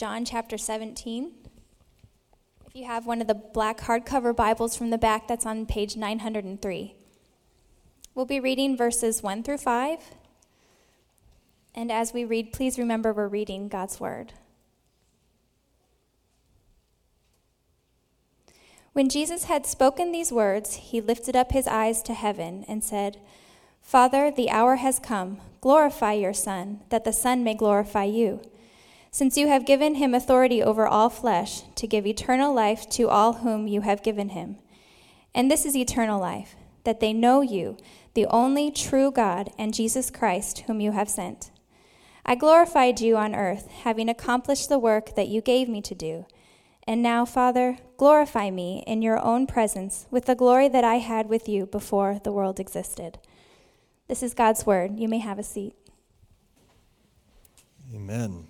John 0.00 0.24
chapter 0.24 0.56
17. 0.56 1.30
If 2.66 2.74
you 2.74 2.86
have 2.86 3.04
one 3.04 3.20
of 3.20 3.26
the 3.26 3.34
black 3.34 3.80
hardcover 3.80 4.34
Bibles 4.34 4.74
from 4.74 4.88
the 4.88 4.96
back, 4.96 5.28
that's 5.28 5.44
on 5.44 5.66
page 5.66 5.94
903. 5.94 6.94
We'll 8.14 8.24
be 8.24 8.40
reading 8.40 8.78
verses 8.78 9.22
1 9.22 9.42
through 9.42 9.58
5. 9.58 9.98
And 11.74 11.92
as 11.92 12.14
we 12.14 12.24
read, 12.24 12.50
please 12.50 12.78
remember 12.78 13.12
we're 13.12 13.28
reading 13.28 13.68
God's 13.68 14.00
Word. 14.00 14.32
When 18.94 19.10
Jesus 19.10 19.44
had 19.44 19.66
spoken 19.66 20.12
these 20.12 20.32
words, 20.32 20.76
he 20.76 21.02
lifted 21.02 21.36
up 21.36 21.52
his 21.52 21.66
eyes 21.66 22.02
to 22.04 22.14
heaven 22.14 22.64
and 22.66 22.82
said, 22.82 23.20
Father, 23.82 24.30
the 24.30 24.48
hour 24.48 24.76
has 24.76 24.98
come. 24.98 25.42
Glorify 25.60 26.14
your 26.14 26.32
Son, 26.32 26.80
that 26.88 27.04
the 27.04 27.12
Son 27.12 27.44
may 27.44 27.52
glorify 27.52 28.04
you. 28.04 28.40
Since 29.12 29.36
you 29.36 29.48
have 29.48 29.66
given 29.66 29.96
him 29.96 30.14
authority 30.14 30.62
over 30.62 30.86
all 30.86 31.10
flesh, 31.10 31.62
to 31.74 31.86
give 31.86 32.06
eternal 32.06 32.54
life 32.54 32.88
to 32.90 33.08
all 33.08 33.34
whom 33.34 33.66
you 33.66 33.80
have 33.80 34.04
given 34.04 34.30
him. 34.30 34.56
And 35.34 35.50
this 35.50 35.66
is 35.66 35.76
eternal 35.76 36.20
life, 36.20 36.54
that 36.84 37.00
they 37.00 37.12
know 37.12 37.40
you, 37.40 37.76
the 38.14 38.26
only 38.26 38.70
true 38.70 39.10
God, 39.10 39.50
and 39.58 39.74
Jesus 39.74 40.10
Christ, 40.10 40.60
whom 40.66 40.80
you 40.80 40.92
have 40.92 41.08
sent. 41.08 41.50
I 42.24 42.36
glorified 42.36 43.00
you 43.00 43.16
on 43.16 43.34
earth, 43.34 43.68
having 43.82 44.08
accomplished 44.08 44.68
the 44.68 44.78
work 44.78 45.16
that 45.16 45.28
you 45.28 45.40
gave 45.40 45.68
me 45.68 45.82
to 45.82 45.94
do. 45.94 46.26
And 46.86 47.02
now, 47.02 47.24
Father, 47.24 47.78
glorify 47.96 48.50
me 48.50 48.84
in 48.86 49.02
your 49.02 49.18
own 49.18 49.46
presence 49.46 50.06
with 50.10 50.26
the 50.26 50.34
glory 50.34 50.68
that 50.68 50.84
I 50.84 50.96
had 50.96 51.28
with 51.28 51.48
you 51.48 51.66
before 51.66 52.20
the 52.22 52.32
world 52.32 52.60
existed. 52.60 53.18
This 54.06 54.22
is 54.22 54.34
God's 54.34 54.66
word. 54.66 54.98
You 54.98 55.08
may 55.08 55.18
have 55.18 55.38
a 55.38 55.44
seat. 55.44 55.74
Amen. 57.94 58.49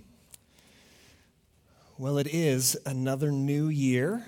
Well, 2.01 2.17
it 2.17 2.29
is 2.29 2.79
another 2.87 3.31
new 3.31 3.69
year, 3.69 4.25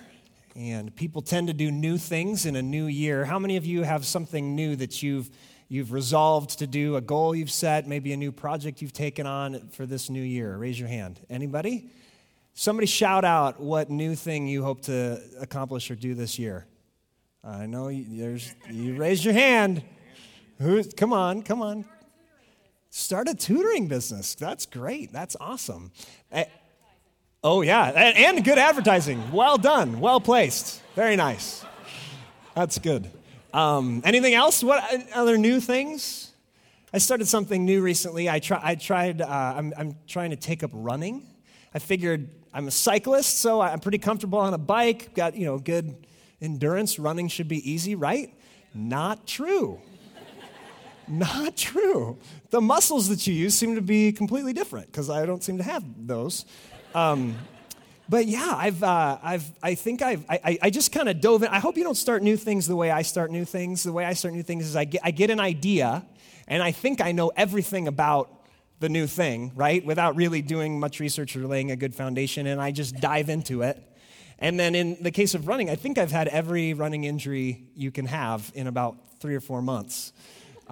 and 0.55 0.95
people 0.95 1.23
tend 1.23 1.47
to 1.47 1.55
do 1.55 1.71
new 1.71 1.97
things 1.97 2.45
in 2.45 2.55
a 2.55 2.61
new 2.61 2.85
year. 2.85 3.25
How 3.25 3.39
many 3.39 3.57
of 3.57 3.65
you 3.65 3.83
have 3.83 4.05
something 4.05 4.55
new 4.55 4.77
that 4.77 5.03
you've 5.03 5.31
you've 5.71 5.91
resolved 5.91 6.59
to 6.59 6.67
do, 6.67 6.97
a 6.97 7.01
goal 7.01 7.35
you've 7.35 7.51
set, 7.51 7.89
maybe 7.89 8.13
a 8.13 8.17
new 8.19 8.31
project 8.31 8.83
you've 8.83 8.93
taken 8.93 9.27
on 9.27 9.69
for 9.69 9.87
this 9.87 10.11
new 10.11 10.21
year? 10.21 10.55
Raise 10.59 10.79
your 10.79 10.91
hand. 10.91 11.19
Anybody? 11.31 11.89
Somebody 12.53 12.87
shout 12.87 13.25
out 13.25 13.59
what 13.59 13.89
new 13.89 14.17
thing 14.17 14.47
you 14.47 14.63
hope 14.63 14.83
to 14.83 15.19
accomplish 15.41 15.91
or 15.91 15.95
do 15.95 16.13
this 16.13 16.39
year. 16.39 16.67
I 17.43 17.65
know 17.65 17.89
you, 17.89 18.05
there's, 18.07 18.55
you 18.71 18.97
raised 18.97 19.25
your 19.25 19.33
hand. 19.33 19.83
Who's 20.59 20.93
come 20.93 21.15
on, 21.15 21.43
come 21.43 21.63
on. 21.63 21.87
Start 22.91 23.29
a 23.29 23.35
tutoring 23.35 23.89
business. 23.89 24.35
That's 24.35 24.67
great. 24.67 25.11
That's 25.11 25.37
awesome. 25.41 25.91
Eh, 26.31 26.45
oh, 27.43 27.63
yeah. 27.63 28.13
And, 28.17 28.45
good 28.45 28.59
advertising. 28.59 29.33
Well 29.33 29.59
done. 29.59 30.01
Well 30.01 30.21
placed. 30.21 30.83
Very 30.95 31.17
nice. 31.17 31.65
That's 32.55 32.79
good. 32.79 33.11
Um, 33.53 34.03
anything 34.05 34.35
else? 34.35 34.63
What 34.63 34.83
other 35.15 35.37
new 35.39 35.61
things? 35.61 36.33
I 36.93 36.99
started 36.99 37.27
something 37.27 37.65
new 37.65 37.81
recently. 37.81 38.29
I, 38.29 38.39
try, 38.39 38.61
I 38.63 38.75
tried, 38.75 39.23
uh, 39.23 39.27
I'm, 39.27 39.73
I'm 39.77 39.97
trying 40.07 40.31
to 40.31 40.37
take 40.37 40.63
up 40.63 40.71
running. 40.75 41.27
I 41.75 41.79
figured 41.79 42.29
I'm 42.53 42.69
a 42.69 42.71
cyclist, 42.71 43.39
so 43.39 43.63
I'm 43.63 43.81
pretty 43.81 43.99
comfortable 43.99 44.39
on 44.39 44.53
a 44.53 44.59
bike, 44.59 45.15
got, 45.15 45.35
you 45.35 45.47
know, 45.47 45.59
good 45.59 46.07
endurance. 46.43 46.99
Running 46.99 47.29
should 47.29 47.49
be 47.49 47.71
easy, 47.71 47.95
right? 47.95 48.35
Not 48.75 49.27
true. 49.27 49.81
Not 51.09 51.57
true. 51.57 52.19
The 52.51 52.61
muscles 52.61 53.09
that 53.09 53.27
you 53.27 53.33
use 53.33 53.55
seem 53.55 53.75
to 53.75 53.81
be 53.81 54.13
completely 54.13 54.53
different 54.53 54.87
because 54.87 55.09
I 55.09 55.25
don't 55.25 55.43
seem 55.43 55.57
to 55.59 55.65
have 55.65 55.83
those. 55.97 56.45
Um, 56.95 57.37
but 58.09 58.27
yeah, 58.27 58.55
I've, 58.57 58.83
uh, 58.83 59.19
I've, 59.23 59.51
I 59.63 59.75
think 59.75 60.03
I've, 60.03 60.25
I, 60.29 60.59
I 60.61 60.71
just 60.71 60.93
kind 60.93 61.09
of 61.09 61.21
dove 61.21 61.43
in. 61.43 61.49
I 61.49 61.61
hope 61.61 61.77
you 61.77 61.85
don't 61.85 61.97
start 61.97 62.23
new 62.23 62.37
things 62.37 62.67
the 62.67 62.77
way 62.77 62.91
I 62.91 63.03
start 63.03 63.31
new 63.31 63.45
things. 63.45 63.83
The 63.85 63.93
way 63.93 64.05
I 64.05 64.13
start 64.13 64.35
new 64.35 64.43
things 64.43 64.67
is 64.67 64.77
I 64.77 64.85
get, 64.85 65.01
I 65.05 65.13
get 65.13 65.31
an 65.31 65.41
idea 65.41 66.05
and 66.47 66.63
I 66.63 66.73
think 66.73 67.01
I 67.01 67.13
know 67.13 67.33
everything 67.37 67.89
about 67.89 68.31
the 68.81 68.89
new 68.89 69.07
thing, 69.07 69.53
right? 69.55 69.85
Without 69.85 70.17
really 70.17 70.43
doing 70.43 70.81
much 70.81 71.01
research 71.01 71.37
or 71.37 71.47
laying 71.47 71.71
a 71.71 71.77
good 71.77 71.95
foundation, 71.95 72.49
and 72.49 72.61
I 72.61 72.73
just 72.73 72.97
dive 72.97 73.29
into 73.29 73.63
it. 73.63 73.81
And 74.41 74.59
then 74.59 74.75
in 74.75 74.97
the 75.01 75.13
case 75.13 75.35
of 75.35 75.47
running, 75.47 75.71
I 75.71 75.77
think 75.77 75.99
I've 75.99 76.11
had 76.11 76.27
every 76.27 76.75
running 76.75 77.05
injury 77.05 77.63
you 77.77 77.93
can 77.93 78.07
have 78.07 78.51
in 78.57 78.67
about 78.67 78.97
three 79.21 79.37
or 79.37 79.41
four 79.41 79.63
months. 79.63 80.13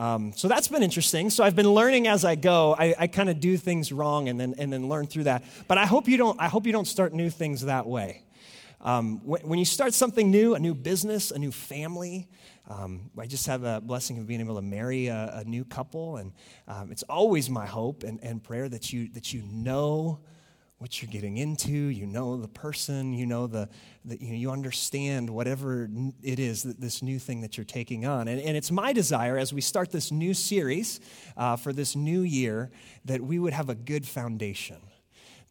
Um, 0.01 0.33
so 0.35 0.49
that's 0.49 0.67
been 0.67 0.83
interesting. 0.83 1.29
So 1.29 1.45
I've 1.45 1.55
been 1.55 1.75
learning 1.75 2.09
as 2.09 2.25
I 2.25 2.35
go. 2.35 2.75
I, 2.79 2.95
I 2.99 3.07
kind 3.07 3.29
of 3.29 3.39
do 3.39 3.59
things 3.59 3.93
wrong 3.93 4.31
and 4.31 4.41
then, 4.41 4.55
and 4.57 4.73
then 4.73 4.89
learn 4.89 5.07
through 5.07 5.25
that. 5.25 5.45
But 5.69 5.77
I 5.77 5.85
hope 5.85 6.09
you 6.09 6.17
don't, 6.17 6.41
I 6.41 6.49
hope 6.49 6.65
you 6.65 6.73
don't 6.73 6.87
start 6.87 7.13
new 7.13 7.29
things 7.29 7.67
that 7.67 7.87
way. 7.87 8.23
Um, 8.81 9.21
when, 9.27 9.43
when, 9.43 9.59
you 9.59 9.67
start 9.67 9.93
something 9.93 10.31
new, 10.31 10.55
a 10.55 10.59
new 10.59 10.75
business, 10.75 11.33
a 11.33 11.39
new 11.39 11.53
family, 11.53 12.29
um, 12.67 13.11
I 13.19 13.27
just 13.27 13.47
have 13.47 13.63
a 13.63 13.83
blessing 13.83 14.17
of 14.19 14.27
being 14.27 14.41
able 14.41 14.55
to 14.55 14.63
marry 14.63 15.09
a, 15.09 15.43
a 15.43 15.45
new 15.45 15.67
couple, 15.67 16.17
and 16.17 16.33
um, 16.67 16.91
it's 16.91 17.03
always 17.03 17.51
my 17.51 17.67
hope 17.67 18.03
and, 18.03 18.19
and 18.23 18.43
prayer 18.43 18.71
that 18.71 18.95
you 18.95 19.09
that 19.09 19.35
you 19.35 19.43
know 19.43 20.21
what 20.81 21.03
you're 21.03 21.11
getting 21.11 21.37
into. 21.37 21.71
You 21.71 22.07
know 22.07 22.39
the 22.39 22.49
person. 22.49 23.13
You 23.13 23.27
know 23.27 23.47
the, 23.47 23.69
the 24.07 24.19
you, 24.19 24.31
know, 24.31 24.35
you 24.35 24.51
understand 24.51 25.29
whatever 25.29 25.91
it 26.23 26.39
is 26.39 26.63
that 26.63 26.81
this 26.81 27.03
new 27.03 27.19
thing 27.19 27.43
that 27.43 27.59
you're 27.59 27.67
taking 27.67 28.07
on. 28.07 28.29
And, 28.29 28.41
and 28.41 28.57
it's 28.57 28.71
my 28.71 28.95
desire 28.95 29.37
as 29.37 29.53
we 29.53 29.61
start 29.61 29.93
this 29.93 30.11
new 30.11 30.33
series 30.33 30.99
uh, 31.37 31.57
for 31.57 31.75
this 31.75 31.95
new 31.95 32.23
year 32.23 32.71
that 33.05 33.21
we 33.21 33.39
would 33.39 33.53
have 33.53 33.69
a 33.69 33.75
good 33.75 34.09
foundation 34.09 34.79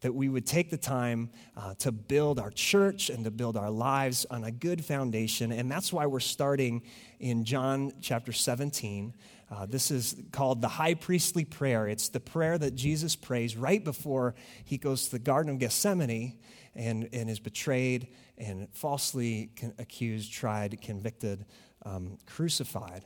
that 0.00 0.14
we 0.14 0.30
would 0.30 0.46
take 0.46 0.70
the 0.70 0.78
time 0.78 1.28
uh, 1.58 1.74
to 1.74 1.92
build 1.92 2.38
our 2.38 2.50
church 2.50 3.10
and 3.10 3.24
to 3.24 3.30
build 3.30 3.54
our 3.54 3.70
lives 3.70 4.24
on 4.30 4.44
a 4.44 4.50
good 4.50 4.82
foundation. 4.82 5.52
And 5.52 5.70
that's 5.70 5.92
why 5.92 6.06
we're 6.06 6.20
starting 6.20 6.82
in 7.18 7.44
John 7.44 7.92
chapter 8.00 8.32
17. 8.32 9.12
Uh, 9.50 9.66
this 9.66 9.90
is 9.90 10.14
called 10.30 10.62
the 10.62 10.68
high 10.68 10.94
priestly 10.94 11.44
prayer. 11.44 11.88
It's 11.88 12.08
the 12.08 12.20
prayer 12.20 12.56
that 12.56 12.74
Jesus 12.74 13.16
prays 13.16 13.56
right 13.56 13.82
before 13.82 14.34
he 14.64 14.78
goes 14.78 15.06
to 15.06 15.12
the 15.12 15.18
Garden 15.18 15.52
of 15.52 15.58
Gethsemane 15.58 16.38
and, 16.74 17.08
and 17.12 17.28
is 17.28 17.40
betrayed 17.40 18.08
and 18.38 18.68
falsely 18.72 19.50
accused, 19.78 20.32
tried, 20.32 20.80
convicted, 20.80 21.46
um, 21.84 22.18
crucified. 22.26 23.04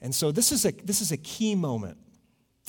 And 0.00 0.14
so 0.14 0.32
this 0.32 0.50
is, 0.50 0.66
a, 0.66 0.72
this 0.72 1.00
is 1.00 1.12
a 1.12 1.16
key 1.16 1.54
moment 1.54 1.98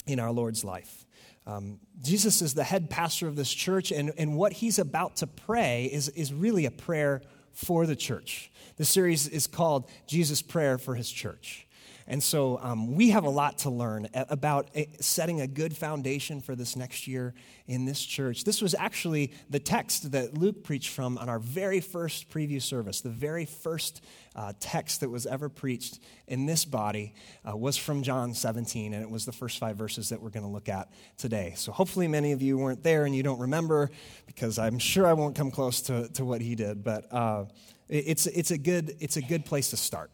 in 0.06 0.20
our 0.20 0.30
Lord's 0.30 0.64
life. 0.64 1.04
Um, 1.46 1.80
Jesus 2.02 2.42
is 2.42 2.54
the 2.54 2.64
head 2.64 2.90
pastor 2.90 3.28
of 3.28 3.36
this 3.36 3.52
church, 3.52 3.92
and, 3.92 4.12
and 4.18 4.36
what 4.36 4.52
he's 4.52 4.78
about 4.78 5.16
to 5.16 5.26
pray 5.26 5.84
is, 5.84 6.08
is 6.10 6.32
really 6.32 6.66
a 6.66 6.70
prayer 6.70 7.22
for 7.52 7.86
the 7.86 7.96
church. 7.96 8.50
The 8.76 8.84
series 8.84 9.26
is 9.28 9.46
called 9.46 9.88
Jesus' 10.06 10.42
Prayer 10.42 10.76
for 10.76 10.94
His 10.94 11.10
Church. 11.10 11.65
And 12.08 12.22
so 12.22 12.58
um, 12.62 12.94
we 12.94 13.10
have 13.10 13.24
a 13.24 13.30
lot 13.30 13.58
to 13.58 13.70
learn 13.70 14.08
about 14.14 14.70
eh, 14.74 14.84
setting 15.00 15.40
a 15.40 15.46
good 15.46 15.76
foundation 15.76 16.40
for 16.40 16.54
this 16.54 16.76
next 16.76 17.08
year 17.08 17.34
in 17.66 17.84
this 17.84 18.04
church. 18.04 18.44
This 18.44 18.62
was 18.62 18.74
actually 18.74 19.32
the 19.50 19.58
text 19.58 20.12
that 20.12 20.38
Luke 20.38 20.62
preached 20.62 20.90
from 20.90 21.18
on 21.18 21.28
our 21.28 21.40
very 21.40 21.80
first 21.80 22.30
preview 22.30 22.62
service. 22.62 23.00
The 23.00 23.08
very 23.08 23.44
first 23.44 24.04
uh, 24.36 24.52
text 24.60 25.00
that 25.00 25.10
was 25.10 25.26
ever 25.26 25.48
preached 25.48 25.98
in 26.28 26.46
this 26.46 26.64
body 26.64 27.14
uh, 27.48 27.56
was 27.56 27.76
from 27.76 28.02
John 28.02 28.34
17, 28.34 28.94
and 28.94 29.02
it 29.02 29.10
was 29.10 29.24
the 29.24 29.32
first 29.32 29.58
five 29.58 29.76
verses 29.76 30.10
that 30.10 30.22
we're 30.22 30.30
going 30.30 30.46
to 30.46 30.52
look 30.52 30.68
at 30.68 30.88
today. 31.16 31.54
So 31.56 31.72
hopefully 31.72 32.06
many 32.06 32.32
of 32.32 32.40
you 32.40 32.56
weren't 32.56 32.84
there 32.84 33.04
and 33.04 33.16
you 33.16 33.24
don't 33.24 33.40
remember, 33.40 33.90
because 34.26 34.58
I'm 34.58 34.78
sure 34.78 35.06
I 35.06 35.12
won't 35.14 35.34
come 35.34 35.50
close 35.50 35.82
to, 35.82 36.08
to 36.10 36.24
what 36.24 36.40
he 36.40 36.54
did. 36.54 36.84
But 36.84 37.12
uh, 37.12 37.46
it's, 37.88 38.26
it's, 38.26 38.52
a 38.52 38.58
good, 38.58 38.96
it's 39.00 39.16
a 39.16 39.22
good 39.22 39.44
place 39.44 39.70
to 39.70 39.76
start. 39.76 40.10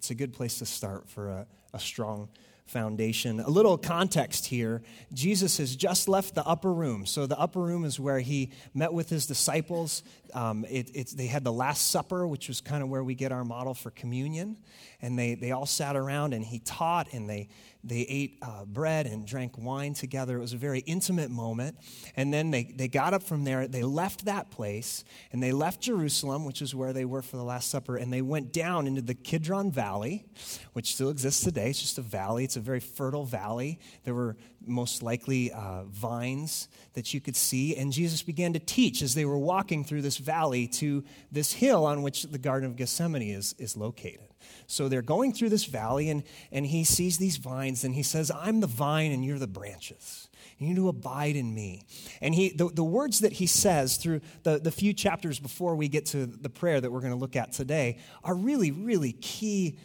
It's 0.00 0.10
a 0.10 0.14
good 0.14 0.32
place 0.32 0.58
to 0.60 0.64
start 0.64 1.10
for 1.10 1.28
a, 1.28 1.46
a 1.74 1.78
strong 1.78 2.30
foundation. 2.70 3.40
A 3.40 3.50
little 3.50 3.76
context 3.76 4.46
here 4.46 4.82
Jesus 5.12 5.58
has 5.58 5.74
just 5.76 6.08
left 6.08 6.34
the 6.34 6.46
upper 6.46 6.72
room. 6.72 7.04
So, 7.06 7.26
the 7.26 7.38
upper 7.38 7.60
room 7.60 7.84
is 7.84 7.98
where 7.98 8.20
he 8.20 8.50
met 8.74 8.92
with 8.92 9.08
his 9.08 9.26
disciples. 9.26 10.02
Um, 10.34 10.64
it, 10.68 11.08
they 11.16 11.26
had 11.26 11.44
the 11.44 11.52
Last 11.52 11.90
Supper, 11.90 12.26
which 12.26 12.48
was 12.48 12.60
kind 12.60 12.82
of 12.82 12.88
where 12.88 13.02
we 13.02 13.14
get 13.14 13.32
our 13.32 13.44
model 13.44 13.74
for 13.74 13.90
communion. 13.90 14.56
And 15.02 15.18
they, 15.18 15.34
they 15.34 15.50
all 15.50 15.66
sat 15.66 15.96
around 15.96 16.34
and 16.34 16.44
he 16.44 16.60
taught 16.60 17.12
and 17.12 17.28
they, 17.28 17.48
they 17.82 18.00
ate 18.02 18.38
uh, 18.42 18.64
bread 18.66 19.06
and 19.06 19.26
drank 19.26 19.56
wine 19.56 19.94
together. 19.94 20.36
It 20.36 20.40
was 20.40 20.52
a 20.52 20.58
very 20.58 20.80
intimate 20.80 21.30
moment. 21.30 21.78
And 22.16 22.32
then 22.32 22.50
they, 22.50 22.64
they 22.64 22.88
got 22.88 23.14
up 23.14 23.22
from 23.22 23.44
there, 23.44 23.66
they 23.66 23.82
left 23.82 24.26
that 24.26 24.50
place, 24.50 25.04
and 25.32 25.42
they 25.42 25.52
left 25.52 25.80
Jerusalem, 25.80 26.44
which 26.44 26.60
is 26.60 26.74
where 26.74 26.92
they 26.92 27.04
were 27.04 27.22
for 27.22 27.36
the 27.36 27.44
Last 27.44 27.70
Supper, 27.70 27.96
and 27.96 28.12
they 28.12 28.22
went 28.22 28.52
down 28.52 28.86
into 28.86 29.00
the 29.00 29.14
Kidron 29.14 29.70
Valley, 29.72 30.26
which 30.74 30.94
still 30.94 31.08
exists 31.08 31.42
today. 31.42 31.70
It's 31.70 31.80
just 31.80 31.98
a 31.98 32.02
valley, 32.02 32.44
it's 32.44 32.56
a 32.56 32.59
very 32.60 32.80
fertile 32.80 33.24
valley. 33.24 33.80
There 34.04 34.14
were 34.14 34.36
most 34.66 35.02
likely 35.02 35.52
uh, 35.52 35.84
vines 35.84 36.68
that 36.94 37.14
you 37.14 37.20
could 37.20 37.36
see. 37.36 37.76
And 37.76 37.92
Jesus 37.92 38.22
began 38.22 38.52
to 38.52 38.58
teach 38.58 39.02
as 39.02 39.14
they 39.14 39.24
were 39.24 39.38
walking 39.38 39.84
through 39.84 40.02
this 40.02 40.18
valley 40.18 40.66
to 40.68 41.04
this 41.32 41.52
hill 41.52 41.86
on 41.86 42.02
which 42.02 42.24
the 42.24 42.38
Garden 42.38 42.68
of 42.68 42.76
Gethsemane 42.76 43.22
is, 43.22 43.54
is 43.58 43.76
located. 43.76 44.30
So 44.66 44.88
they're 44.88 45.02
going 45.02 45.32
through 45.32 45.50
this 45.50 45.64
valley, 45.64 46.10
and, 46.10 46.22
and 46.50 46.66
he 46.66 46.84
sees 46.84 47.18
these 47.18 47.36
vines, 47.36 47.84
and 47.84 47.94
he 47.94 48.02
says, 48.02 48.30
I'm 48.30 48.60
the 48.60 48.66
vine, 48.66 49.12
and 49.12 49.24
you're 49.24 49.38
the 49.38 49.46
branches. 49.46 50.28
You 50.58 50.68
need 50.68 50.76
to 50.76 50.88
abide 50.88 51.36
in 51.36 51.54
me. 51.54 51.84
And 52.20 52.34
he, 52.34 52.50
the, 52.50 52.68
the 52.68 52.84
words 52.84 53.20
that 53.20 53.32
he 53.32 53.46
says 53.46 53.96
through 53.96 54.20
the, 54.42 54.58
the 54.58 54.70
few 54.70 54.92
chapters 54.92 55.38
before 55.38 55.74
we 55.74 55.88
get 55.88 56.06
to 56.06 56.26
the 56.26 56.50
prayer 56.50 56.80
that 56.80 56.90
we're 56.90 57.00
going 57.00 57.12
to 57.12 57.18
look 57.18 57.36
at 57.36 57.52
today 57.52 57.98
are 58.22 58.34
really, 58.34 58.70
really 58.70 59.12
key, 59.12 59.78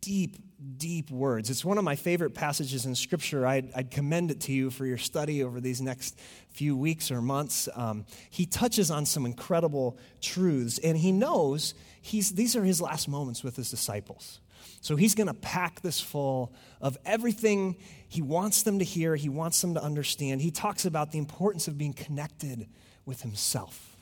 deep, 0.00 0.36
deep 0.76 1.10
words. 1.10 1.50
It's 1.50 1.64
one 1.64 1.78
of 1.78 1.84
my 1.84 1.96
favorite 1.96 2.34
passages 2.34 2.86
in 2.86 2.94
Scripture. 2.94 3.46
I'd, 3.46 3.72
I'd 3.74 3.90
commend 3.90 4.30
it 4.30 4.40
to 4.42 4.52
you 4.52 4.70
for 4.70 4.86
your 4.86 4.98
study 4.98 5.42
over 5.42 5.60
these 5.60 5.80
next 5.80 6.18
few 6.50 6.76
weeks 6.76 7.10
or 7.10 7.20
months. 7.20 7.68
Um, 7.74 8.04
he 8.30 8.46
touches 8.46 8.90
on 8.90 9.06
some 9.06 9.26
incredible 9.26 9.98
truths, 10.20 10.78
and 10.78 10.96
he 10.96 11.12
knows 11.12 11.74
he's, 12.00 12.32
these 12.32 12.56
are 12.56 12.64
his 12.64 12.80
last 12.80 13.08
moments 13.08 13.42
with 13.42 13.56
his 13.56 13.70
disciples. 13.70 14.40
So 14.80 14.96
he's 14.96 15.14
going 15.14 15.28
to 15.28 15.34
pack 15.34 15.80
this 15.80 16.00
full 16.00 16.52
of 16.80 16.96
everything 17.04 17.76
he 18.08 18.22
wants 18.22 18.62
them 18.62 18.78
to 18.78 18.84
hear, 18.84 19.16
he 19.16 19.28
wants 19.28 19.60
them 19.60 19.74
to 19.74 19.82
understand. 19.82 20.40
He 20.40 20.50
talks 20.50 20.84
about 20.84 21.12
the 21.12 21.18
importance 21.18 21.68
of 21.68 21.78
being 21.78 21.92
connected 21.92 22.68
with 23.04 23.22
himself, 23.22 23.96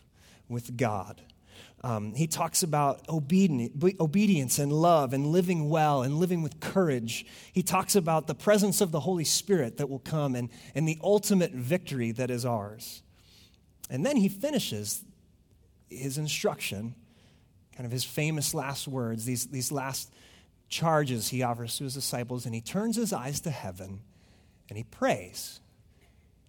with 0.49 0.77
God. 0.77 1.21
Um, 1.83 2.15
he 2.15 2.27
talks 2.27 2.63
about 2.63 3.07
obedience 3.09 4.59
and 4.59 4.71
love 4.71 5.15
and 5.15 5.27
living 5.29 5.71
well 5.71 6.03
and 6.03 6.19
living 6.19 6.43
with 6.43 6.61
courage. 6.61 7.25
He 7.53 7.63
talks 7.63 7.97
about 7.97 8.27
the 8.27 8.35
presence 8.35 8.83
of 8.83 8.93
the 8.93 9.01
Holy 9.01 9.25
Spirit 9.25 9.79
that 9.79 9.89
will 9.89 10.01
come 10.01 10.35
and, 10.35 10.51
and 10.75 10.87
the 10.87 10.99
ultimate 11.03 11.53
victory 11.53 12.13
that 12.13 12.31
is 12.31 12.45
ours. 12.45 13.03
And 13.89 14.05
then 14.05 14.17
he 14.17 14.29
finishes 14.29 15.03
his 15.89 16.19
instruction, 16.19 16.95
kind 17.75 17.87
of 17.87 17.93
his 17.93 18.05
famous 18.05 18.53
last 18.53 18.87
words, 18.87 19.25
these, 19.25 19.47
these 19.47 19.73
last 19.73 20.13
charges 20.69 21.29
he 21.29 21.43
offers 21.43 21.79
to 21.79 21.85
his 21.85 21.95
disciples, 21.95 22.45
and 22.45 22.55
he 22.55 22.61
turns 22.61 22.97
his 22.97 23.13
eyes 23.13 23.41
to 23.41 23.51
heaven 23.51 24.01
and 24.69 24.77
he 24.77 24.85
prays. 24.85 25.61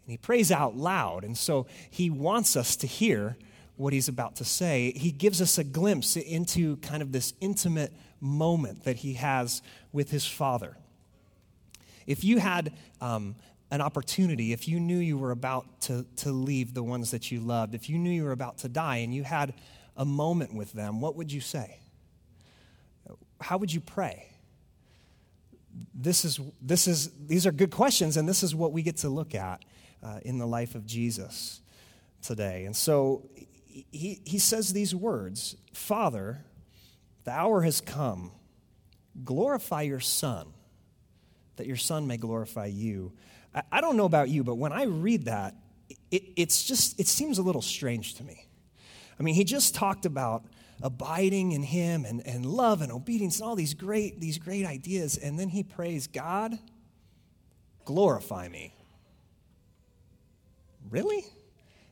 And 0.06 0.12
he 0.12 0.18
prays 0.18 0.52
out 0.52 0.76
loud. 0.76 1.24
And 1.24 1.38
so 1.38 1.68
he 1.90 2.10
wants 2.10 2.56
us 2.56 2.76
to 2.78 2.88
hear 2.88 3.38
what 3.82 3.94
he's 3.94 4.08
about 4.08 4.36
to 4.38 4.46
say. 4.46 4.94
He 4.96 5.12
gives 5.12 5.42
us 5.42 5.58
a 5.58 5.64
glimpse 5.64 6.16
into 6.16 6.78
kind 6.78 7.02
of 7.02 7.12
this 7.12 7.34
intimate 7.42 7.94
moment 8.20 8.84
that 8.84 8.98
he 8.98 9.14
has 9.14 9.62
with 9.92 10.12
his 10.12 10.26
father. 10.26 10.78
If 12.08 12.24
you 12.24 12.40
had 12.40 12.74
um, 13.00 13.36
an 13.72 13.82
opportunity, 13.82 14.54
if 14.54 14.68
you 14.68 14.80
knew 14.80 14.98
you 14.98 15.18
were 15.18 15.32
about 15.32 15.82
to, 15.82 16.06
to 16.18 16.32
leave 16.32 16.74
the 16.74 16.84
ones 16.84 17.12
that 17.12 17.32
you 17.32 17.40
loved, 17.40 17.76
if 17.76 17.90
you 17.90 17.98
knew 17.98 18.12
you 18.12 18.24
were 18.24 18.32
about 18.32 18.60
to 18.60 18.70
die 18.70 18.98
and 18.98 19.14
you 19.14 19.24
had 19.24 19.54
a 19.98 20.06
moment 20.06 20.54
with 20.54 20.74
them, 20.74 21.02
what 21.02 21.16
would 21.16 21.32
you 21.32 21.42
say? 21.42 21.82
how 23.42 23.58
would 23.58 23.74
you 23.74 23.82
pray? 23.82 24.28
This 25.94 26.26
is, 26.26 26.40
this 26.62 26.88
is, 26.88 27.12
these 27.28 27.48
are 27.48 27.52
good 27.52 27.72
questions, 27.72 28.18
and 28.18 28.28
this 28.28 28.44
is 28.44 28.54
what 28.54 28.72
we 28.72 28.82
get 28.82 28.98
to 28.98 29.10
look 29.10 29.36
at 29.36 29.64
uh, 30.04 30.20
in 30.24 30.38
the 30.38 30.46
life 30.46 30.76
of 30.76 30.86
Jesus 30.86 31.62
today. 32.22 32.66
And 32.66 32.76
so 32.76 33.30
he, 33.92 34.22
he 34.26 34.40
says 34.40 34.74
these 34.74 34.94
words 34.94 35.56
Father, 35.74 36.44
the 37.24 37.32
hour 37.32 37.62
has 37.62 37.82
come. 37.82 38.32
Glorify 39.24 39.82
your 39.82 40.00
Son, 40.00 40.48
that 41.58 41.68
your 41.68 41.76
Son 41.76 42.08
may 42.08 42.18
glorify 42.18 42.68
you. 42.68 43.12
I, 43.54 43.64
I 43.72 43.82
don't 43.82 43.98
know 43.98 44.06
about 44.06 44.30
you, 44.30 44.44
but 44.44 44.56
when 44.56 44.72
I 44.72 44.84
read 44.84 45.26
that, 45.26 45.56
it, 46.10 46.24
it's 46.36 46.64
just, 46.64 47.00
it 47.00 47.08
seems 47.08 47.38
a 47.38 47.42
little 47.42 47.62
strange 47.62 48.16
to 48.16 48.24
me. 48.24 48.48
I 49.20 49.24
mean, 49.24 49.36
he 49.36 49.44
just 49.44 49.76
talked 49.76 50.06
about 50.06 50.46
abiding 50.82 51.52
in 51.52 51.62
him 51.62 52.06
and, 52.06 52.26
and 52.26 52.46
love 52.46 52.82
and 52.82 52.92
obedience 52.92 53.40
and 53.40 53.48
all 53.48 53.56
these 53.56 53.74
great, 53.74 54.20
these 54.20 54.38
great 54.38 54.66
ideas. 54.66 55.18
And 55.18 55.38
then 55.38 55.50
he 55.50 55.64
prays, 55.64 56.08
God, 56.08 56.58
glorify 57.86 58.48
me. 58.48 58.74
Really? 60.90 61.26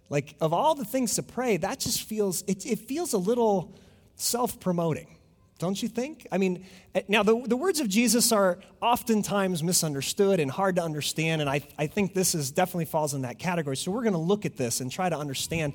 Like, 0.09 0.35
of 0.41 0.53
all 0.53 0.75
the 0.75 0.85
things 0.85 1.15
to 1.15 1.23
pray, 1.23 1.57
that 1.57 1.79
just 1.79 2.03
feels, 2.03 2.41
it, 2.43 2.65
it 2.65 2.79
feels 2.79 3.13
a 3.13 3.17
little 3.17 3.75
self 4.15 4.59
promoting, 4.59 5.17
don't 5.59 5.81
you 5.81 5.87
think? 5.87 6.25
I 6.31 6.39
mean, 6.39 6.65
eh, 6.95 7.03
now 7.07 7.21
the, 7.21 7.39
the 7.45 7.55
words 7.55 7.79
of 7.79 7.87
Jesus 7.87 8.31
are 8.31 8.59
oftentimes 8.81 9.61
misunderstood 9.61 10.39
and 10.39 10.49
hard 10.49 10.77
to 10.77 10.83
understand, 10.83 11.41
and 11.41 11.49
I, 11.49 11.61
I 11.77 11.87
think 11.87 12.13
this 12.13 12.33
is 12.33 12.51
definitely 12.51 12.85
falls 12.85 13.13
in 13.13 13.21
that 13.21 13.37
category. 13.37 13.77
So 13.77 13.91
we're 13.91 14.03
going 14.03 14.13
to 14.13 14.19
look 14.19 14.45
at 14.45 14.57
this 14.57 14.81
and 14.81 14.91
try 14.91 15.09
to 15.09 15.17
understand 15.17 15.73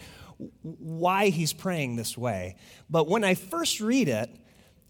why 0.63 1.29
he's 1.29 1.53
praying 1.53 1.95
this 1.95 2.19
way. 2.19 2.57
But 2.91 3.09
when 3.09 3.23
I 3.23 3.35
first 3.35 3.81
read 3.81 4.09
it, 4.09 4.31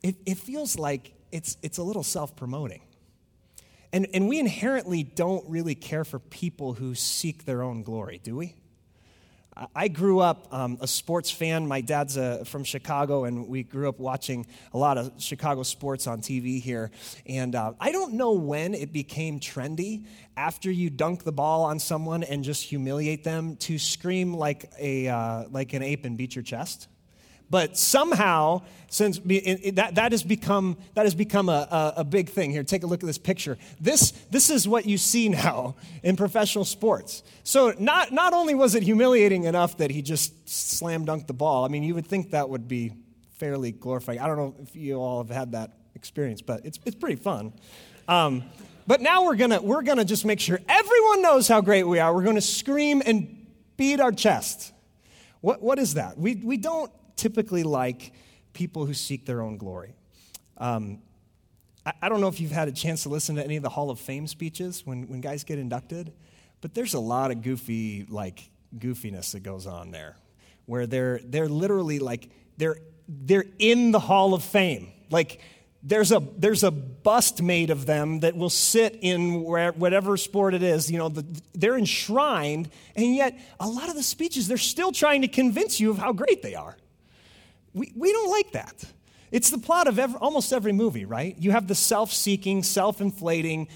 it, 0.02 0.16
it 0.24 0.38
feels 0.38 0.78
like 0.78 1.12
it's, 1.32 1.58
it's 1.62 1.78
a 1.78 1.82
little 1.82 2.02
self 2.02 2.34
promoting. 2.34 2.80
And, 3.92 4.08
and 4.12 4.28
we 4.28 4.40
inherently 4.40 5.02
don't 5.02 5.48
really 5.48 5.74
care 5.74 6.04
for 6.04 6.18
people 6.18 6.72
who 6.72 6.94
seek 6.94 7.44
their 7.44 7.62
own 7.62 7.82
glory, 7.82 8.20
do 8.22 8.36
we? 8.36 8.56
I 9.74 9.88
grew 9.88 10.18
up 10.18 10.48
um, 10.52 10.78
a 10.80 10.88
sports 10.88 11.30
fan. 11.30 11.66
My 11.68 11.80
dad's 11.80 12.18
uh, 12.18 12.42
from 12.44 12.64
Chicago, 12.64 13.24
and 13.24 13.46
we 13.48 13.62
grew 13.62 13.88
up 13.88 14.00
watching 14.00 14.46
a 14.72 14.78
lot 14.78 14.98
of 14.98 15.12
Chicago 15.18 15.62
sports 15.62 16.08
on 16.08 16.20
TV 16.20 16.60
here. 16.60 16.90
And 17.26 17.54
uh, 17.54 17.74
I 17.78 17.92
don't 17.92 18.14
know 18.14 18.32
when 18.32 18.74
it 18.74 18.92
became 18.92 19.38
trendy 19.38 20.06
after 20.36 20.70
you 20.72 20.90
dunk 20.90 21.22
the 21.22 21.32
ball 21.32 21.62
on 21.64 21.78
someone 21.78 22.24
and 22.24 22.42
just 22.42 22.64
humiliate 22.64 23.22
them 23.22 23.56
to 23.56 23.78
scream 23.78 24.34
like, 24.34 24.72
a, 24.78 25.08
uh, 25.08 25.44
like 25.50 25.72
an 25.72 25.82
ape 25.82 26.04
and 26.04 26.16
beat 26.16 26.34
your 26.34 26.42
chest. 26.42 26.88
But 27.50 27.76
somehow, 27.76 28.62
since 28.88 29.18
that, 29.18 29.92
that 29.94 30.12
has 30.12 30.22
become, 30.22 30.76
that 30.94 31.04
has 31.04 31.14
become 31.14 31.48
a, 31.48 31.68
a, 31.70 31.94
a, 31.98 32.04
big 32.04 32.28
thing. 32.30 32.50
Here, 32.50 32.64
take 32.64 32.82
a 32.82 32.86
look 32.86 33.02
at 33.02 33.06
this 33.06 33.18
picture. 33.18 33.58
This, 33.80 34.12
this 34.30 34.50
is 34.50 34.66
what 34.66 34.86
you 34.86 34.98
see 34.98 35.28
now 35.44 35.76
in 36.02 36.16
professional 36.16 36.64
sports. 36.64 37.22
So, 37.42 37.74
not, 37.78 38.12
not 38.12 38.32
only 38.32 38.54
was 38.54 38.74
it 38.74 38.82
humiliating 38.82 39.44
enough 39.44 39.76
that 39.78 39.90
he 39.90 40.02
just 40.02 40.48
slam 40.48 41.04
dunked 41.06 41.26
the 41.26 41.34
ball, 41.34 41.64
I 41.64 41.68
mean, 41.68 41.82
you 41.82 41.94
would 41.94 42.06
think 42.06 42.30
that 42.30 42.48
would 42.48 42.66
be 42.66 42.92
fairly 43.34 43.72
glorifying. 43.72 44.20
I 44.20 44.26
don't 44.26 44.36
know 44.36 44.54
if 44.62 44.74
you 44.74 44.96
all 44.96 45.22
have 45.22 45.34
had 45.34 45.52
that 45.52 45.72
experience, 45.94 46.40
but 46.40 46.64
it's, 46.64 46.78
it's 46.84 46.96
pretty 46.96 47.16
fun. 47.16 47.52
Um, 48.08 48.44
but 48.86 49.00
now 49.00 49.24
we're 49.24 49.36
gonna, 49.36 49.62
we're 49.62 49.82
gonna 49.82 50.04
just 50.04 50.24
make 50.24 50.40
sure 50.40 50.60
everyone 50.68 51.22
knows 51.22 51.48
how 51.48 51.60
great 51.60 51.84
we 51.84 51.98
are. 51.98 52.14
We're 52.14 52.24
gonna 52.24 52.40
scream 52.40 53.02
and 53.04 53.46
beat 53.76 54.00
our 54.00 54.12
chest. 54.12 54.72
What, 55.40 55.62
what 55.62 55.78
is 55.78 55.94
that? 55.94 56.18
We, 56.18 56.36
we 56.36 56.56
don't 56.56 56.90
typically 57.16 57.62
like 57.62 58.12
people 58.52 58.86
who 58.86 58.94
seek 58.94 59.26
their 59.26 59.42
own 59.42 59.56
glory. 59.56 59.94
Um, 60.58 61.00
I, 61.84 61.92
I, 62.02 62.08
don't 62.08 62.20
know 62.20 62.28
if 62.28 62.40
you've 62.40 62.52
had 62.52 62.68
a 62.68 62.72
chance 62.72 63.02
to 63.02 63.08
listen 63.08 63.36
to 63.36 63.44
any 63.44 63.56
of 63.56 63.62
the 63.62 63.68
Hall 63.68 63.90
of 63.90 63.98
Fame 63.98 64.26
speeches 64.26 64.86
when, 64.86 65.08
when 65.08 65.20
guys 65.20 65.44
get 65.44 65.58
inducted, 65.58 66.12
but 66.60 66.74
there's 66.74 66.94
a 66.94 67.00
lot 67.00 67.30
of 67.30 67.42
goofy, 67.42 68.06
like, 68.08 68.48
goofiness 68.78 69.32
that 69.32 69.42
goes 69.42 69.66
on 69.66 69.90
there, 69.90 70.16
where 70.66 70.86
they're, 70.86 71.20
they're 71.24 71.48
literally 71.48 71.98
like, 71.98 72.30
they're, 72.56 72.78
they're 73.08 73.44
in 73.58 73.90
the 73.90 73.98
Hall 74.00 74.32
of 74.34 74.42
Fame. 74.42 74.92
Like, 75.10 75.40
there's 75.82 76.12
a, 76.12 76.20
there's 76.38 76.64
a 76.64 76.70
bust 76.70 77.42
made 77.42 77.68
of 77.68 77.84
them 77.84 78.20
that 78.20 78.34
will 78.34 78.50
sit 78.50 78.98
in 79.02 79.42
where, 79.42 79.72
whatever 79.72 80.16
sport 80.16 80.54
it 80.54 80.62
is. 80.62 80.90
You 80.90 80.96
know, 80.96 81.10
the, 81.10 81.26
they're 81.52 81.76
enshrined, 81.76 82.70
and 82.96 83.14
yet 83.14 83.38
a 83.60 83.68
lot 83.68 83.90
of 83.90 83.94
the 83.94 84.02
speeches, 84.02 84.48
they're 84.48 84.56
still 84.56 84.92
trying 84.92 85.20
to 85.22 85.28
convince 85.28 85.80
you 85.80 85.90
of 85.90 85.98
how 85.98 86.12
great 86.12 86.42
they 86.42 86.54
are. 86.54 86.76
We, 87.74 87.92
we 87.94 88.12
don't 88.12 88.30
like 88.30 88.52
that. 88.52 88.84
It's 89.30 89.50
the 89.50 89.58
plot 89.58 89.88
of 89.88 89.98
every, 89.98 90.16
almost 90.20 90.52
every 90.52 90.72
movie, 90.72 91.04
right? 91.04 91.36
You 91.38 91.50
have 91.50 91.66
the 91.66 91.74
self 91.74 92.12
seeking, 92.12 92.62
self 92.62 93.00
inflating, 93.00 93.68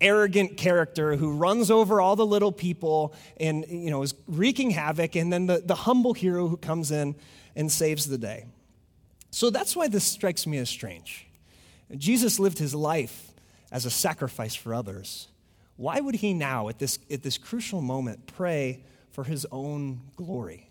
arrogant 0.00 0.56
character 0.56 1.16
who 1.16 1.32
runs 1.32 1.70
over 1.70 2.00
all 2.00 2.16
the 2.16 2.26
little 2.26 2.52
people 2.52 3.14
and 3.38 3.64
you 3.68 3.90
know 3.90 4.02
is 4.02 4.14
wreaking 4.26 4.70
havoc 4.70 5.16
and 5.16 5.32
then 5.32 5.46
the, 5.46 5.62
the 5.64 5.74
humble 5.74 6.12
hero 6.12 6.48
who 6.48 6.56
comes 6.56 6.90
in 6.90 7.14
and 7.54 7.72
saves 7.72 8.06
the 8.06 8.18
day 8.18 8.44
so 9.30 9.48
that's 9.48 9.74
why 9.74 9.88
this 9.88 10.04
strikes 10.04 10.46
me 10.46 10.58
as 10.58 10.68
strange 10.68 11.26
jesus 11.96 12.38
lived 12.38 12.58
his 12.58 12.74
life 12.74 13.32
as 13.72 13.86
a 13.86 13.90
sacrifice 13.90 14.54
for 14.54 14.74
others 14.74 15.28
why 15.76 15.98
would 15.98 16.16
he 16.16 16.34
now 16.34 16.68
at 16.68 16.78
this, 16.78 16.98
at 17.10 17.22
this 17.22 17.38
crucial 17.38 17.80
moment 17.80 18.26
pray 18.26 18.84
for 19.12 19.24
his 19.24 19.46
own 19.50 20.02
glory 20.14 20.70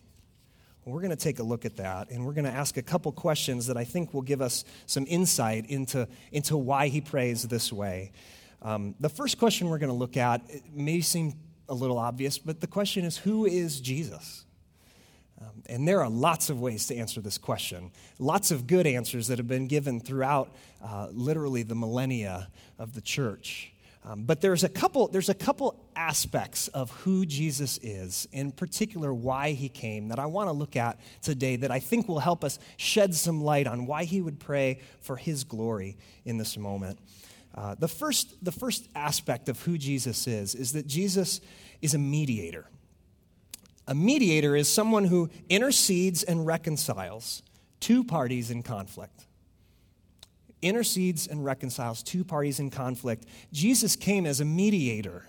we're 0.86 1.02
going 1.02 1.10
to 1.12 1.16
take 1.16 1.40
a 1.40 1.44
look 1.44 1.66
at 1.66 1.78
that, 1.78 2.12
and 2.12 2.26
we're 2.26 2.34
going 2.34 2.46
to 2.46 2.52
ask 2.52 2.78
a 2.78 2.82
couple 2.84 3.12
questions 3.12 3.68
that 3.68 3.78
I 3.78 3.84
think 3.84 4.14
will 4.14 4.22
give 4.22 4.42
us 4.42 4.64
some 4.86 5.06
insight 5.08 5.66
into, 5.68 6.08
into 6.32 6.58
why 6.58 6.90
he 6.90 7.02
prays 7.02 7.44
this 7.44 7.74
way. 7.74 8.12
Um, 8.62 8.96
the 9.00 9.10
first 9.10 9.40
question 9.40 9.70
we're 9.70 9.80
going 9.80 9.90
to 9.92 9.96
look 9.96 10.16
at 10.16 10.42
may 10.74 11.02
seem 11.02 11.34
a 11.68 11.74
little 11.74 11.98
obvious, 11.98 12.38
but 12.38 12.62
the 12.62 12.68
question 12.68 13.04
is 13.04 13.18
who 13.18 13.46
is 13.46 13.82
Jesus? 13.82 14.46
Um, 15.42 15.64
and 15.68 15.88
there 15.88 16.02
are 16.02 16.10
lots 16.10 16.50
of 16.50 16.62
ways 16.62 16.88
to 16.88 16.96
answer 16.96 17.20
this 17.20 17.38
question. 17.38 17.92
Lots 18.20 18.52
of 18.52 18.68
good 18.68 18.88
answers 18.88 19.28
that 19.28 19.38
have 19.38 19.48
been 19.48 19.68
given 19.68 20.00
throughout 20.00 20.56
uh, 20.84 21.08
literally 21.12 21.64
the 21.64 21.76
millennia 21.76 22.50
of 22.80 22.94
the 22.94 23.02
church. 23.02 23.74
Um, 24.08 24.24
but 24.24 24.40
there's 24.40 24.64
a 24.64 24.70
couple 24.70 25.08
there's 25.08 25.30
a 25.30 25.34
couple 25.34 25.84
aspects 25.96 26.68
of 26.68 26.92
who 26.92 27.26
Jesus 27.26 27.80
is, 27.82 28.28
in 28.32 28.52
particular 28.52 29.12
why 29.12 29.54
he 29.54 29.68
came, 29.68 30.10
that 30.10 30.20
I 30.20 30.28
want 30.28 30.48
to 30.48 30.52
look 30.54 30.76
at 30.76 31.00
today 31.24 31.56
that 31.56 31.72
I 31.72 31.80
think 31.80 32.08
will 32.08 32.20
help 32.20 32.44
us 32.44 32.60
shed 32.78 33.16
some 33.16 33.44
light 33.44 33.66
on 33.66 33.88
why 33.88 34.04
he 34.04 34.22
would 34.22 34.40
pray 34.40 34.80
for 35.02 35.16
his 35.16 35.44
glory 35.44 35.98
in 36.24 36.38
this 36.38 36.56
moment. 36.56 37.00
Uh, 37.56 37.74
the, 37.74 37.88
first, 37.88 38.44
the 38.44 38.52
first 38.52 38.88
aspect 38.96 39.50
of 39.50 39.62
who 39.62 39.78
Jesus 39.78 40.28
is 40.28 40.54
is 40.54 40.74
that 40.74 40.86
Jesus 40.86 41.42
is 41.82 41.94
a 41.94 41.98
mediator. 41.98 42.70
A 43.88 43.96
mediator 43.96 44.56
is 44.56 44.68
someone 44.68 45.06
who 45.06 45.30
intercedes 45.50 46.22
and 46.22 46.46
reconciles 46.46 47.42
two 47.80 48.04
parties 48.04 48.52
in 48.52 48.62
conflict. 48.62 49.25
Intercedes 50.66 51.28
and 51.28 51.46
reconciles 51.46 52.02
two 52.02 52.24
parties 52.24 52.60
in 52.60 52.72
conflict. 52.72 53.26
Jesus 53.54 53.96
came 53.96 54.26
as 54.26 54.42
a 54.42 54.46
mediator 54.46 55.24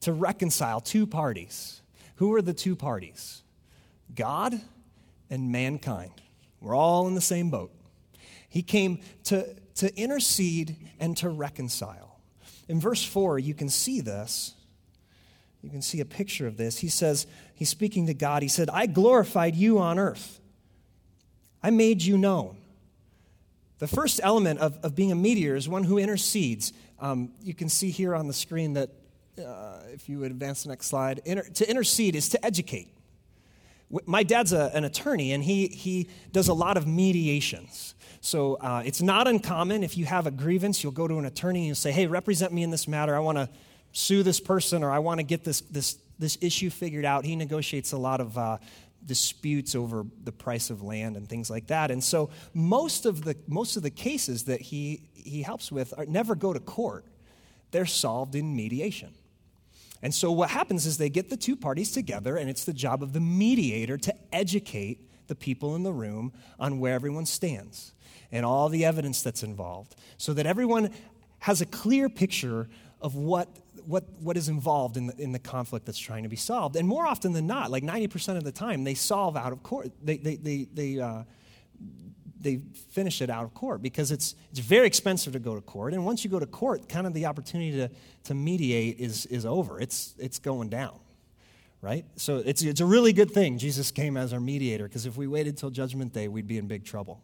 to 0.00 0.12
reconcile 0.12 0.82
two 0.82 1.06
parties. 1.06 1.80
Who 2.16 2.34
are 2.34 2.42
the 2.42 2.52
two 2.52 2.76
parties? 2.76 3.42
God 4.14 4.60
and 5.30 5.50
mankind. 5.50 6.12
We're 6.60 6.76
all 6.76 7.08
in 7.08 7.14
the 7.14 7.22
same 7.22 7.48
boat. 7.48 7.72
He 8.50 8.62
came 8.62 9.00
to, 9.24 9.56
to 9.76 9.96
intercede 9.96 10.76
and 11.00 11.16
to 11.16 11.30
reconcile. 11.30 12.18
In 12.68 12.78
verse 12.78 13.02
4, 13.02 13.38
you 13.38 13.54
can 13.54 13.70
see 13.70 14.02
this. 14.02 14.54
You 15.62 15.70
can 15.70 15.80
see 15.80 16.00
a 16.00 16.04
picture 16.04 16.46
of 16.46 16.58
this. 16.58 16.78
He 16.78 16.88
says, 16.88 17.26
He's 17.54 17.70
speaking 17.70 18.06
to 18.06 18.14
God. 18.14 18.42
He 18.42 18.48
said, 18.48 18.68
I 18.68 18.84
glorified 18.84 19.56
you 19.56 19.78
on 19.78 19.98
earth, 19.98 20.40
I 21.62 21.70
made 21.70 22.02
you 22.02 22.18
known. 22.18 22.58
The 23.78 23.86
first 23.86 24.20
element 24.22 24.58
of, 24.60 24.78
of 24.82 24.94
being 24.94 25.12
a 25.12 25.14
mediator 25.14 25.54
is 25.54 25.68
one 25.68 25.84
who 25.84 25.98
intercedes. 25.98 26.72
Um, 26.98 27.32
you 27.42 27.54
can 27.54 27.68
see 27.68 27.90
here 27.90 28.14
on 28.14 28.26
the 28.26 28.32
screen 28.32 28.74
that, 28.74 28.90
uh, 29.38 29.78
if 29.92 30.08
you 30.08 30.18
would 30.18 30.32
advance 30.32 30.64
the 30.64 30.70
next 30.70 30.86
slide, 30.86 31.20
inter- 31.24 31.48
to 31.48 31.70
intercede 31.70 32.16
is 32.16 32.28
to 32.30 32.44
educate. 32.44 32.88
My 34.04 34.22
dad's 34.22 34.52
a, 34.52 34.70
an 34.74 34.84
attorney, 34.84 35.32
and 35.32 35.42
he, 35.42 35.68
he 35.68 36.08
does 36.32 36.48
a 36.48 36.54
lot 36.54 36.76
of 36.76 36.86
mediations. 36.86 37.94
So 38.20 38.54
uh, 38.56 38.82
it's 38.84 39.00
not 39.00 39.28
uncommon 39.28 39.84
if 39.84 39.96
you 39.96 40.04
have 40.06 40.26
a 40.26 40.30
grievance, 40.30 40.82
you'll 40.82 40.92
go 40.92 41.06
to 41.06 41.18
an 41.18 41.24
attorney 41.24 41.60
and 41.60 41.66
you'll 41.68 41.76
say, 41.76 41.92
Hey, 41.92 42.06
represent 42.06 42.52
me 42.52 42.62
in 42.62 42.70
this 42.70 42.88
matter. 42.88 43.14
I 43.14 43.20
want 43.20 43.38
to 43.38 43.48
sue 43.92 44.22
this 44.22 44.40
person 44.40 44.82
or 44.82 44.90
I 44.90 44.98
want 44.98 45.20
to 45.20 45.24
get 45.24 45.44
this, 45.44 45.60
this, 45.62 45.98
this 46.18 46.36
issue 46.40 46.68
figured 46.68 47.04
out. 47.04 47.24
He 47.24 47.36
negotiates 47.36 47.92
a 47.92 47.96
lot 47.96 48.20
of 48.20 48.36
uh, 48.36 48.58
disputes 49.08 49.74
over 49.74 50.06
the 50.22 50.30
price 50.30 50.70
of 50.70 50.82
land 50.82 51.16
and 51.16 51.28
things 51.28 51.50
like 51.50 51.66
that. 51.66 51.90
And 51.90 52.04
so 52.04 52.30
most 52.54 53.06
of 53.06 53.24
the, 53.24 53.36
most 53.48 53.76
of 53.76 53.82
the 53.82 53.90
cases 53.90 54.44
that 54.44 54.60
he, 54.60 55.08
he 55.14 55.42
helps 55.42 55.72
with 55.72 55.92
are, 55.98 56.06
never 56.06 56.36
go 56.36 56.52
to 56.52 56.60
court, 56.60 57.04
they're 57.72 57.86
solved 57.86 58.36
in 58.36 58.54
mediation. 58.54 59.12
And 60.00 60.14
so 60.14 60.30
what 60.30 60.50
happens 60.50 60.86
is 60.86 60.98
they 60.98 61.10
get 61.10 61.28
the 61.28 61.36
two 61.36 61.56
parties 61.56 61.90
together, 61.90 62.36
and 62.36 62.48
it's 62.48 62.64
the 62.64 62.72
job 62.72 63.02
of 63.02 63.12
the 63.12 63.20
mediator 63.20 63.96
to 63.98 64.14
educate 64.32 65.00
the 65.26 65.34
people 65.34 65.74
in 65.74 65.82
the 65.82 65.92
room 65.92 66.32
on 66.60 66.78
where 66.78 66.94
everyone 66.94 67.26
stands 67.26 67.92
and 68.30 68.46
all 68.46 68.68
the 68.68 68.84
evidence 68.84 69.22
that's 69.22 69.42
involved 69.42 69.96
so 70.18 70.32
that 70.34 70.46
everyone 70.46 70.90
has 71.40 71.60
a 71.60 71.66
clear 71.66 72.08
picture 72.08 72.68
of 73.00 73.14
what, 73.14 73.48
what, 73.86 74.04
what 74.20 74.36
is 74.36 74.48
involved 74.48 74.96
in 74.96 75.06
the, 75.06 75.16
in 75.20 75.32
the 75.32 75.38
conflict 75.38 75.86
that's 75.86 75.98
trying 75.98 76.24
to 76.24 76.28
be 76.28 76.36
solved. 76.36 76.76
And 76.76 76.86
more 76.86 77.06
often 77.06 77.32
than 77.32 77.46
not, 77.46 77.70
like 77.70 77.82
90% 77.82 78.36
of 78.36 78.44
the 78.44 78.52
time, 78.52 78.84
they 78.84 78.94
solve 78.94 79.36
out 79.36 79.52
of 79.52 79.62
court. 79.62 79.90
They, 80.02 80.16
they, 80.16 80.36
they, 80.36 80.66
they, 80.72 81.00
uh, 81.00 81.22
they 82.40 82.60
finish 82.90 83.20
it 83.22 83.30
out 83.30 83.44
of 83.44 83.54
court 83.54 83.82
because 83.82 84.10
it's, 84.10 84.34
it's 84.50 84.60
very 84.60 84.86
expensive 84.86 85.32
to 85.32 85.38
go 85.38 85.54
to 85.54 85.60
court. 85.60 85.92
And 85.94 86.04
once 86.04 86.24
you 86.24 86.30
go 86.30 86.38
to 86.38 86.46
court, 86.46 86.88
kind 86.88 87.06
of 87.06 87.14
the 87.14 87.26
opportunity 87.26 87.72
to, 87.72 87.90
to 88.24 88.34
mediate 88.34 88.98
is, 88.98 89.26
is 89.26 89.44
over. 89.46 89.80
It's, 89.80 90.14
it's 90.18 90.38
going 90.38 90.68
down, 90.68 90.98
right? 91.80 92.04
So 92.16 92.38
it's, 92.38 92.62
it's 92.62 92.80
a 92.80 92.86
really 92.86 93.12
good 93.12 93.30
thing 93.30 93.58
Jesus 93.58 93.90
came 93.90 94.16
as 94.16 94.32
our 94.32 94.40
mediator 94.40 94.84
because 94.84 95.06
if 95.06 95.16
we 95.16 95.26
waited 95.26 95.56
till 95.56 95.70
judgment 95.70 96.12
day, 96.12 96.28
we'd 96.28 96.46
be 96.46 96.58
in 96.58 96.66
big 96.66 96.84
trouble. 96.84 97.20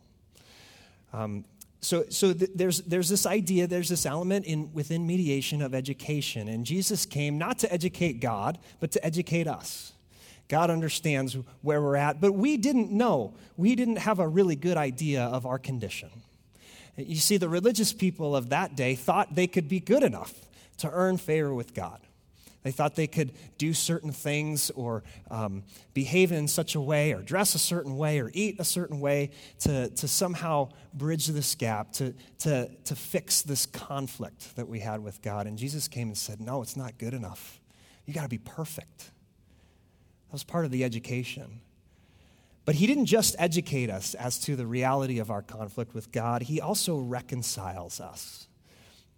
Um, 1.12 1.44
so, 1.84 2.04
so 2.08 2.32
th- 2.32 2.50
there's, 2.54 2.80
there's 2.82 3.10
this 3.10 3.26
idea, 3.26 3.66
there's 3.66 3.90
this 3.90 4.06
element 4.06 4.46
in, 4.46 4.72
within 4.72 5.06
mediation 5.06 5.60
of 5.60 5.74
education. 5.74 6.48
And 6.48 6.64
Jesus 6.64 7.04
came 7.04 7.36
not 7.36 7.58
to 7.58 7.72
educate 7.72 8.20
God, 8.20 8.58
but 8.80 8.90
to 8.92 9.04
educate 9.04 9.46
us. 9.46 9.92
God 10.48 10.70
understands 10.70 11.36
where 11.62 11.82
we're 11.82 11.96
at, 11.96 12.20
but 12.20 12.32
we 12.32 12.56
didn't 12.56 12.90
know. 12.90 13.34
We 13.56 13.74
didn't 13.74 13.96
have 13.96 14.18
a 14.18 14.26
really 14.26 14.56
good 14.56 14.76
idea 14.76 15.24
of 15.24 15.44
our 15.44 15.58
condition. 15.58 16.10
You 16.96 17.16
see, 17.16 17.36
the 17.36 17.48
religious 17.48 17.92
people 17.92 18.34
of 18.34 18.48
that 18.50 18.76
day 18.76 18.94
thought 18.94 19.34
they 19.34 19.46
could 19.46 19.68
be 19.68 19.80
good 19.80 20.02
enough 20.02 20.32
to 20.78 20.90
earn 20.90 21.18
favor 21.18 21.54
with 21.54 21.74
God. 21.74 22.00
They 22.64 22.72
thought 22.72 22.96
they 22.96 23.06
could 23.06 23.32
do 23.58 23.74
certain 23.74 24.10
things 24.10 24.70
or 24.70 25.04
um, 25.30 25.64
behave 25.92 26.32
in 26.32 26.48
such 26.48 26.74
a 26.74 26.80
way 26.80 27.12
or 27.12 27.20
dress 27.20 27.54
a 27.54 27.58
certain 27.58 27.96
way 27.98 28.18
or 28.20 28.30
eat 28.32 28.56
a 28.58 28.64
certain 28.64 29.00
way 29.00 29.30
to, 29.60 29.90
to 29.90 30.08
somehow 30.08 30.70
bridge 30.94 31.26
this 31.26 31.54
gap, 31.54 31.92
to, 31.92 32.14
to, 32.38 32.70
to 32.84 32.96
fix 32.96 33.42
this 33.42 33.66
conflict 33.66 34.56
that 34.56 34.66
we 34.66 34.80
had 34.80 35.04
with 35.04 35.20
God. 35.20 35.46
And 35.46 35.58
Jesus 35.58 35.88
came 35.88 36.08
and 36.08 36.16
said, 36.16 36.40
No, 36.40 36.62
it's 36.62 36.76
not 36.76 36.96
good 36.96 37.12
enough. 37.12 37.60
You 38.06 38.14
got 38.14 38.22
to 38.22 38.28
be 38.28 38.38
perfect. 38.38 38.98
That 38.98 40.32
was 40.32 40.44
part 40.44 40.64
of 40.64 40.70
the 40.70 40.84
education. 40.84 41.60
But 42.64 42.76
he 42.76 42.86
didn't 42.86 43.06
just 43.06 43.36
educate 43.38 43.90
us 43.90 44.14
as 44.14 44.38
to 44.40 44.56
the 44.56 44.66
reality 44.66 45.18
of 45.18 45.30
our 45.30 45.42
conflict 45.42 45.94
with 45.94 46.10
God, 46.12 46.42
he 46.42 46.62
also 46.62 46.96
reconciles 46.96 48.00
us. 48.00 48.48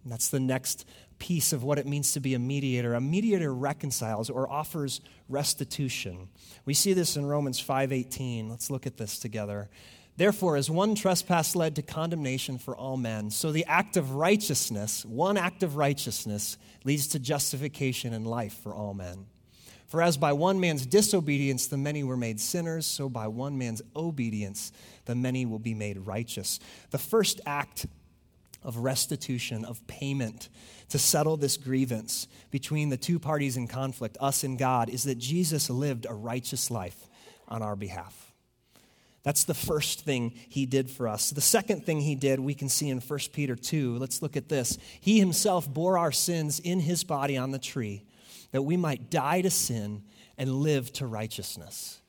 And 0.03 0.11
that's 0.11 0.27
the 0.27 0.39
next 0.39 0.85
piece 1.19 1.53
of 1.53 1.63
what 1.63 1.79
it 1.79 1.87
means 1.87 2.11
to 2.13 2.19
be 2.19 2.33
a 2.33 2.39
mediator. 2.39 2.93
A 2.93 3.01
mediator 3.01 3.53
reconciles 3.53 4.29
or 4.29 4.49
offers 4.49 5.01
restitution. 5.29 6.29
We 6.65 6.73
see 6.73 6.93
this 6.93 7.17
in 7.17 7.25
Romans 7.25 7.59
5:18. 7.59 8.49
Let's 8.49 8.69
look 8.69 8.85
at 8.85 8.97
this 8.97 9.19
together. 9.19 9.69
Therefore, 10.17 10.57
as 10.57 10.69
one 10.69 10.95
trespass 10.95 11.55
led 11.55 11.75
to 11.75 11.83
condemnation 11.83 12.57
for 12.57 12.75
all 12.75 12.97
men, 12.97 13.29
so 13.29 13.51
the 13.51 13.65
act 13.65 13.97
of 13.97 14.15
righteousness, 14.15 15.05
one 15.05 15.37
act 15.37 15.61
of 15.61 15.75
righteousness, 15.75 16.57
leads 16.83 17.07
to 17.09 17.19
justification 17.19 18.13
and 18.13 18.25
life 18.25 18.57
for 18.63 18.73
all 18.73 18.95
men. 18.95 19.27
For 19.85 20.01
as 20.01 20.17
by 20.17 20.33
one 20.33 20.59
man's 20.59 20.85
disobedience 20.85 21.67
the 21.67 21.77
many 21.77 22.03
were 22.03 22.17
made 22.17 22.41
sinners, 22.41 22.85
so 22.85 23.07
by 23.07 23.27
one 23.27 23.57
man's 23.57 23.81
obedience 23.95 24.71
the 25.05 25.15
many 25.15 25.45
will 25.45 25.59
be 25.59 25.73
made 25.73 25.99
righteous. 25.99 26.59
The 26.89 26.97
first 26.97 27.39
act 27.45 27.85
of 28.63 28.77
restitution, 28.77 29.65
of 29.65 29.85
payment 29.87 30.49
to 30.89 30.99
settle 30.99 31.37
this 31.37 31.57
grievance 31.57 32.27
between 32.51 32.89
the 32.89 32.97
two 32.97 33.19
parties 33.19 33.57
in 33.57 33.67
conflict, 33.67 34.17
us 34.19 34.43
and 34.43 34.57
God, 34.57 34.89
is 34.89 35.03
that 35.03 35.17
Jesus 35.17 35.69
lived 35.69 36.05
a 36.07 36.13
righteous 36.13 36.71
life 36.71 37.07
on 37.47 37.61
our 37.61 37.75
behalf. 37.75 38.33
That's 39.23 39.43
the 39.43 39.53
first 39.53 40.05
thing 40.05 40.31
he 40.47 40.65
did 40.65 40.89
for 40.89 41.07
us. 41.07 41.31
The 41.31 41.41
second 41.41 41.85
thing 41.85 41.99
he 41.99 42.15
did, 42.15 42.39
we 42.39 42.53
can 42.53 42.69
see 42.69 42.89
in 42.89 43.01
1 43.01 43.19
Peter 43.33 43.57
2. 43.57 43.97
Let's 43.97 44.21
look 44.21 44.37
at 44.37 44.47
this. 44.47 44.77
He 45.01 45.19
himself 45.19 45.71
bore 45.71 45.97
our 45.97 46.13
sins 46.13 46.59
in 46.59 46.79
his 46.79 47.03
body 47.03 47.35
on 47.35 47.51
the 47.51 47.59
tree 47.59 48.05
that 48.51 48.61
we 48.61 48.77
might 48.77 49.09
die 49.09 49.41
to 49.41 49.49
sin 49.49 50.03
and 50.37 50.49
live 50.49 50.93
to 50.93 51.05
righteousness. 51.05 51.99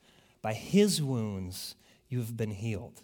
By 0.41 0.53
his 0.53 1.01
wounds, 1.03 1.75
you 2.07 2.19
have 2.19 2.37
been 2.37 2.51
healed. 2.51 3.01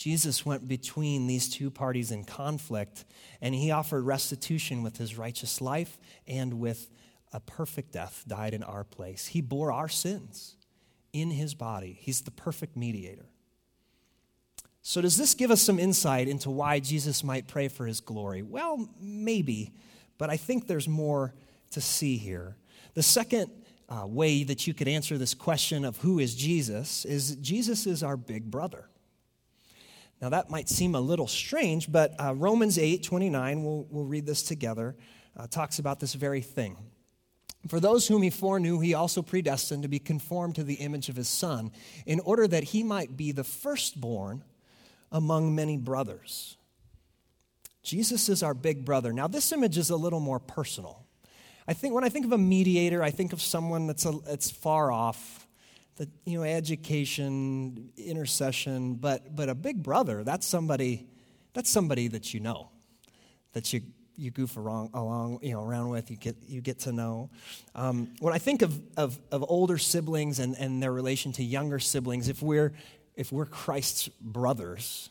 Jesus 0.00 0.46
went 0.46 0.66
between 0.66 1.26
these 1.26 1.46
two 1.46 1.70
parties 1.70 2.10
in 2.10 2.24
conflict, 2.24 3.04
and 3.42 3.54
he 3.54 3.70
offered 3.70 4.06
restitution 4.06 4.82
with 4.82 4.96
his 4.96 5.18
righteous 5.18 5.60
life 5.60 5.98
and 6.26 6.54
with 6.54 6.88
a 7.34 7.40
perfect 7.40 7.92
death, 7.92 8.24
died 8.26 8.54
in 8.54 8.62
our 8.62 8.82
place. 8.82 9.26
He 9.26 9.42
bore 9.42 9.70
our 9.70 9.90
sins 9.90 10.56
in 11.12 11.30
his 11.30 11.52
body. 11.52 11.98
He's 12.00 12.22
the 12.22 12.30
perfect 12.30 12.78
mediator. 12.78 13.26
So, 14.80 15.02
does 15.02 15.18
this 15.18 15.34
give 15.34 15.50
us 15.50 15.60
some 15.60 15.78
insight 15.78 16.28
into 16.28 16.48
why 16.48 16.80
Jesus 16.80 17.22
might 17.22 17.46
pray 17.46 17.68
for 17.68 17.84
his 17.84 18.00
glory? 18.00 18.40
Well, 18.40 18.88
maybe, 19.02 19.74
but 20.16 20.30
I 20.30 20.38
think 20.38 20.66
there's 20.66 20.88
more 20.88 21.34
to 21.72 21.82
see 21.82 22.16
here. 22.16 22.56
The 22.94 23.02
second 23.02 23.50
uh, 23.90 24.06
way 24.06 24.44
that 24.44 24.66
you 24.66 24.72
could 24.72 24.88
answer 24.88 25.18
this 25.18 25.34
question 25.34 25.84
of 25.84 25.98
who 25.98 26.18
is 26.18 26.34
Jesus 26.34 27.04
is 27.04 27.36
Jesus 27.36 27.86
is 27.86 28.02
our 28.02 28.16
big 28.16 28.50
brother. 28.50 28.89
Now, 30.20 30.28
that 30.30 30.50
might 30.50 30.68
seem 30.68 30.94
a 30.94 31.00
little 31.00 31.26
strange, 31.26 31.90
but 31.90 32.14
uh, 32.20 32.34
Romans 32.34 32.78
8 32.78 33.02
29, 33.02 33.64
we'll, 33.64 33.86
we'll 33.90 34.04
read 34.04 34.26
this 34.26 34.42
together, 34.42 34.96
uh, 35.36 35.46
talks 35.46 35.78
about 35.78 36.00
this 36.00 36.14
very 36.14 36.42
thing. 36.42 36.76
For 37.68 37.80
those 37.80 38.08
whom 38.08 38.22
he 38.22 38.30
foreknew, 38.30 38.80
he 38.80 38.94
also 38.94 39.22
predestined 39.22 39.82
to 39.82 39.88
be 39.88 39.98
conformed 39.98 40.54
to 40.56 40.64
the 40.64 40.74
image 40.74 41.08
of 41.08 41.16
his 41.16 41.28
Son, 41.28 41.72
in 42.06 42.20
order 42.20 42.46
that 42.48 42.64
he 42.64 42.82
might 42.82 43.16
be 43.16 43.32
the 43.32 43.44
firstborn 43.44 44.44
among 45.12 45.54
many 45.54 45.76
brothers. 45.76 46.56
Jesus 47.82 48.28
is 48.28 48.42
our 48.42 48.54
big 48.54 48.84
brother. 48.84 49.12
Now, 49.12 49.26
this 49.26 49.52
image 49.52 49.78
is 49.78 49.90
a 49.90 49.96
little 49.96 50.20
more 50.20 50.38
personal. 50.38 51.06
I 51.66 51.72
think 51.72 51.94
when 51.94 52.04
I 52.04 52.08
think 52.08 52.26
of 52.26 52.32
a 52.32 52.38
mediator, 52.38 53.02
I 53.02 53.10
think 53.10 53.32
of 53.32 53.40
someone 53.40 53.86
that's, 53.86 54.04
a, 54.04 54.12
that's 54.26 54.50
far 54.50 54.90
off, 54.90 55.39
that, 56.00 56.08
you 56.24 56.38
know, 56.38 56.44
education, 56.44 57.90
intercession, 57.98 58.94
but, 58.94 59.36
but 59.36 59.50
a 59.50 59.54
big 59.54 59.82
brother, 59.82 60.24
that's 60.24 60.46
somebody, 60.46 61.06
that's 61.52 61.68
somebody 61.68 62.08
that 62.08 62.32
you 62.32 62.40
know, 62.40 62.70
that 63.52 63.70
you, 63.74 63.82
you 64.16 64.30
goof 64.30 64.56
along, 64.56 64.88
along 64.94 65.40
you 65.42 65.52
know, 65.52 65.62
around 65.62 65.90
with, 65.90 66.10
you 66.10 66.16
get, 66.16 66.36
you 66.48 66.62
get 66.62 66.78
to 66.78 66.92
know. 66.92 67.28
Um, 67.74 68.14
when 68.18 68.32
I 68.32 68.38
think 68.38 68.62
of, 68.62 68.80
of, 68.96 69.20
of 69.30 69.44
older 69.46 69.76
siblings 69.76 70.38
and, 70.38 70.56
and 70.56 70.82
their 70.82 70.90
relation 70.90 71.32
to 71.32 71.44
younger 71.44 71.78
siblings, 71.78 72.30
if 72.30 72.40
we're, 72.40 72.72
if 73.14 73.30
we're 73.30 73.44
Christ's 73.44 74.08
brothers, 74.22 75.10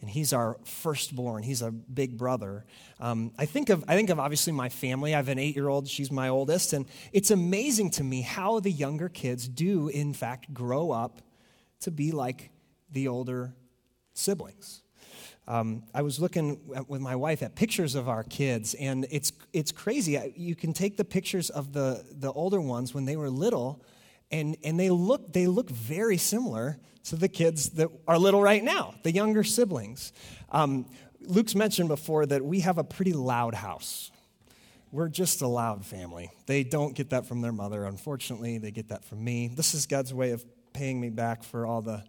and 0.00 0.08
he's 0.08 0.32
our 0.32 0.58
firstborn. 0.64 1.42
He's 1.42 1.62
a 1.62 1.70
big 1.70 2.16
brother. 2.16 2.64
Um, 3.00 3.32
I, 3.36 3.46
think 3.46 3.68
of, 3.68 3.84
I 3.88 3.96
think 3.96 4.10
of 4.10 4.20
obviously 4.20 4.52
my 4.52 4.68
family. 4.68 5.12
I 5.12 5.16
have 5.16 5.28
an 5.28 5.38
eight 5.38 5.56
year 5.56 5.68
old, 5.68 5.88
she's 5.88 6.12
my 6.12 6.28
oldest, 6.28 6.72
and 6.72 6.86
it's 7.12 7.30
amazing 7.30 7.90
to 7.92 8.04
me 8.04 8.22
how 8.22 8.60
the 8.60 8.70
younger 8.70 9.08
kids 9.08 9.48
do, 9.48 9.88
in 9.88 10.12
fact, 10.12 10.54
grow 10.54 10.90
up 10.92 11.20
to 11.80 11.90
be 11.90 12.12
like 12.12 12.50
the 12.90 13.08
older 13.08 13.54
siblings. 14.14 14.82
Um, 15.48 15.84
I 15.94 16.02
was 16.02 16.20
looking 16.20 16.60
with 16.88 17.00
my 17.00 17.16
wife 17.16 17.42
at 17.42 17.54
pictures 17.54 17.94
of 17.94 18.06
our 18.06 18.22
kids, 18.22 18.74
and 18.74 19.06
it's, 19.10 19.32
it's 19.54 19.72
crazy. 19.72 20.32
You 20.36 20.54
can 20.54 20.74
take 20.74 20.98
the 20.98 21.06
pictures 21.06 21.48
of 21.48 21.72
the, 21.72 22.04
the 22.10 22.30
older 22.32 22.60
ones 22.60 22.92
when 22.92 23.06
they 23.06 23.16
were 23.16 23.30
little, 23.30 23.82
and, 24.30 24.56
and 24.62 24.78
they, 24.78 24.90
look, 24.90 25.32
they 25.32 25.46
look 25.46 25.70
very 25.70 26.16
similar 26.16 26.78
to 27.04 27.16
the 27.16 27.28
kids 27.28 27.70
that 27.70 27.88
are 28.06 28.18
little 28.18 28.42
right 28.42 28.62
now, 28.62 28.94
the 29.02 29.12
younger 29.12 29.42
siblings. 29.42 30.12
Um, 30.50 30.86
Luke's 31.20 31.54
mentioned 31.54 31.88
before 31.88 32.26
that 32.26 32.44
we 32.44 32.60
have 32.60 32.78
a 32.78 32.84
pretty 32.84 33.12
loud 33.12 33.54
house. 33.54 34.10
We're 34.92 35.08
just 35.08 35.42
a 35.42 35.48
loud 35.48 35.84
family. 35.84 36.30
They 36.46 36.64
don't 36.64 36.94
get 36.94 37.10
that 37.10 37.26
from 37.26 37.40
their 37.42 37.52
mother, 37.52 37.84
unfortunately. 37.84 38.58
They 38.58 38.70
get 38.70 38.88
that 38.88 39.04
from 39.04 39.22
me. 39.22 39.48
This 39.48 39.74
is 39.74 39.86
God's 39.86 40.14
way 40.14 40.30
of 40.30 40.44
paying 40.72 41.00
me 41.00 41.10
back 41.10 41.42
for 41.42 41.66
all 41.66 41.82
the 41.82 42.04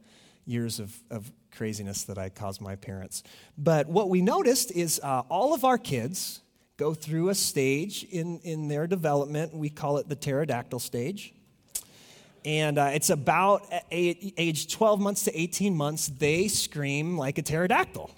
years 0.45 0.79
of, 0.79 0.95
of 1.09 1.31
craziness 1.51 2.03
that 2.05 2.17
I 2.17 2.29
caused 2.29 2.61
my 2.61 2.75
parents. 2.75 3.23
But 3.57 3.87
what 3.87 4.09
we 4.09 4.21
noticed 4.21 4.71
is 4.71 4.99
uh, 5.03 5.23
all 5.29 5.53
of 5.53 5.65
our 5.65 5.77
kids 5.77 6.41
go 6.77 6.93
through 6.93 7.29
a 7.29 7.35
stage 7.35 8.05
in, 8.05 8.39
in 8.39 8.69
their 8.69 8.87
development. 8.87 9.53
We 9.53 9.69
call 9.69 9.97
it 9.97 10.07
the 10.07 10.15
pterodactyl 10.15 10.79
stage. 10.79 11.33
And 12.45 12.77
uh, 12.77 12.91
it's 12.93 13.09
about 13.09 13.71
age 13.91 14.71
12 14.73 14.99
months 14.99 15.23
to 15.23 15.39
18 15.39 15.75
months, 15.75 16.07
they 16.07 16.47
scream 16.47 17.17
like 17.17 17.37
a 17.37 17.41
pterodactyl 17.41 18.11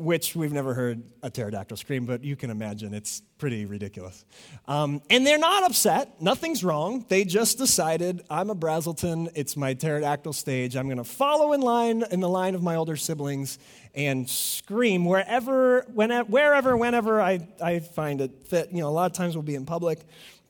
which 0.00 0.34
we've 0.34 0.52
never 0.52 0.72
heard 0.72 1.02
a 1.22 1.28
pterodactyl 1.28 1.76
scream, 1.76 2.06
but 2.06 2.24
you 2.24 2.34
can 2.34 2.48
imagine 2.48 2.94
it's 2.94 3.20
pretty 3.36 3.66
ridiculous. 3.66 4.24
Um, 4.66 5.02
and 5.10 5.26
they're 5.26 5.38
not 5.38 5.62
upset. 5.64 6.22
Nothing's 6.22 6.64
wrong. 6.64 7.04
They 7.08 7.24
just 7.24 7.58
decided, 7.58 8.24
I'm 8.30 8.48
a 8.48 8.54
Brazelton. 8.54 9.30
It's 9.34 9.58
my 9.58 9.74
pterodactyl 9.74 10.32
stage. 10.32 10.74
I'm 10.74 10.86
going 10.86 10.96
to 10.96 11.04
follow 11.04 11.52
in 11.52 11.60
line, 11.60 12.02
in 12.10 12.20
the 12.20 12.30
line 12.30 12.54
of 12.54 12.62
my 12.62 12.76
older 12.76 12.96
siblings 12.96 13.58
and 13.94 14.28
scream 14.28 15.04
wherever, 15.04 15.82
whenever, 15.92 16.30
wherever, 16.30 16.76
whenever 16.78 17.20
I, 17.20 17.46
I 17.62 17.80
find 17.80 18.22
it 18.22 18.46
fit. 18.46 18.72
You 18.72 18.80
know, 18.80 18.88
a 18.88 18.90
lot 18.90 19.10
of 19.10 19.16
times 19.16 19.36
we'll 19.36 19.42
be 19.42 19.54
in 19.54 19.66
public. 19.66 19.98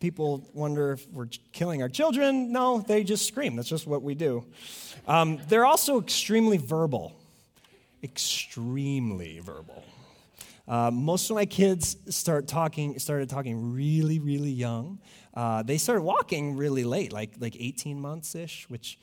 People 0.00 0.48
wonder 0.54 0.92
if 0.92 1.06
we're 1.10 1.28
killing 1.52 1.82
our 1.82 1.88
children. 1.88 2.52
No, 2.52 2.80
they 2.80 3.04
just 3.04 3.26
scream. 3.26 3.54
That's 3.54 3.68
just 3.68 3.86
what 3.86 4.02
we 4.02 4.14
do. 4.14 4.44
Um, 5.06 5.38
they're 5.48 5.66
also 5.66 6.00
extremely 6.00 6.56
verbal 6.56 7.20
extremely 8.02 9.40
verbal. 9.40 9.84
Uh, 10.66 10.90
most 10.90 11.30
of 11.30 11.34
my 11.34 11.46
kids 11.46 11.96
start 12.08 12.46
talking, 12.46 12.98
started 12.98 13.28
talking 13.28 13.72
really, 13.72 14.18
really 14.18 14.50
young. 14.50 15.00
Uh, 15.34 15.62
they 15.62 15.78
started 15.78 16.02
walking 16.02 16.56
really 16.56 16.84
late, 16.84 17.12
like, 17.12 17.32
like 17.40 17.56
18 17.58 18.00
months 18.00 18.34
ish, 18.34 18.68
which, 18.68 18.98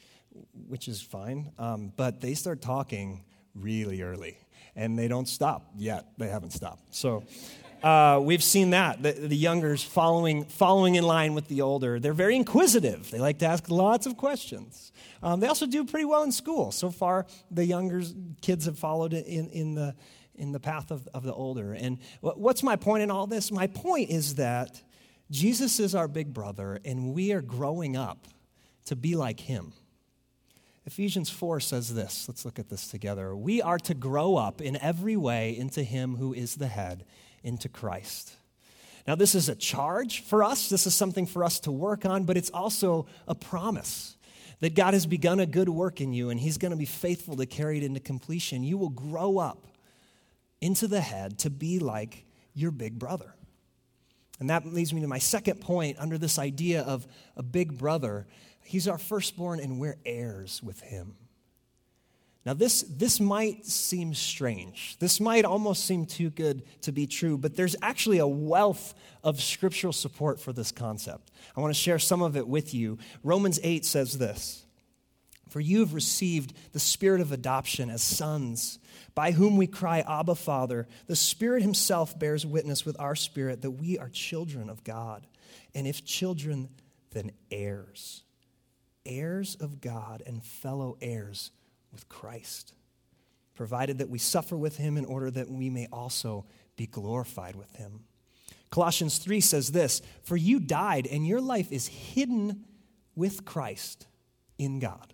which 0.68 0.88
is 0.88 1.02
fine. 1.02 1.52
Um, 1.58 1.92
but 1.96 2.22
they 2.22 2.34
start 2.36 2.62
talking 2.62 3.26
really 3.54 4.02
early, 4.02 4.38
and 4.76 4.98
they 4.98 5.08
don't 5.08 5.28
stop 5.28 5.72
yet. 5.76 6.06
They 6.18 6.30
haven't 6.30 6.54
stopped. 6.54 6.96
So 6.96 7.24
uh, 7.84 8.20
we've 8.22 8.44
seen 8.44 8.72
that 8.72 9.02
the, 9.02 9.12
the 9.12 9.36
youngers 9.36 9.84
following, 9.84 10.46
following 10.46 10.96
in 10.96 11.04
line 11.04 11.34
with 11.34 11.48
the 11.48 11.62
older. 11.62 12.00
They're 12.00 12.14
very 12.14 12.36
inquisitive. 12.36 13.10
They 13.12 13.20
like 13.20 13.40
to 13.40 13.46
ask 13.46 13.70
lots 13.70 14.06
of 14.06 14.18
questions. 14.18 14.92
Um, 15.22 15.40
they 15.40 15.48
also 15.48 15.66
do 15.66 15.84
pretty 15.86 16.06
well 16.06 16.24
in 16.24 16.32
school. 16.32 16.72
So 16.72 16.90
far, 16.90 17.26
the 17.52 17.66
younger 17.66 18.02
kids 18.42 18.66
have 18.66 18.78
followed 18.78 19.14
in, 19.14 19.50
in, 19.50 19.76
the, 19.76 19.96
in 20.36 20.52
the 20.52 20.60
path 20.60 20.92
of, 20.92 21.08
of 21.14 21.24
the 21.24 21.34
older. 21.34 21.74
And 21.74 22.00
what's 22.22 22.64
my 22.64 22.76
point 22.76 23.04
in 23.04 23.12
all 23.12 23.28
this? 23.28 23.52
My 23.52 23.68
point 23.68 24.10
is 24.10 24.36
that 24.36 24.82
Jesus 25.30 25.80
is 25.80 25.94
our 25.94 26.08
big 26.08 26.34
brother, 26.34 26.80
and 26.86 27.14
we 27.14 27.34
are 27.34 27.42
growing 27.42 27.98
up 27.98 28.28
to 28.86 28.96
be 28.96 29.16
like 29.16 29.42
him. 29.42 29.74
Ephesians 30.86 31.30
4 31.30 31.60
says 31.60 31.94
this. 31.94 32.30
Let's 32.30 32.46
look 32.46 32.60
at 32.60 32.70
this 32.70 32.88
together. 32.88 33.36
We 33.36 33.62
are 33.62 33.78
to 33.80 33.94
grow 33.94 34.38
up 34.38 34.62
in 34.62 34.78
every 34.78 35.18
way 35.18 35.56
into 35.56 35.84
him 35.84 36.16
who 36.16 36.34
is 36.34 36.56
the 36.56 36.68
head, 36.68 37.04
into 37.44 37.70
Christ. 37.70 38.34
Now, 39.08 39.16
this 39.16 39.36
is 39.36 39.48
a 39.48 39.56
charge 39.56 40.24
for 40.24 40.44
us. 40.44 40.70
This 40.70 40.86
is 40.86 40.94
something 40.94 41.26
for 41.26 41.44
us 41.44 41.60
to 41.62 41.72
work 41.72 42.06
on, 42.06 42.26
but 42.26 42.36
it's 42.36 42.50
also 42.50 43.08
a 43.28 43.36
promise 43.36 44.18
that 44.60 44.76
God 44.76 44.94
has 44.94 45.06
begun 45.06 45.40
a 45.40 45.46
good 45.46 45.70
work 45.70 46.02
in 46.02 46.14
you 46.14 46.30
and 46.30 46.40
He's 46.40 46.58
going 46.58 46.72
to 46.72 46.78
be 46.78 46.86
faithful 46.86 47.38
to 47.38 47.46
carry 47.46 47.78
it 47.78 47.84
into 47.84 48.00
completion. 48.00 48.64
You 48.64 48.78
will 48.78 48.90
grow 48.90 49.38
up 49.38 49.68
into 50.60 50.88
the 50.88 51.02
head 51.02 51.40
to 51.40 51.50
be 51.50 51.80
like 51.80 52.26
your 52.54 52.72
big 52.72 53.00
brother. 53.00 53.34
And 54.40 54.50
that 54.50 54.66
leads 54.66 54.94
me 54.94 55.02
to 55.02 55.08
my 55.08 55.20
second 55.20 55.62
point 55.62 55.98
under 56.00 56.18
this 56.18 56.38
idea 56.38 56.82
of 56.82 57.08
a 57.36 57.44
big 57.44 57.78
brother. 57.78 58.28
He's 58.64 58.88
our 58.88 58.98
firstborn 58.98 59.60
and 59.60 59.80
we're 59.80 59.98
heirs 60.06 60.62
with 60.62 60.82
him. 60.82 61.16
Now, 62.48 62.54
this, 62.54 62.84
this 62.84 63.20
might 63.20 63.66
seem 63.66 64.14
strange. 64.14 64.96
This 65.00 65.20
might 65.20 65.44
almost 65.44 65.84
seem 65.84 66.06
too 66.06 66.30
good 66.30 66.64
to 66.84 66.94
be 66.94 67.06
true, 67.06 67.38
but 67.38 67.58
there's 67.58 67.76
actually 67.82 68.20
a 68.20 68.28
wealth 68.28 68.94
of 69.22 69.42
scriptural 69.42 69.92
support 69.92 70.40
for 70.40 70.54
this 70.54 70.72
concept. 70.72 71.30
I 71.58 71.60
want 71.60 71.76
to 71.76 71.80
share 71.80 72.00
some 72.00 72.22
of 72.22 72.38
it 72.38 72.48
with 72.48 72.74
you. 72.74 73.00
Romans 73.22 73.60
8 73.62 73.84
says 73.84 74.18
this 74.18 74.66
For 75.50 75.60
you 75.60 75.82
have 75.82 75.94
received 75.94 76.54
the 76.72 76.80
spirit 76.80 77.20
of 77.20 77.34
adoption 77.34 77.90
as 77.90 78.02
sons, 78.02 78.80
by 79.14 79.32
whom 79.32 79.58
we 79.58 79.68
cry, 79.68 80.06
Abba, 80.08 80.36
Father. 80.36 80.88
The 81.08 81.18
Spirit 81.18 81.64
Himself 81.64 82.18
bears 82.18 82.46
witness 82.46 82.86
with 82.86 82.98
our 82.98 83.18
spirit 83.18 83.62
that 83.64 83.72
we 83.72 84.00
are 84.00 84.08
children 84.08 84.70
of 84.70 84.86
God. 84.86 85.28
And 85.76 85.86
if 85.86 86.06
children, 86.06 86.70
then 87.12 87.34
heirs. 87.52 88.24
Heirs 89.06 89.56
of 89.56 89.82
God 89.82 90.24
and 90.26 90.42
fellow 90.42 90.98
heirs 91.02 91.52
with 91.92 92.10
Christ, 92.10 92.74
provided 93.56 93.98
that 93.98 94.10
we 94.10 94.20
suffer 94.20 94.58
with 94.58 94.78
him 94.78 94.98
in 94.98 95.06
order 95.06 95.32
that 95.32 95.50
we 95.50 95.70
may 95.70 95.88
also 95.92 96.46
be 96.76 96.88
glorified 96.88 97.56
with 97.56 97.76
him. 97.76 98.02
Colossians 98.70 99.18
3 99.18 99.42
says 99.42 99.72
this 99.72 100.02
For 100.24 100.38
you 100.38 100.60
died, 100.60 101.08
and 101.08 101.26
your 101.26 101.42
life 101.42 101.72
is 101.72 101.88
hidden 101.88 102.66
with 103.16 103.46
Christ 103.46 104.08
in 104.58 104.80
God. 104.80 105.14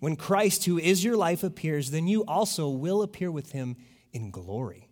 When 0.00 0.16
Christ, 0.16 0.64
who 0.64 0.78
is 0.78 1.04
your 1.04 1.16
life, 1.16 1.42
appears, 1.42 1.90
then 1.90 2.06
you 2.06 2.24
also 2.24 2.68
will 2.68 3.02
appear 3.02 3.30
with 3.30 3.52
him 3.52 3.76
in 4.12 4.30
glory. 4.30 4.88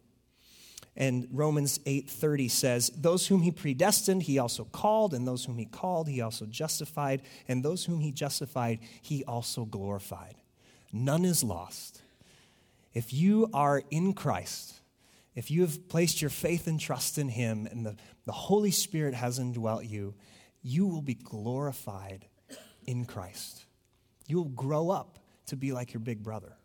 And 0.97 1.29
Romans 1.31 1.79
8:30 1.85 2.49
says, 2.49 2.91
"Those 2.97 3.27
whom 3.27 3.43
he 3.43 3.51
predestined, 3.51 4.23
he 4.23 4.39
also 4.39 4.65
called, 4.65 5.13
and 5.13 5.29
those 5.29 5.45
whom 5.45 5.59
he 5.59 5.67
called, 5.67 6.09
he 6.09 6.21
also 6.21 6.47
justified, 6.47 7.23
and 7.47 7.63
those 7.63 7.85
whom 7.85 8.01
he 8.01 8.13
justified, 8.13 8.81
he 9.03 9.23
also 9.25 9.67
glorified." 9.67 10.37
None 10.93 11.25
is 11.25 11.43
lost. 11.43 12.03
If 12.95 13.13
you 13.13 13.49
are 13.53 13.83
in 13.91 14.15
Christ, 14.15 14.81
if 15.35 15.51
you 15.51 15.61
have 15.63 15.89
placed 15.89 16.23
your 16.23 16.31
faith 16.31 16.67
and 16.67 16.81
trust 16.81 17.19
in 17.19 17.29
Him 17.29 17.69
and 17.71 17.85
the, 17.85 17.97
the 18.25 18.33
Holy 18.33 18.71
Spirit 18.71 19.15
has 19.15 19.39
indwelt 19.39 19.85
you, 19.85 20.15
you 20.63 20.87
will 20.87 21.03
be 21.03 21.15
glorified 21.15 22.27
in 22.87 23.05
Christ. 23.05 23.67
You 24.27 24.39
will 24.39 24.49
grow 24.49 24.91
up 24.91 25.19
to 25.47 25.57
be 25.57 25.73
like 25.73 25.93
your 25.93 26.01
big 26.01 26.23
brother. 26.23 26.57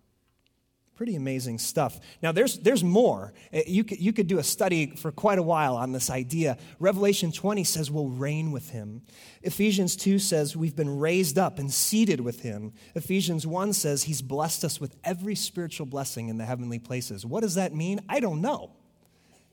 Pretty 1.02 1.16
amazing 1.16 1.58
stuff. 1.58 2.00
Now, 2.22 2.32
there's, 2.32 2.60
there's 2.60 2.84
more. 2.84 3.34
Uh, 3.52 3.62
you 3.66 3.84
could, 3.84 4.00
you 4.00 4.14
could 4.14 4.28
do 4.28 4.38
a 4.38 4.44
study 4.44 4.96
for 4.96 5.12
quite 5.12 5.40
a 5.40 5.42
while 5.42 5.76
on 5.76 5.94
this 5.94 6.12
idea. 6.12 6.60
Revelation 6.78 7.32
20 7.32 7.64
says 7.64 7.90
we'll 7.90 8.10
reign 8.10 8.52
with 8.52 8.70
him. 8.70 9.02
Ephesians 9.42 9.96
2 9.96 10.20
says 10.20 10.56
we've 10.56 10.76
been 10.76 11.00
raised 11.00 11.40
up 11.40 11.58
and 11.58 11.74
seated 11.74 12.22
with 12.22 12.42
him. 12.42 12.74
Ephesians 12.94 13.48
1 13.48 13.74
says 13.74 14.04
he's 14.04 14.22
blessed 14.22 14.64
us 14.64 14.80
with 14.80 14.96
every 15.04 15.34
spiritual 15.34 15.88
blessing 15.88 16.30
in 16.30 16.38
the 16.38 16.46
heavenly 16.46 16.78
places. 16.78 17.26
What 17.26 17.42
does 17.42 17.56
that 17.56 17.74
mean? 17.74 18.02
I 18.08 18.20
don't 18.20 18.40
know. 18.40 18.70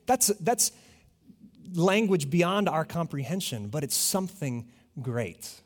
That's, 0.04 0.26
that's 0.26 0.70
language 1.72 2.28
beyond 2.28 2.68
our 2.68 2.84
comprehension, 2.84 3.68
but 3.68 3.84
it's 3.84 3.96
something 3.96 4.68
great. 5.00 5.62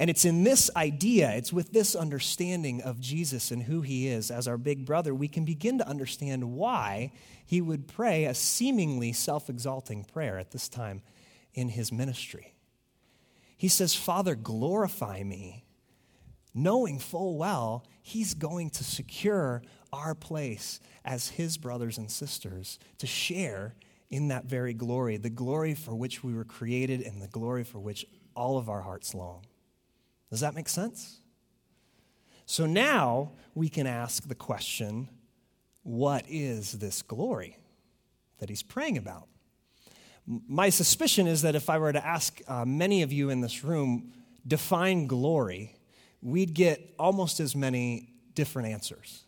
And 0.00 0.08
it's 0.08 0.24
in 0.24 0.44
this 0.44 0.70
idea, 0.74 1.30
it's 1.32 1.52
with 1.52 1.72
this 1.72 1.94
understanding 1.94 2.80
of 2.80 3.00
Jesus 3.00 3.50
and 3.50 3.62
who 3.62 3.82
he 3.82 4.08
is 4.08 4.30
as 4.30 4.48
our 4.48 4.56
big 4.56 4.86
brother, 4.86 5.14
we 5.14 5.28
can 5.28 5.44
begin 5.44 5.76
to 5.76 5.86
understand 5.86 6.54
why 6.54 7.12
he 7.44 7.60
would 7.60 7.86
pray 7.86 8.24
a 8.24 8.32
seemingly 8.32 9.12
self 9.12 9.50
exalting 9.50 10.04
prayer 10.04 10.38
at 10.38 10.52
this 10.52 10.70
time 10.70 11.02
in 11.52 11.68
his 11.68 11.92
ministry. 11.92 12.54
He 13.58 13.68
says, 13.68 13.94
Father, 13.94 14.34
glorify 14.34 15.22
me, 15.22 15.66
knowing 16.54 16.98
full 16.98 17.36
well 17.36 17.84
he's 18.00 18.32
going 18.32 18.70
to 18.70 18.84
secure 18.84 19.62
our 19.92 20.14
place 20.14 20.80
as 21.04 21.28
his 21.28 21.58
brothers 21.58 21.98
and 21.98 22.10
sisters 22.10 22.78
to 22.96 23.06
share 23.06 23.74
in 24.08 24.28
that 24.28 24.46
very 24.46 24.72
glory, 24.72 25.18
the 25.18 25.28
glory 25.28 25.74
for 25.74 25.94
which 25.94 26.24
we 26.24 26.32
were 26.32 26.44
created 26.44 27.02
and 27.02 27.20
the 27.20 27.28
glory 27.28 27.64
for 27.64 27.80
which 27.80 28.06
all 28.34 28.56
of 28.56 28.70
our 28.70 28.80
hearts 28.80 29.14
long. 29.14 29.44
Does 30.30 30.40
that 30.40 30.54
make 30.54 30.68
sense? 30.68 31.18
So 32.46 32.66
now 32.66 33.32
we 33.54 33.68
can 33.68 33.86
ask 33.86 34.26
the 34.26 34.34
question 34.34 35.08
what 35.82 36.24
is 36.28 36.72
this 36.72 37.02
glory 37.02 37.56
that 38.38 38.48
he's 38.48 38.62
praying 38.62 38.98
about? 38.98 39.28
My 40.26 40.68
suspicion 40.68 41.26
is 41.26 41.42
that 41.42 41.54
if 41.54 41.70
I 41.70 41.78
were 41.78 41.92
to 41.92 42.06
ask 42.06 42.40
uh, 42.46 42.64
many 42.64 43.02
of 43.02 43.12
you 43.12 43.30
in 43.30 43.40
this 43.40 43.64
room, 43.64 44.12
define 44.46 45.06
glory, 45.06 45.74
we'd 46.22 46.54
get 46.54 46.94
almost 46.98 47.40
as 47.40 47.56
many 47.56 48.10
different 48.34 48.68
answers. 48.68 49.24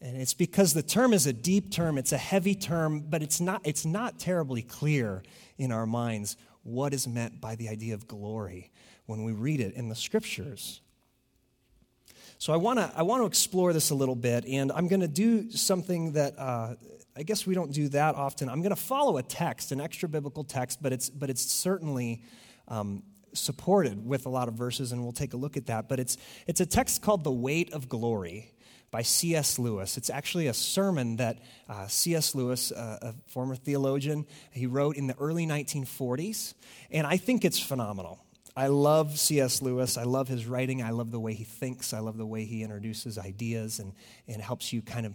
And 0.00 0.16
it's 0.16 0.34
because 0.34 0.74
the 0.74 0.82
term 0.82 1.12
is 1.12 1.26
a 1.26 1.32
deep 1.32 1.70
term, 1.70 1.98
it's 1.98 2.12
a 2.12 2.18
heavy 2.18 2.54
term, 2.54 3.00
but 3.00 3.22
it's 3.22 3.40
not, 3.40 3.60
it's 3.64 3.86
not 3.86 4.18
terribly 4.18 4.62
clear 4.62 5.22
in 5.58 5.72
our 5.72 5.86
minds 5.86 6.36
what 6.66 6.92
is 6.92 7.06
meant 7.06 7.40
by 7.40 7.54
the 7.54 7.68
idea 7.68 7.94
of 7.94 8.06
glory 8.08 8.70
when 9.06 9.24
we 9.24 9.32
read 9.32 9.60
it 9.60 9.74
in 9.74 9.88
the 9.88 9.94
scriptures. 9.94 10.80
So 12.38 12.52
I 12.52 12.56
want 12.56 12.78
to 12.78 12.92
I 12.94 13.02
want 13.02 13.22
to 13.22 13.26
explore 13.26 13.72
this 13.72 13.90
a 13.90 13.94
little 13.94 14.14
bit, 14.14 14.44
and 14.46 14.70
I'm 14.72 14.88
going 14.88 15.00
to 15.00 15.08
do 15.08 15.50
something 15.50 16.12
that 16.12 16.38
uh, 16.38 16.74
I 17.16 17.22
guess 17.22 17.46
we 17.46 17.54
don't 17.54 17.72
do 17.72 17.88
that 17.90 18.14
often. 18.14 18.50
I'm 18.50 18.60
going 18.60 18.74
to 18.74 18.80
follow 18.80 19.16
a 19.16 19.22
text, 19.22 19.72
an 19.72 19.80
extra 19.80 20.08
biblical 20.08 20.44
text, 20.44 20.82
but 20.82 20.92
it's 20.92 21.08
but 21.08 21.30
it's 21.30 21.40
certainly 21.50 22.22
um, 22.68 23.02
supported 23.32 24.06
with 24.06 24.26
a 24.26 24.28
lot 24.28 24.48
of 24.48 24.54
verses, 24.54 24.92
and 24.92 25.02
we'll 25.02 25.12
take 25.12 25.32
a 25.32 25.36
look 25.36 25.56
at 25.56 25.66
that. 25.66 25.88
But 25.88 25.98
it's 25.98 26.18
it's 26.46 26.60
a 26.60 26.66
text 26.66 27.00
called 27.00 27.24
"The 27.24 27.32
Weight 27.32 27.72
of 27.72 27.88
Glory." 27.88 28.52
By 28.96 29.02
C.S. 29.02 29.58
Lewis. 29.58 29.98
It's 29.98 30.08
actually 30.08 30.46
a 30.46 30.54
sermon 30.54 31.16
that 31.16 31.36
uh, 31.68 31.86
C.S. 31.86 32.34
Lewis, 32.34 32.72
uh, 32.72 32.98
a 33.02 33.14
former 33.26 33.54
theologian, 33.54 34.24
he 34.52 34.66
wrote 34.66 34.96
in 34.96 35.06
the 35.06 35.14
early 35.18 35.46
1940s, 35.46 36.54
and 36.90 37.06
I 37.06 37.18
think 37.18 37.44
it's 37.44 37.60
phenomenal. 37.60 38.18
I 38.56 38.68
love 38.68 39.18
C.S. 39.18 39.60
Lewis. 39.60 39.98
I 39.98 40.04
love 40.04 40.28
his 40.28 40.46
writing. 40.46 40.82
I 40.82 40.92
love 40.92 41.10
the 41.10 41.20
way 41.20 41.34
he 41.34 41.44
thinks. 41.44 41.92
I 41.92 41.98
love 41.98 42.16
the 42.16 42.24
way 42.24 42.46
he 42.46 42.62
introduces 42.62 43.18
ideas 43.18 43.80
and, 43.80 43.92
and 44.28 44.40
helps 44.40 44.72
you 44.72 44.80
kind 44.80 45.04
of 45.04 45.14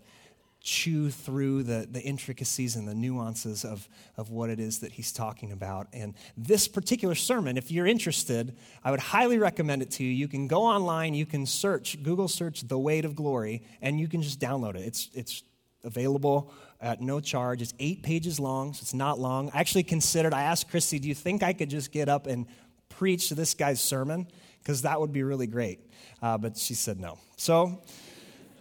chew 0.62 1.10
through 1.10 1.64
the, 1.64 1.88
the 1.90 2.02
intricacies 2.02 2.76
and 2.76 2.88
the 2.88 2.94
nuances 2.94 3.66
of, 3.66 3.90
of 4.16 4.30
what 4.30 4.50
it 4.50 4.60
is 4.60 4.80
that 4.80 4.92
he's 4.92 5.12
talking 5.12 5.52
about. 5.52 5.88
And 5.92 6.14
this 6.38 6.68
particular 6.68 7.16
sermon, 7.16 7.58
if 7.58 7.72
you're 7.72 7.88
interested, 7.88 8.56
I 8.84 8.92
would 8.92 9.00
highly 9.00 9.40
recommend 9.40 9.82
it 9.82 9.92
to 9.92 10.04
you. 10.04 10.12
You 10.12 10.28
can 10.28 10.48
go 10.48 10.62
online, 10.62 11.16
you 11.16 11.26
can 11.26 11.46
search, 11.46 12.02
Google 12.04 12.28
search 12.28 12.62
The 12.68 12.78
Weight 12.78 13.06
of 13.06 13.16
Glory, 13.16 13.64
and 13.82 14.00
you 14.00 14.08
can 14.08 14.22
just 14.22 14.40
download 14.40 14.76
it. 14.76 14.86
It's, 14.86 15.10
it's 15.14 15.44
available 15.84 16.54
at 16.80 17.02
no 17.02 17.20
charge. 17.20 17.62
It's 17.62 17.74
eight 17.80 18.04
pages 18.04 18.40
long, 18.40 18.74
so 18.74 18.82
it's 18.84 18.94
not 18.94 19.20
long. 19.20 19.50
I 19.54 19.60
actually 19.60 19.84
considered, 19.84 20.34
I 20.34 20.44
asked 20.44 20.70
Christy, 20.70 21.00
do 21.00 21.08
you 21.08 21.16
think 21.16 21.42
I 21.42 21.54
could 21.54 21.70
just 21.72 21.92
get 21.92 22.08
up 22.08 22.28
and 22.28 22.46
preach 22.90 23.32
this 23.32 23.56
guy's 23.56 23.82
sermon 23.82 24.28
because 24.60 24.84
that 24.84 25.00
would 25.00 25.12
be 25.12 25.24
really 25.24 25.48
great. 25.48 25.80
Uh, 26.22 26.38
but 26.38 26.56
she 26.56 26.76
said 26.76 27.00
no. 27.00 27.18
So 27.36 27.82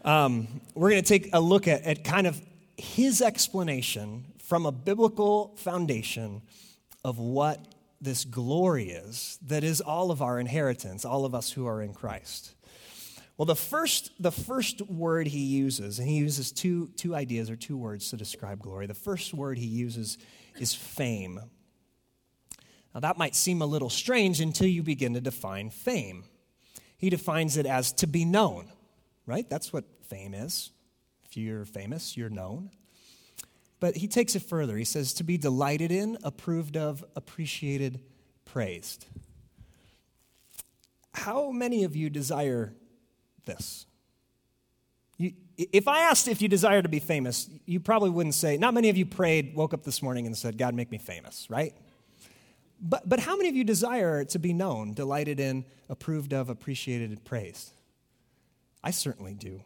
um, 0.04 0.60
we're 0.74 0.90
going 0.90 1.02
to 1.02 1.08
take 1.08 1.30
a 1.32 1.40
look 1.40 1.68
at, 1.68 1.82
at 1.82 2.04
kind 2.04 2.26
of 2.26 2.40
his 2.76 3.20
explanation 3.20 4.24
from 4.38 4.66
a 4.66 4.72
biblical 4.72 5.54
foundation 5.56 6.42
of 7.04 7.18
what 7.18 7.74
this 8.00 8.24
glory 8.24 8.90
is 8.90 9.38
that 9.42 9.62
is 9.62 9.80
all 9.80 10.10
of 10.10 10.22
our 10.22 10.40
inheritance, 10.40 11.04
all 11.04 11.24
of 11.24 11.34
us 11.34 11.52
who 11.52 11.66
are 11.66 11.82
in 11.82 11.92
Christ. 11.92 12.54
Well, 13.36 13.46
the 13.46 13.56
first, 13.56 14.10
the 14.20 14.32
first 14.32 14.82
word 14.82 15.26
he 15.26 15.40
uses, 15.40 15.98
and 15.98 16.08
he 16.08 16.16
uses 16.16 16.52
two, 16.52 16.88
two 16.96 17.14
ideas 17.14 17.50
or 17.50 17.56
two 17.56 17.76
words 17.76 18.10
to 18.10 18.16
describe 18.16 18.60
glory. 18.60 18.86
The 18.86 18.94
first 18.94 19.32
word 19.32 19.56
he 19.56 19.66
uses 19.66 20.18
is 20.58 20.74
fame. 20.74 21.40
Now, 22.94 23.00
that 23.00 23.16
might 23.16 23.34
seem 23.34 23.62
a 23.62 23.66
little 23.66 23.88
strange 23.88 24.40
until 24.40 24.66
you 24.66 24.82
begin 24.82 25.14
to 25.14 25.20
define 25.20 25.70
fame. 25.70 26.24
He 26.98 27.08
defines 27.08 27.56
it 27.56 27.64
as 27.64 27.92
to 27.94 28.06
be 28.06 28.24
known, 28.24 28.68
right? 29.26 29.48
That's 29.48 29.72
what 29.72 29.85
fame 30.02 30.35
is. 30.35 30.70
If 31.24 31.37
you're 31.37 31.64
famous, 31.64 32.16
you're 32.16 32.30
known. 32.30 32.70
But 33.78 33.96
he 33.96 34.09
takes 34.09 34.37
it 34.37 34.42
further. 34.42 34.76
He 34.76 34.85
says 34.85 35.14
to 35.14 35.24
be 35.24 35.38
delighted 35.38 35.90
in, 35.90 36.18
approved 36.22 36.76
of, 36.76 37.04
appreciated, 37.16 38.00
praised. 38.44 39.06
How 41.14 41.50
many 41.50 41.85
of 41.85 41.96
you 41.96 42.11
desire 42.11 42.74
this? 43.46 43.87
You, 45.16 45.33
if 45.56 45.88
I 45.88 46.00
asked 46.00 46.28
if 46.28 46.42
you 46.42 46.48
desire 46.48 46.83
to 46.83 46.88
be 46.88 46.98
famous, 46.98 47.48
you 47.66 47.80
probably 47.80 48.11
wouldn't 48.11 48.35
say, 48.35 48.56
not 48.56 48.74
many 48.74 48.88
of 48.88 48.96
you 48.96 49.06
prayed, 49.06 49.54
woke 49.54 49.74
up 49.74 49.85
this 49.85 50.02
morning 50.02 50.26
and 50.26 50.37
said, 50.37 50.59
God, 50.59 50.74
make 50.74 50.90
me 50.90 50.98
famous, 50.98 51.48
right? 51.48 51.74
But, 52.80 53.09
but 53.09 53.20
how 53.20 53.37
many 53.37 53.48
of 53.48 53.54
you 53.54 53.64
desire 53.64 54.24
to 54.24 54.38
be 54.38 54.52
known, 54.52 54.94
delighted 54.94 55.38
in, 55.38 55.64
approved 55.88 56.33
of, 56.33 56.48
appreciated, 56.48 57.11
and 57.11 57.22
praised? 57.24 57.72
I 58.82 58.90
certainly 58.90 59.34
do. 59.34 59.62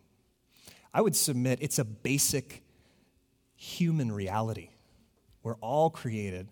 I 0.92 1.00
would 1.00 1.16
submit 1.16 1.58
it's 1.60 1.78
a 1.78 1.84
basic 1.84 2.62
human 3.56 4.12
reality. 4.12 4.70
We're 5.42 5.56
all 5.56 5.90
created 5.90 6.48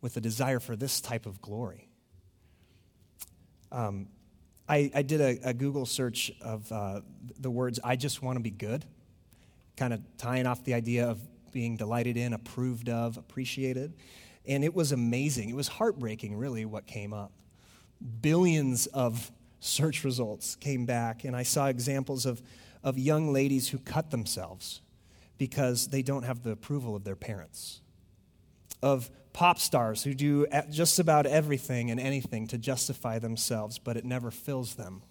with 0.00 0.16
a 0.16 0.20
desire 0.20 0.60
for 0.60 0.76
this 0.76 1.00
type 1.00 1.26
of 1.26 1.40
glory. 1.40 1.88
Um, 3.72 4.08
I, 4.68 4.90
I, 4.94 5.02
did 5.02 5.20
a, 5.20 5.48
a, 5.48 5.54
Google 5.54 5.84
search 5.84 6.32
of 6.40 6.70
uh, 6.70 7.00
the 7.38 7.50
words, 7.50 7.80
I 7.82 7.96
just 7.96 8.22
want 8.22 8.36
to 8.36 8.42
be 8.42 8.50
good, 8.50 8.84
kind 9.76 9.92
of 9.92 10.00
tying 10.16 10.46
off 10.46 10.62
the 10.64 10.74
idea 10.74 11.06
of 11.06 11.20
being 11.52 11.76
delighted 11.76 12.16
in, 12.16 12.32
approved 12.32 12.88
of, 12.88 13.16
appreciated. 13.16 13.94
And 14.46 14.62
it 14.62 14.74
was 14.74 14.92
amazing. 14.92 15.48
It 15.48 15.56
was 15.56 15.68
heartbreaking, 15.68 16.36
really, 16.36 16.64
what 16.64 16.86
came 16.86 17.12
up. 17.12 17.32
Billions 18.20 18.86
of 18.86 19.30
search 19.64 20.04
results 20.04 20.56
came 20.56 20.84
back, 20.84 21.24
and 21.24 21.34
I 21.34 21.42
saw 21.42 21.66
examples 21.66 22.26
of, 22.26 22.42
of 22.82 22.98
young 22.98 23.32
ladies 23.32 23.68
who 23.68 23.78
cut 23.78 24.10
themselves 24.10 24.82
because 25.38 25.88
they 25.88 26.02
don't 26.02 26.24
have 26.24 26.42
the 26.42 26.50
approval 26.50 26.94
of 26.94 27.04
their 27.04 27.16
parents, 27.16 27.80
of 28.82 29.10
pop 29.32 29.58
stars 29.58 30.04
who 30.04 30.12
do 30.14 30.46
just 30.70 30.98
about 30.98 31.26
everything 31.26 31.90
and 31.90 31.98
anything 31.98 32.46
to 32.48 32.58
justify 32.58 33.18
themselves, 33.18 33.78
but 33.78 33.96
it 33.96 34.04
never 34.04 34.30
fills 34.30 34.74
them, 34.74 35.02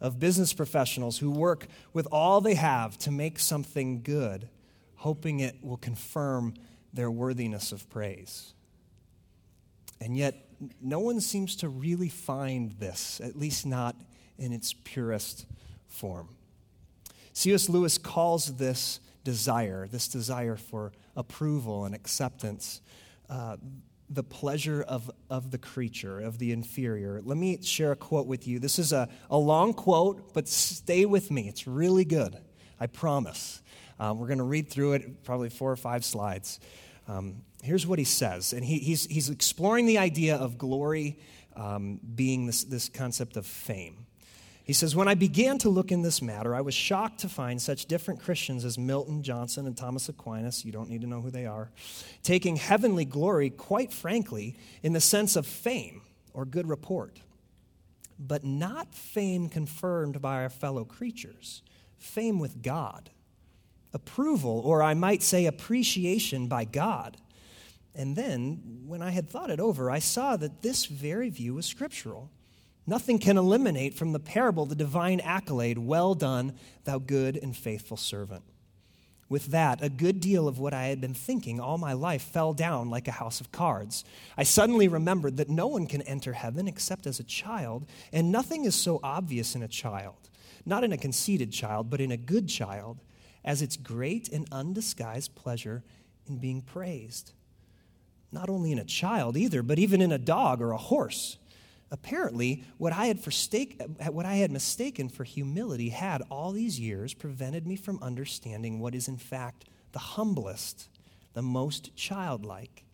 of 0.00 0.18
business 0.18 0.54
professionals 0.54 1.18
who 1.18 1.30
work 1.30 1.66
with 1.92 2.08
all 2.10 2.40
they 2.40 2.54
have 2.54 2.96
to 2.98 3.10
make 3.10 3.38
something 3.38 4.02
good, 4.02 4.48
hoping 4.96 5.40
it 5.40 5.56
will 5.62 5.76
confirm 5.76 6.54
their 6.94 7.10
worthiness 7.10 7.70
of 7.70 7.88
praise. 7.90 8.54
And 10.00 10.16
yet, 10.16 10.47
no 10.80 10.98
one 10.98 11.20
seems 11.20 11.56
to 11.56 11.68
really 11.68 12.08
find 12.08 12.72
this, 12.72 13.20
at 13.22 13.36
least 13.36 13.66
not 13.66 13.96
in 14.38 14.52
its 14.52 14.72
purest 14.72 15.46
form. 15.86 16.28
C.S. 17.32 17.68
Lewis 17.68 17.98
calls 17.98 18.56
this 18.56 19.00
desire, 19.24 19.86
this 19.86 20.08
desire 20.08 20.56
for 20.56 20.92
approval 21.16 21.84
and 21.84 21.94
acceptance, 21.94 22.80
uh, 23.28 23.56
the 24.10 24.22
pleasure 24.22 24.82
of, 24.82 25.10
of 25.28 25.50
the 25.50 25.58
creature, 25.58 26.20
of 26.20 26.38
the 26.38 26.50
inferior. 26.50 27.20
Let 27.22 27.36
me 27.36 27.62
share 27.62 27.92
a 27.92 27.96
quote 27.96 28.26
with 28.26 28.48
you. 28.48 28.58
This 28.58 28.78
is 28.78 28.92
a, 28.92 29.08
a 29.30 29.36
long 29.36 29.74
quote, 29.74 30.32
but 30.32 30.48
stay 30.48 31.04
with 31.04 31.30
me. 31.30 31.48
It's 31.48 31.66
really 31.66 32.04
good. 32.04 32.38
I 32.80 32.86
promise. 32.86 33.62
Um, 34.00 34.18
we're 34.18 34.28
going 34.28 34.38
to 34.38 34.44
read 34.44 34.70
through 34.70 34.94
it, 34.94 35.24
probably 35.24 35.50
four 35.50 35.70
or 35.70 35.76
five 35.76 36.04
slides. 36.04 36.60
Um, 37.08 37.42
here's 37.62 37.86
what 37.86 37.98
he 37.98 38.04
says, 38.04 38.52
and 38.52 38.62
he, 38.62 38.78
he's, 38.78 39.06
he's 39.06 39.30
exploring 39.30 39.86
the 39.86 39.98
idea 39.98 40.36
of 40.36 40.58
glory 40.58 41.18
um, 41.56 41.98
being 42.14 42.46
this, 42.46 42.64
this 42.64 42.90
concept 42.90 43.36
of 43.36 43.46
fame. 43.46 44.06
He 44.62 44.74
says, 44.74 44.94
When 44.94 45.08
I 45.08 45.14
began 45.14 45.56
to 45.58 45.70
look 45.70 45.90
in 45.90 46.02
this 46.02 46.20
matter, 46.20 46.54
I 46.54 46.60
was 46.60 46.74
shocked 46.74 47.20
to 47.20 47.28
find 47.28 47.60
such 47.60 47.86
different 47.86 48.20
Christians 48.20 48.66
as 48.66 48.76
Milton, 48.76 49.22
Johnson, 49.22 49.66
and 49.66 49.74
Thomas 49.74 50.10
Aquinas, 50.10 50.66
you 50.66 50.70
don't 50.70 50.90
need 50.90 51.00
to 51.00 51.06
know 51.06 51.22
who 51.22 51.30
they 51.30 51.46
are, 51.46 51.70
taking 52.22 52.56
heavenly 52.56 53.06
glory, 53.06 53.48
quite 53.48 53.90
frankly, 53.90 54.58
in 54.82 54.92
the 54.92 55.00
sense 55.00 55.34
of 55.34 55.46
fame 55.46 56.02
or 56.34 56.44
good 56.44 56.68
report, 56.68 57.22
but 58.18 58.44
not 58.44 58.94
fame 58.94 59.48
confirmed 59.48 60.20
by 60.20 60.42
our 60.42 60.50
fellow 60.50 60.84
creatures, 60.84 61.62
fame 61.96 62.38
with 62.38 62.62
God 62.62 63.08
approval, 63.98 64.62
or 64.64 64.80
I 64.80 64.94
might 64.94 65.22
say 65.22 65.46
appreciation 65.46 66.46
by 66.46 66.64
God. 66.64 67.16
And 67.94 68.14
then, 68.14 68.82
when 68.86 69.02
I 69.02 69.10
had 69.10 69.28
thought 69.28 69.50
it 69.50 69.58
over, 69.58 69.90
I 69.90 69.98
saw 69.98 70.36
that 70.36 70.62
this 70.62 70.86
very 70.86 71.30
view 71.30 71.54
was 71.54 71.66
scriptural. 71.66 72.30
Nothing 72.86 73.18
can 73.18 73.36
eliminate 73.36 73.94
from 73.94 74.12
the 74.12 74.20
parable 74.20 74.66
the 74.66 74.76
divine 74.76 75.18
accolade, 75.20 75.78
Well 75.78 76.14
done, 76.14 76.54
thou 76.84 76.98
good 76.98 77.36
and 77.36 77.56
faithful 77.56 77.96
servant. 77.96 78.44
With 79.28 79.46
that, 79.46 79.82
a 79.82 79.90
good 79.90 80.20
deal 80.20 80.46
of 80.46 80.58
what 80.58 80.72
I 80.72 80.84
had 80.84 81.00
been 81.00 81.12
thinking 81.12 81.60
all 81.60 81.76
my 81.76 81.92
life 81.92 82.22
fell 82.22 82.54
down 82.54 82.88
like 82.88 83.08
a 83.08 83.12
house 83.12 83.40
of 83.40 83.52
cards. 83.52 84.04
I 84.38 84.44
suddenly 84.44 84.86
remembered 84.86 85.36
that 85.36 85.50
no 85.50 85.66
one 85.66 85.86
can 85.86 86.02
enter 86.02 86.32
heaven 86.32 86.68
except 86.68 87.04
as 87.06 87.18
a 87.18 87.24
child, 87.24 87.86
and 88.12 88.32
nothing 88.32 88.64
is 88.64 88.76
so 88.76 89.00
obvious 89.02 89.54
in 89.56 89.62
a 89.62 89.68
child. 89.68 90.30
Not 90.64 90.84
in 90.84 90.92
a 90.92 90.96
conceited 90.96 91.52
child, 91.52 91.90
but 91.90 92.00
in 92.00 92.12
a 92.12 92.16
good 92.16 92.48
child 92.48 93.00
as 93.48 93.62
its 93.62 93.78
great 93.78 94.28
and 94.28 94.46
undisguised 94.52 95.34
pleasure 95.34 95.82
in 96.26 96.36
being 96.36 96.60
praised. 96.60 97.32
Not 98.30 98.50
only 98.50 98.72
in 98.72 98.78
a 98.78 98.84
child 98.84 99.38
either, 99.38 99.62
but 99.62 99.78
even 99.78 100.02
in 100.02 100.12
a 100.12 100.18
dog 100.18 100.60
or 100.60 100.72
a 100.72 100.76
horse. 100.76 101.38
Apparently, 101.90 102.62
what 102.76 102.92
I, 102.92 103.06
had 103.06 103.20
what 104.10 104.26
I 104.26 104.34
had 104.34 104.52
mistaken 104.52 105.08
for 105.08 105.24
humility 105.24 105.88
had 105.88 106.20
all 106.30 106.52
these 106.52 106.78
years 106.78 107.14
prevented 107.14 107.66
me 107.66 107.74
from 107.74 107.98
understanding 108.02 108.80
what 108.80 108.94
is, 108.94 109.08
in 109.08 109.16
fact, 109.16 109.64
the 109.92 109.98
humblest, 109.98 110.90
the 111.32 111.40
most 111.40 111.96
childlike, 111.96 112.84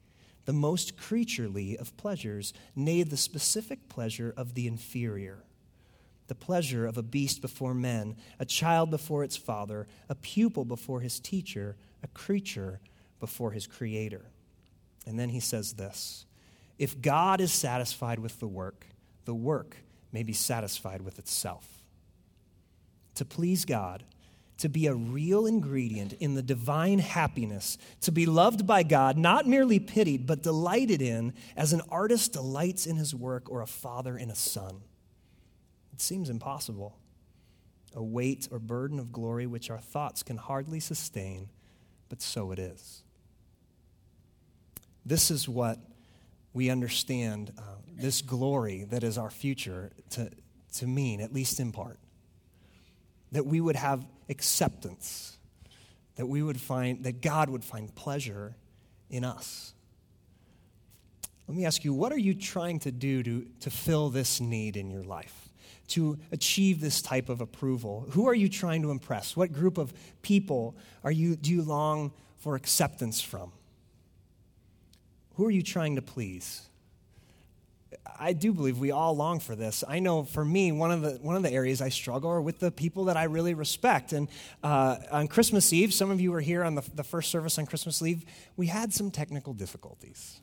the 0.45 0.53
most 0.53 0.97
creaturely 0.97 1.77
of 1.77 1.97
pleasures, 1.97 2.53
nay, 2.77 3.03
the 3.03 3.17
specific 3.17 3.89
pleasure 3.89 4.33
of 4.37 4.55
the 4.55 4.69
inferior. 4.69 5.44
The 6.27 6.35
pleasure 6.35 6.87
of 6.87 6.97
a 6.97 7.03
beast 7.03 7.43
before 7.43 7.75
men, 7.75 8.17
a 8.39 8.47
child 8.47 8.91
before 8.91 9.25
its 9.25 9.37
father, 9.37 9.87
a 10.09 10.15
pupil 10.15 10.65
before 10.65 11.01
his 11.01 11.21
teacher, 11.21 11.77
a 12.03 12.09
creature 12.09 12.81
before 13.21 13.53
his 13.53 13.67
creator. 13.67 14.27
And 15.07 15.19
then 15.19 15.29
he 15.29 15.41
says 15.41 15.75
this 15.75 16.27
if 16.79 17.01
God 17.01 17.41
is 17.41 17.53
satisfied 17.53 18.19
with 18.19 18.41
the 18.41 18.49
work, 18.49 18.87
the 19.25 19.35
work 19.35 19.77
may 20.13 20.23
be 20.23 20.33
satisfied 20.33 21.03
with 21.03 21.19
itself. 21.19 21.67
To 23.17 23.25
please 23.25 23.65
God, 23.65 24.05
to 24.59 24.69
be 24.69 24.87
a 24.87 24.95
real 24.95 25.47
ingredient 25.47 26.15
in 26.15 26.35
the 26.35 26.43
divine 26.43 26.99
happiness, 26.99 27.79
to 28.01 28.13
be 28.13 28.27
loved 28.27 28.67
by 28.67 28.83
God, 28.83 29.17
not 29.17 29.47
merely 29.47 29.79
pitied, 29.79 30.27
but 30.27 30.43
delighted 30.43 31.03
in, 31.03 31.33
as 31.57 31.73
an 31.73 31.83
artist 31.91 32.33
delights 32.33 32.87
in 32.87 32.97
his 32.97 33.15
work 33.15 33.51
or 33.51 33.61
a 33.61 33.67
father 33.67 34.17
in 34.17 34.31
a 34.31 34.35
son. 34.35 34.83
It 35.95 36.01
seems 36.01 36.29
impossible. 36.29 36.99
A 37.95 38.03
weight 38.03 38.49
or 38.51 38.59
burden 38.59 38.99
of 38.99 39.13
glory 39.13 39.47
which 39.47 39.71
our 39.71 39.79
thoughts 39.79 40.25
can 40.25 40.37
hardly 40.37 40.81
sustain, 40.81 41.51
but 42.09 42.21
so 42.21 42.51
it 42.51 42.59
is. 42.59 43.05
This 45.07 45.31
is 45.31 45.49
what 45.49 45.79
we 46.53 46.69
understand 46.69 47.53
uh, 47.57 47.63
this 47.97 48.23
glory 48.23 48.83
that 48.91 49.05
is 49.05 49.17
our 49.17 49.31
future 49.31 49.93
to, 50.11 50.31
to 50.79 50.87
mean, 50.89 51.21
at 51.21 51.33
least 51.33 51.61
in 51.61 51.71
part. 51.71 52.01
That 53.31 53.47
we 53.47 53.61
would 53.61 53.77
have 53.77 54.05
acceptance, 54.29 55.37
that 56.17 56.27
we 56.27 56.43
would 56.43 56.61
find, 56.61 57.05
that 57.05 57.21
God 57.21 57.51
would 57.51 57.63
find 57.63 57.95
pleasure 57.95 58.57
in 59.11 59.25
us. 59.25 59.75
Let 61.47 61.57
me 61.57 61.65
ask 61.65 61.85
you, 61.85 61.95
what 61.95 62.11
are 62.11 62.19
you 62.19 62.35
trying 62.35 62.81
to 62.81 62.91
do 62.91 63.23
to, 63.23 63.47
to 63.61 63.71
fill 63.71 64.11
this 64.11 64.41
need 64.41 64.77
in 64.77 64.91
your 64.91 65.05
life? 65.05 65.44
To 65.89 66.19
achieve 66.33 66.81
this 66.81 67.03
type 67.03 67.29
of 67.29 67.41
approval? 67.41 68.07
Who 68.11 68.27
are 68.27 68.35
you 68.35 68.49
trying 68.49 68.83
to 68.83 68.91
impress? 68.91 69.37
What 69.37 69.53
group 69.53 69.79
of 69.79 69.93
people 70.23 70.77
are 71.03 71.13
you, 71.13 71.37
do 71.37 71.51
you 71.51 71.63
long 71.63 72.13
for 72.39 72.57
acceptance 72.57 73.21
from? 73.21 73.53
Who 75.35 75.47
are 75.47 75.51
you 75.51 75.63
trying 75.63 75.97
to 75.97 76.03
please? 76.03 76.63
I 78.19 78.33
do 78.33 78.53
believe 78.53 78.79
we 78.79 78.91
all 78.91 79.17
long 79.17 79.41
for 79.41 79.57
this. 79.57 79.83
I 79.87 79.99
know 79.99 80.25
for 80.25 80.45
me, 80.45 80.73
one 80.73 80.91
of 80.91 81.03
the, 81.03 81.13
one 81.23 81.37
of 81.37 81.43
the 81.43 81.51
areas 81.51 81.81
I 81.81 81.89
struggle 81.89 82.31
are 82.31 82.41
with 82.41 82.61
the 82.61 82.71
people 82.71 83.07
that 83.07 83.17
I 83.17 83.25
really 83.25 83.55
respect. 83.55 84.13
And 84.13 84.29
uh, 84.63 84.97
on 85.11 85.29
Christmas 85.29 85.73
Eve, 85.73 85.93
some 85.93 86.11
of 86.11 86.21
you 86.21 86.33
were 86.33 86.41
here 86.41 86.63
on 86.65 86.75
the, 86.75 86.83
the 86.95 87.05
first 87.05 87.31
service 87.31 87.59
on 87.59 87.67
Christmas 87.67 88.01
Eve, 88.03 88.25
we 88.57 88.67
had 88.67 88.93
some 88.93 89.11
technical 89.11 89.53
difficulties 89.53 90.41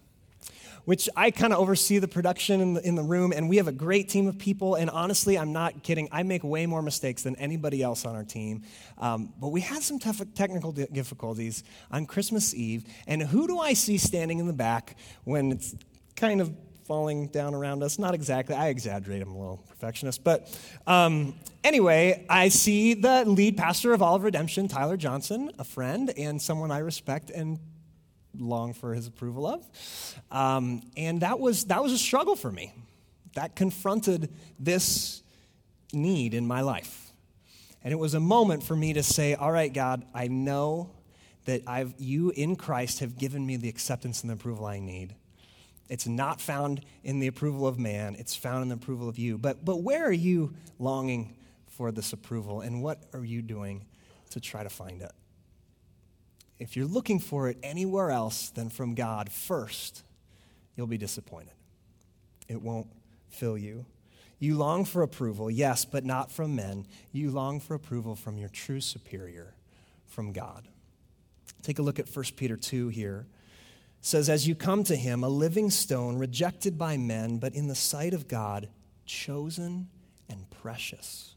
which 0.85 1.07
I 1.15 1.31
kind 1.31 1.53
of 1.53 1.59
oversee 1.59 1.99
the 1.99 2.07
production 2.07 2.61
in 2.61 2.73
the, 2.73 2.87
in 2.87 2.95
the 2.95 3.03
room, 3.03 3.33
and 3.35 3.49
we 3.49 3.57
have 3.57 3.67
a 3.67 3.71
great 3.73 4.09
team 4.09 4.27
of 4.27 4.37
people. 4.37 4.75
And 4.75 4.89
honestly, 4.89 5.37
I'm 5.37 5.53
not 5.53 5.83
kidding. 5.83 6.09
I 6.11 6.23
make 6.23 6.43
way 6.43 6.65
more 6.65 6.81
mistakes 6.81 7.23
than 7.23 7.35
anybody 7.35 7.81
else 7.81 8.05
on 8.05 8.15
our 8.15 8.23
team. 8.23 8.63
Um, 8.97 9.33
but 9.39 9.49
we 9.49 9.61
had 9.61 9.83
some 9.83 9.99
tough 9.99 10.21
technical 10.33 10.71
difficulties 10.71 11.63
on 11.91 12.05
Christmas 12.05 12.53
Eve. 12.53 12.85
And 13.07 13.21
who 13.21 13.47
do 13.47 13.59
I 13.59 13.73
see 13.73 13.97
standing 13.97 14.39
in 14.39 14.47
the 14.47 14.53
back 14.53 14.97
when 15.23 15.51
it's 15.51 15.75
kind 16.15 16.41
of 16.41 16.53
falling 16.85 17.27
down 17.27 17.53
around 17.53 17.83
us? 17.83 17.99
Not 17.99 18.13
exactly. 18.15 18.55
I 18.55 18.69
exaggerate. 18.69 19.21
I'm 19.21 19.31
a 19.31 19.37
little 19.37 19.63
perfectionist. 19.69 20.23
But 20.23 20.49
um, 20.87 21.35
anyway, 21.63 22.25
I 22.29 22.49
see 22.49 22.95
the 22.95 23.23
lead 23.25 23.57
pastor 23.57 23.93
of 23.93 24.01
Olive 24.01 24.23
Redemption, 24.23 24.67
Tyler 24.67 24.97
Johnson, 24.97 25.51
a 25.59 25.63
friend 25.63 26.11
and 26.17 26.41
someone 26.41 26.71
I 26.71 26.79
respect 26.79 27.29
and 27.29 27.59
long 28.37 28.73
for 28.73 28.93
his 28.93 29.07
approval 29.07 29.45
of. 29.47 29.65
Um, 30.31 30.81
and 30.95 31.21
that 31.21 31.39
was, 31.39 31.65
that 31.65 31.83
was 31.83 31.91
a 31.91 31.97
struggle 31.97 32.35
for 32.35 32.51
me. 32.51 32.73
That 33.35 33.55
confronted 33.55 34.29
this 34.59 35.21
need 35.93 36.33
in 36.33 36.47
my 36.47 36.61
life. 36.61 37.11
And 37.83 37.91
it 37.91 37.97
was 37.97 38.13
a 38.13 38.19
moment 38.19 38.63
for 38.63 38.75
me 38.75 38.93
to 38.93 39.03
say, 39.03 39.33
All 39.33 39.51
right, 39.51 39.73
God, 39.73 40.05
I 40.13 40.27
know 40.27 40.91
that 41.45 41.63
I've, 41.65 41.93
you 41.97 42.29
in 42.31 42.55
Christ 42.55 42.99
have 42.99 43.17
given 43.17 43.45
me 43.45 43.57
the 43.57 43.69
acceptance 43.69 44.21
and 44.21 44.29
the 44.29 44.35
approval 44.35 44.65
I 44.65 44.79
need. 44.79 45.15
It's 45.89 46.07
not 46.07 46.39
found 46.39 46.85
in 47.03 47.19
the 47.19 47.27
approval 47.27 47.67
of 47.67 47.77
man, 47.79 48.15
it's 48.17 48.35
found 48.35 48.61
in 48.63 48.69
the 48.69 48.75
approval 48.75 49.09
of 49.09 49.17
you. 49.17 49.37
But, 49.37 49.65
but 49.65 49.81
where 49.81 50.05
are 50.05 50.11
you 50.11 50.53
longing 50.79 51.35
for 51.65 51.91
this 51.91 52.13
approval, 52.13 52.61
and 52.61 52.81
what 52.83 53.03
are 53.13 53.25
you 53.25 53.41
doing 53.41 53.85
to 54.29 54.39
try 54.39 54.63
to 54.63 54.69
find 54.69 55.01
it? 55.01 55.11
If 56.61 56.77
you're 56.77 56.85
looking 56.85 57.19
for 57.19 57.49
it 57.49 57.57
anywhere 57.63 58.11
else 58.11 58.51
than 58.51 58.69
from 58.69 58.93
God 58.93 59.31
first, 59.31 60.03
you'll 60.75 60.85
be 60.85 60.99
disappointed. 60.99 61.55
It 62.47 62.61
won't 62.61 62.85
fill 63.29 63.57
you. 63.57 63.87
You 64.37 64.57
long 64.57 64.85
for 64.85 65.01
approval, 65.01 65.49
yes, 65.49 65.85
but 65.85 66.05
not 66.05 66.31
from 66.31 66.55
men. 66.55 66.85
You 67.11 67.31
long 67.31 67.59
for 67.59 67.73
approval 67.73 68.15
from 68.15 68.37
your 68.37 68.49
true 68.49 68.79
superior, 68.79 69.55
from 70.05 70.33
God. 70.33 70.67
Take 71.63 71.79
a 71.79 71.81
look 71.81 71.97
at 71.97 72.07
1 72.07 72.25
Peter 72.35 72.57
2 72.57 72.89
here. 72.89 73.25
It 73.99 74.05
says, 74.05 74.29
As 74.29 74.47
you 74.47 74.53
come 74.53 74.83
to 74.83 74.95
him, 74.95 75.23
a 75.23 75.29
living 75.29 75.71
stone, 75.71 76.19
rejected 76.19 76.77
by 76.77 76.95
men, 76.95 77.39
but 77.39 77.55
in 77.55 77.69
the 77.69 77.75
sight 77.75 78.13
of 78.13 78.27
God, 78.27 78.69
chosen 79.07 79.87
and 80.29 80.47
precious. 80.51 81.33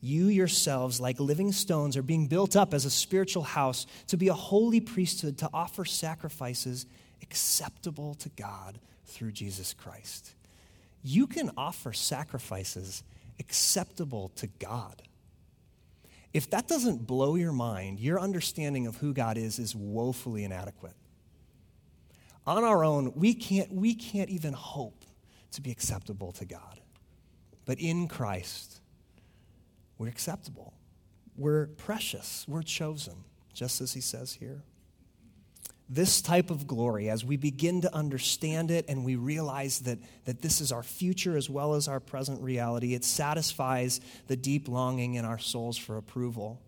You 0.00 0.26
yourselves, 0.26 1.00
like 1.00 1.18
living 1.18 1.52
stones, 1.52 1.96
are 1.96 2.02
being 2.02 2.28
built 2.28 2.56
up 2.56 2.72
as 2.72 2.84
a 2.84 2.90
spiritual 2.90 3.42
house 3.42 3.86
to 4.08 4.16
be 4.16 4.28
a 4.28 4.34
holy 4.34 4.80
priesthood, 4.80 5.38
to 5.38 5.50
offer 5.52 5.84
sacrifices 5.84 6.86
acceptable 7.22 8.14
to 8.16 8.28
God 8.30 8.78
through 9.06 9.32
Jesus 9.32 9.74
Christ. 9.74 10.34
You 11.02 11.26
can 11.26 11.50
offer 11.56 11.92
sacrifices 11.92 13.02
acceptable 13.40 14.30
to 14.36 14.46
God. 14.46 15.02
If 16.32 16.50
that 16.50 16.68
doesn't 16.68 17.06
blow 17.06 17.34
your 17.34 17.52
mind, 17.52 17.98
your 17.98 18.20
understanding 18.20 18.86
of 18.86 18.96
who 18.96 19.12
God 19.12 19.36
is 19.38 19.58
is 19.58 19.74
woefully 19.74 20.44
inadequate. 20.44 20.94
On 22.46 22.64
our 22.64 22.84
own, 22.84 23.12
we 23.14 23.34
can't, 23.34 23.72
we 23.72 23.94
can't 23.94 24.30
even 24.30 24.52
hope 24.52 25.04
to 25.52 25.60
be 25.60 25.70
acceptable 25.70 26.32
to 26.32 26.44
God. 26.44 26.80
But 27.64 27.78
in 27.78 28.08
Christ, 28.08 28.77
we're 29.98 30.08
acceptable. 30.08 30.72
We're 31.36 31.66
precious. 31.66 32.44
We're 32.48 32.62
chosen, 32.62 33.24
just 33.52 33.80
as 33.80 33.92
he 33.92 34.00
says 34.00 34.32
here. 34.32 34.62
This 35.90 36.20
type 36.20 36.50
of 36.50 36.66
glory, 36.66 37.08
as 37.08 37.24
we 37.24 37.36
begin 37.36 37.80
to 37.80 37.94
understand 37.94 38.70
it 38.70 38.84
and 38.88 39.04
we 39.04 39.16
realize 39.16 39.80
that, 39.80 39.98
that 40.26 40.42
this 40.42 40.60
is 40.60 40.70
our 40.70 40.82
future 40.82 41.36
as 41.36 41.48
well 41.48 41.74
as 41.74 41.88
our 41.88 42.00
present 42.00 42.42
reality, 42.42 42.94
it 42.94 43.04
satisfies 43.04 44.00
the 44.26 44.36
deep 44.36 44.68
longing 44.68 45.14
in 45.14 45.24
our 45.24 45.38
souls 45.38 45.78
for 45.78 45.96
approval. 45.96 46.60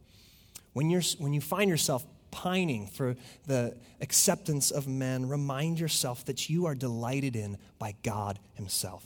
When, 0.72 0.88
you're, 0.88 1.02
when 1.18 1.32
you 1.34 1.40
find 1.40 1.68
yourself 1.68 2.04
pining 2.30 2.86
for 2.86 3.16
the 3.46 3.76
acceptance 4.00 4.70
of 4.70 4.88
men, 4.88 5.28
remind 5.28 5.78
yourself 5.78 6.24
that 6.26 6.48
you 6.48 6.66
are 6.66 6.74
delighted 6.74 7.36
in 7.36 7.58
by 7.78 7.96
God 8.02 8.38
Himself. 8.54 9.04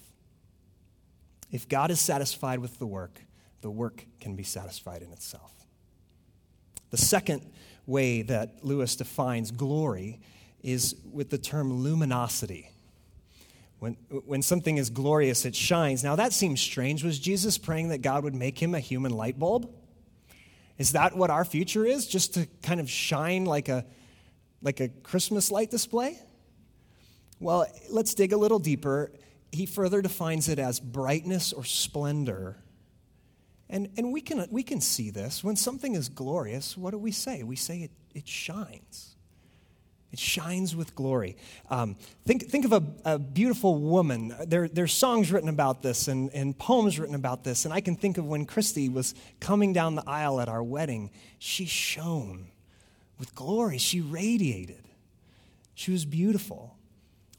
If 1.50 1.68
God 1.68 1.90
is 1.90 2.00
satisfied 2.00 2.60
with 2.60 2.78
the 2.78 2.87
work, 2.87 3.20
the 3.64 3.70
work 3.70 4.05
can 4.20 4.37
be 4.37 4.42
satisfied 4.42 5.00
in 5.00 5.11
itself. 5.11 5.50
The 6.90 6.98
second 6.98 7.50
way 7.87 8.20
that 8.20 8.62
Lewis 8.62 8.94
defines 8.94 9.50
glory 9.50 10.20
is 10.62 10.94
with 11.11 11.31
the 11.31 11.38
term 11.38 11.72
luminosity. 11.72 12.70
When, 13.79 13.94
when 14.27 14.42
something 14.42 14.77
is 14.77 14.90
glorious, 14.90 15.46
it 15.46 15.57
shines. 15.57 16.05
Now, 16.05 16.14
that 16.14 16.35
seems 16.35 16.61
strange. 16.61 17.03
Was 17.03 17.18
Jesus 17.18 17.57
praying 17.57 17.88
that 17.88 18.03
God 18.03 18.22
would 18.22 18.35
make 18.35 18.62
him 18.62 18.74
a 18.74 18.81
human 18.81 19.12
light 19.12 19.38
bulb? 19.38 19.70
Is 20.77 20.92
that 20.92 21.16
what 21.16 21.31
our 21.31 21.46
future 21.46 21.87
is? 21.87 22.07
Just 22.07 22.35
to 22.35 22.46
kind 22.62 22.81
of 22.81 22.90
shine 22.90 23.46
like 23.46 23.70
a, 23.70 23.87
like 24.61 24.81
a 24.81 24.90
Christmas 24.90 25.50
light 25.50 25.70
display? 25.70 26.18
Well, 27.40 27.66
let's 27.88 28.12
dig 28.12 28.35
a 28.35 28.37
little 28.37 28.59
deeper. 28.59 29.11
He 29.53 29.64
further 29.64 30.03
defines 30.03 30.50
it 30.50 30.59
as 30.59 30.81
brightness 30.81 31.55
or 31.55 31.64
splendor 31.64 32.59
and, 33.74 33.88
and 33.96 34.12
we, 34.12 34.20
can, 34.20 34.46
we 34.52 34.62
can 34.62 34.80
see 34.80 35.10
this. 35.10 35.42
When 35.42 35.56
something 35.56 35.96
is 35.96 36.08
glorious, 36.08 36.76
what 36.76 36.92
do 36.92 36.98
we 36.98 37.10
say? 37.10 37.42
We 37.42 37.56
say 37.56 37.78
it, 37.78 37.90
it 38.14 38.28
shines. 38.28 39.16
It 40.12 40.20
shines 40.20 40.76
with 40.76 40.94
glory. 40.94 41.37
Um, 41.68 41.96
think, 42.24 42.48
think 42.48 42.64
of 42.66 42.72
a, 42.72 42.84
a, 43.04 43.18
beautiful 43.18 43.74
woman. 43.74 44.32
There, 44.46 44.68
there's 44.68 44.92
songs 44.92 45.32
written 45.32 45.48
about 45.48 45.82
this 45.82 46.06
and, 46.06 46.30
and 46.32 46.56
poems 46.56 47.00
written 47.00 47.16
about 47.16 47.42
this. 47.42 47.64
And 47.64 47.74
I 47.74 47.80
can 47.80 47.96
think 47.96 48.16
of 48.16 48.24
when 48.24 48.46
Christy 48.46 48.88
was 48.88 49.12
coming 49.40 49.72
down 49.72 49.96
the 49.96 50.04
aisle 50.06 50.40
at 50.40 50.48
our 50.48 50.62
wedding, 50.62 51.10
she 51.40 51.66
shone 51.66 52.46
with 53.18 53.34
glory. 53.34 53.78
She 53.78 54.00
radiated. 54.00 54.84
She 55.74 55.90
was 55.90 56.04
beautiful. 56.04 56.73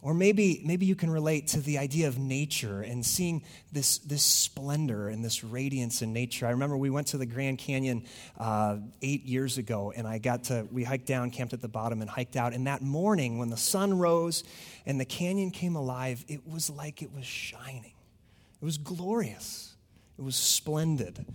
Or 0.05 0.13
maybe, 0.13 0.61
maybe 0.63 0.85
you 0.85 0.93
can 0.93 1.09
relate 1.09 1.47
to 1.47 1.59
the 1.59 1.79
idea 1.79 2.07
of 2.07 2.19
nature 2.19 2.83
and 2.83 3.03
seeing 3.03 3.43
this, 3.71 3.97
this 3.97 4.21
splendor 4.21 5.07
and 5.09 5.25
this 5.25 5.43
radiance 5.43 6.03
in 6.03 6.13
nature. 6.13 6.45
I 6.45 6.51
remember 6.51 6.77
we 6.77 6.91
went 6.91 7.07
to 7.07 7.17
the 7.17 7.25
Grand 7.25 7.57
Canyon 7.57 8.05
uh, 8.37 8.77
eight 9.01 9.23
years 9.23 9.57
ago, 9.57 9.91
and 9.95 10.05
I 10.07 10.19
got 10.19 10.43
to, 10.43 10.67
we 10.71 10.83
hiked 10.83 11.07
down, 11.07 11.31
camped 11.31 11.53
at 11.53 11.61
the 11.63 11.67
bottom, 11.67 12.01
and 12.01 12.09
hiked 12.09 12.35
out. 12.35 12.53
And 12.53 12.67
that 12.67 12.83
morning, 12.83 13.39
when 13.39 13.49
the 13.49 13.57
sun 13.57 13.97
rose 13.97 14.43
and 14.85 14.99
the 14.99 15.05
canyon 15.05 15.49
came 15.49 15.75
alive, 15.75 16.23
it 16.27 16.47
was 16.47 16.69
like 16.69 17.01
it 17.01 17.11
was 17.11 17.25
shining. 17.25 17.95
It 18.61 18.63
was 18.63 18.77
glorious, 18.77 19.73
it 20.19 20.21
was 20.21 20.35
splendid. 20.35 21.25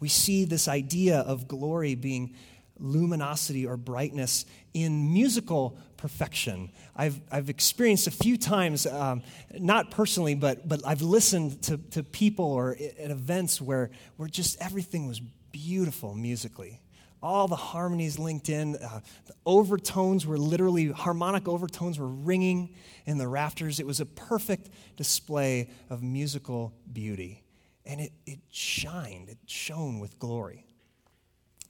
We 0.00 0.08
see 0.08 0.44
this 0.44 0.68
idea 0.68 1.20
of 1.20 1.48
glory 1.48 1.94
being 1.94 2.34
luminosity 2.78 3.64
or 3.64 3.78
brightness 3.78 4.44
in 4.74 5.14
musical 5.14 5.78
perfection. 5.98 6.70
I've, 6.96 7.20
I've 7.30 7.50
experienced 7.50 8.06
a 8.06 8.10
few 8.10 8.38
times, 8.38 8.86
um, 8.86 9.22
not 9.58 9.90
personally, 9.90 10.34
but, 10.34 10.66
but 10.66 10.80
I've 10.86 11.02
listened 11.02 11.60
to, 11.64 11.76
to 11.90 12.02
people 12.02 12.46
or 12.46 12.70
at 12.98 13.10
events 13.10 13.60
where, 13.60 13.90
where 14.16 14.28
just 14.28 14.56
everything 14.62 15.06
was 15.06 15.20
beautiful 15.20 16.14
musically. 16.14 16.80
All 17.20 17.48
the 17.48 17.56
harmonies 17.56 18.18
linked 18.18 18.48
in, 18.48 18.76
uh, 18.76 19.00
the 19.26 19.34
overtones 19.44 20.24
were 20.24 20.38
literally, 20.38 20.92
harmonic 20.92 21.48
overtones 21.48 21.98
were 21.98 22.06
ringing 22.06 22.74
in 23.04 23.18
the 23.18 23.26
rafters. 23.26 23.80
It 23.80 23.86
was 23.86 24.00
a 24.00 24.06
perfect 24.06 24.70
display 24.96 25.68
of 25.90 26.02
musical 26.02 26.72
beauty. 26.90 27.42
And 27.84 28.00
it, 28.00 28.12
it 28.24 28.38
shined, 28.50 29.28
it 29.28 29.38
shone 29.46 29.98
with 29.98 30.18
glory. 30.20 30.67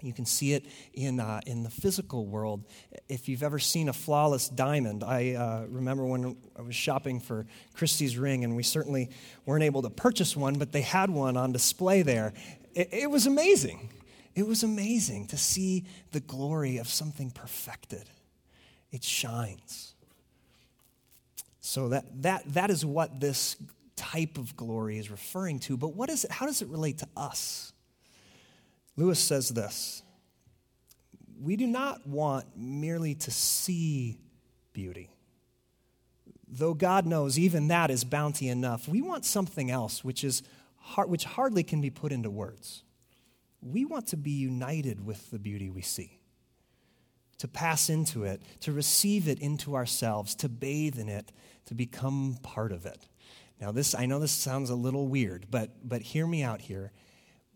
You 0.00 0.12
can 0.12 0.26
see 0.26 0.52
it 0.52 0.64
in, 0.94 1.18
uh, 1.18 1.40
in 1.46 1.64
the 1.64 1.70
physical 1.70 2.26
world. 2.26 2.64
If 3.08 3.28
you've 3.28 3.42
ever 3.42 3.58
seen 3.58 3.88
a 3.88 3.92
flawless 3.92 4.48
diamond, 4.48 5.02
I 5.02 5.32
uh, 5.32 5.66
remember 5.68 6.04
when 6.04 6.36
I 6.56 6.62
was 6.62 6.76
shopping 6.76 7.18
for 7.18 7.46
Christie's 7.74 8.16
ring, 8.16 8.44
and 8.44 8.54
we 8.54 8.62
certainly 8.62 9.10
weren't 9.44 9.64
able 9.64 9.82
to 9.82 9.90
purchase 9.90 10.36
one, 10.36 10.54
but 10.54 10.70
they 10.70 10.82
had 10.82 11.10
one 11.10 11.36
on 11.36 11.50
display 11.50 12.02
there. 12.02 12.32
It, 12.74 12.88
it 12.92 13.10
was 13.10 13.26
amazing. 13.26 13.90
It 14.36 14.46
was 14.46 14.62
amazing 14.62 15.26
to 15.28 15.36
see 15.36 15.84
the 16.12 16.20
glory 16.20 16.76
of 16.76 16.86
something 16.86 17.32
perfected. 17.32 18.04
It 18.92 19.02
shines. 19.02 19.94
So 21.60 21.88
that, 21.88 22.22
that, 22.22 22.44
that 22.54 22.70
is 22.70 22.86
what 22.86 23.18
this 23.18 23.56
type 23.96 24.38
of 24.38 24.56
glory 24.56 24.98
is 24.98 25.10
referring 25.10 25.58
to. 25.58 25.76
But 25.76 25.96
what 25.96 26.08
is 26.08 26.24
it, 26.24 26.30
how 26.30 26.46
does 26.46 26.62
it 26.62 26.68
relate 26.68 26.98
to 26.98 27.08
us? 27.16 27.72
Lewis 28.98 29.20
says 29.20 29.50
this 29.50 30.02
We 31.40 31.56
do 31.56 31.68
not 31.68 32.06
want 32.06 32.46
merely 32.56 33.14
to 33.14 33.30
see 33.30 34.18
beauty. 34.72 35.10
Though 36.48 36.74
God 36.74 37.06
knows 37.06 37.38
even 37.38 37.68
that 37.68 37.90
is 37.90 38.04
bounty 38.04 38.48
enough, 38.48 38.88
we 38.88 39.00
want 39.00 39.24
something 39.24 39.70
else 39.70 40.02
which, 40.02 40.24
is, 40.24 40.42
which 41.06 41.24
hardly 41.24 41.62
can 41.62 41.80
be 41.80 41.90
put 41.90 42.10
into 42.10 42.30
words. 42.30 42.82
We 43.60 43.84
want 43.84 44.08
to 44.08 44.16
be 44.16 44.30
united 44.30 45.04
with 45.04 45.30
the 45.30 45.38
beauty 45.38 45.68
we 45.70 45.82
see, 45.82 46.18
to 47.38 47.46
pass 47.46 47.90
into 47.90 48.24
it, 48.24 48.42
to 48.60 48.72
receive 48.72 49.28
it 49.28 49.38
into 49.40 49.76
ourselves, 49.76 50.34
to 50.36 50.48
bathe 50.48 50.98
in 50.98 51.08
it, 51.08 51.30
to 51.66 51.74
become 51.74 52.38
part 52.42 52.72
of 52.72 52.86
it. 52.86 53.06
Now, 53.60 53.70
this, 53.70 53.94
I 53.94 54.06
know 54.06 54.18
this 54.18 54.32
sounds 54.32 54.70
a 54.70 54.74
little 54.74 55.06
weird, 55.06 55.46
but, 55.50 55.70
but 55.84 56.00
hear 56.00 56.26
me 56.26 56.42
out 56.42 56.62
here 56.62 56.92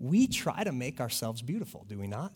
we 0.02 0.26
try 0.26 0.64
to 0.64 0.72
make 0.72 1.00
ourselves 1.00 1.40
beautiful, 1.42 1.86
do 1.88 1.96
we 1.96 2.08
not? 2.08 2.32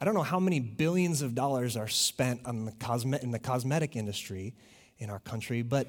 I 0.00 0.06
don't 0.06 0.14
know 0.14 0.22
how 0.22 0.40
many 0.40 0.58
billions 0.58 1.20
of 1.20 1.34
dollars 1.34 1.76
are 1.76 1.86
spent 1.86 2.46
on 2.46 2.64
the 2.64 2.72
cosme- 2.72 3.22
in 3.22 3.30
the 3.30 3.38
cosmetic 3.38 3.94
industry 3.94 4.54
in 4.98 5.10
our 5.10 5.18
country, 5.18 5.60
but, 5.60 5.86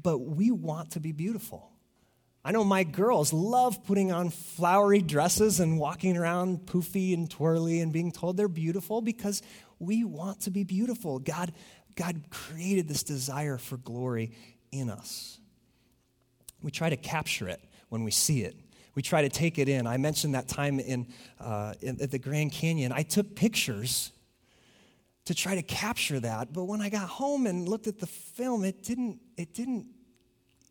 but 0.00 0.18
we 0.18 0.50
want 0.50 0.92
to 0.92 1.00
be 1.00 1.12
beautiful. 1.12 1.70
I 2.44 2.50
know 2.50 2.64
my 2.64 2.82
girls 2.82 3.32
love 3.32 3.84
putting 3.84 4.10
on 4.10 4.30
flowery 4.30 5.00
dresses 5.00 5.60
and 5.60 5.78
walking 5.78 6.16
around 6.16 6.66
poofy 6.66 7.14
and 7.14 7.30
twirly 7.30 7.80
and 7.80 7.92
being 7.92 8.10
told 8.10 8.36
they're 8.36 8.48
beautiful 8.48 9.00
because 9.00 9.42
we 9.78 10.02
want 10.04 10.40
to 10.42 10.50
be 10.50 10.64
beautiful. 10.64 11.20
God, 11.20 11.52
God 11.94 12.22
created 12.30 12.88
this 12.88 13.04
desire 13.04 13.58
for 13.58 13.76
glory 13.76 14.32
in 14.72 14.90
us. 14.90 15.38
We 16.62 16.72
try 16.72 16.90
to 16.90 16.96
capture 16.96 17.48
it 17.48 17.60
when 17.90 18.02
we 18.02 18.10
see 18.10 18.42
it 18.42 18.56
we 18.94 19.02
try 19.02 19.22
to 19.22 19.28
take 19.28 19.58
it 19.58 19.68
in. 19.68 19.86
I 19.86 19.96
mentioned 19.96 20.34
that 20.34 20.48
time 20.48 20.80
in, 20.80 21.06
uh, 21.38 21.74
in, 21.80 22.00
at 22.00 22.10
the 22.10 22.18
Grand 22.18 22.52
Canyon. 22.52 22.92
I 22.92 23.02
took 23.02 23.34
pictures 23.34 24.12
to 25.26 25.34
try 25.34 25.54
to 25.54 25.62
capture 25.62 26.18
that, 26.20 26.52
but 26.52 26.64
when 26.64 26.80
I 26.80 26.88
got 26.88 27.08
home 27.08 27.46
and 27.46 27.68
looked 27.68 27.86
at 27.86 27.98
the 27.98 28.06
film, 28.06 28.64
it 28.64 28.82
didn't, 28.82 29.20
it 29.36 29.54
didn't, 29.54 29.86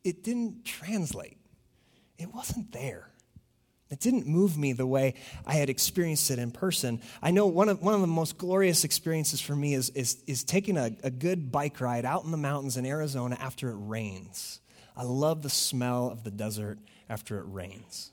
it 0.04 0.24
didn't 0.24 0.66
translate. 0.66 1.38
It 2.18 2.34
wasn't 2.34 2.72
there. 2.72 3.10
It 3.90 4.00
didn't 4.00 4.28
move 4.28 4.58
me 4.58 4.74
the 4.74 4.86
way 4.86 5.16
I 5.48 5.54
had 5.56 5.70
experienced 5.70 6.30
it 6.30 6.38
in 6.38 6.52
person. 6.52 7.02
I 7.24 7.32
know 7.32 7.48
one 7.48 7.70
of, 7.70 7.82
one 7.82 7.96
of 7.96 8.02
the 8.02 8.08
most 8.08 8.38
glorious 8.38 8.84
experiences 8.84 9.42
for 9.42 9.56
me 9.56 9.74
is, 9.74 9.90
is, 9.92 10.22
is 10.28 10.44
taking 10.44 10.78
a, 10.78 10.92
a 11.04 11.10
good 11.10 11.52
bike 11.52 11.82
ride 11.82 12.06
out 12.06 12.24
in 12.24 12.32
the 12.32 12.38
mountains 12.38 12.78
in 12.78 12.86
Arizona 12.86 13.36
after 13.40 13.70
it 13.72 13.78
rains. 13.78 14.60
I 14.96 15.04
love 15.04 15.42
the 15.42 15.50
smell 15.50 16.12
of 16.12 16.24
the 16.24 16.30
desert 16.30 16.78
after 17.10 17.40
it 17.40 17.46
rains. 17.48 18.12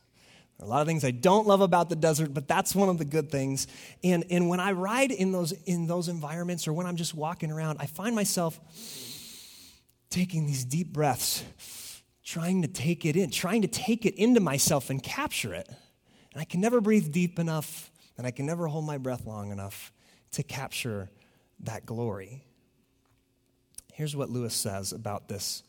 A 0.59 0.65
lot 0.65 0.81
of 0.81 0.87
things 0.87 1.05
I 1.05 1.11
don't 1.11 1.47
love 1.47 1.61
about 1.61 1.91
the 1.91 1.97
desert, 1.97 2.33
but 2.33 2.49
that's 2.49 2.75
one 2.75 2.89
of 2.89 2.97
the 2.97 3.05
good 3.05 3.31
things. 3.31 3.67
And, 4.03 4.25
and 4.31 4.49
when 4.49 4.59
I 4.59 4.73
ride 4.73 5.11
in 5.11 5.31
those, 5.31 5.53
in 5.53 5.87
those 5.87 6.09
environments 6.09 6.67
or 6.67 6.73
when 6.73 6.87
I'm 6.87 6.97
just 6.97 7.15
walking 7.15 7.53
around, 7.53 7.77
I 7.79 7.87
find 7.87 8.15
myself 8.15 8.59
taking 10.09 10.47
these 10.47 10.65
deep 10.65 10.95
breaths, 10.95 11.45
trying 12.25 12.63
to 12.63 12.69
take 12.69 13.05
it 13.05 13.17
in, 13.17 13.31
trying 13.31 13.63
to 13.63 13.69
take 13.69 14.07
it 14.07 14.15
into 14.15 14.41
myself 14.41 14.89
and 14.89 15.03
capture 15.03 15.53
it. 15.53 15.69
And 16.33 16.41
I 16.41 16.45
can 16.45 16.63
never 16.63 16.81
breathe 16.81 17.13
deep 17.13 17.39
enough, 17.39 17.91
and 18.17 18.27
I 18.27 18.31
can 18.31 18.47
never 18.47 18.67
hold 18.67 18.87
my 18.87 18.97
breath 18.97 19.27
long 19.27 19.53
enough 19.53 19.93
to 20.33 20.43
capture 20.43 21.11
that 21.61 21.85
glory. 21.85 22.45
Here's 23.93 24.17
what 24.17 24.31
Lewis 24.31 24.55
says 24.55 24.93
about 24.93 25.29
this 25.29 25.63